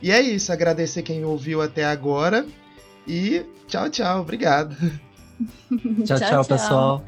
E 0.00 0.12
é 0.12 0.20
isso, 0.20 0.52
agradecer 0.52 1.02
quem 1.02 1.24
ouviu 1.24 1.60
até 1.60 1.84
agora 1.84 2.46
e 3.04 3.44
tchau, 3.66 3.90
tchau, 3.90 4.20
obrigado. 4.20 4.76
tchau, 6.04 6.18
tchau, 6.18 6.28
tchau, 6.28 6.44
pessoal. 6.44 7.02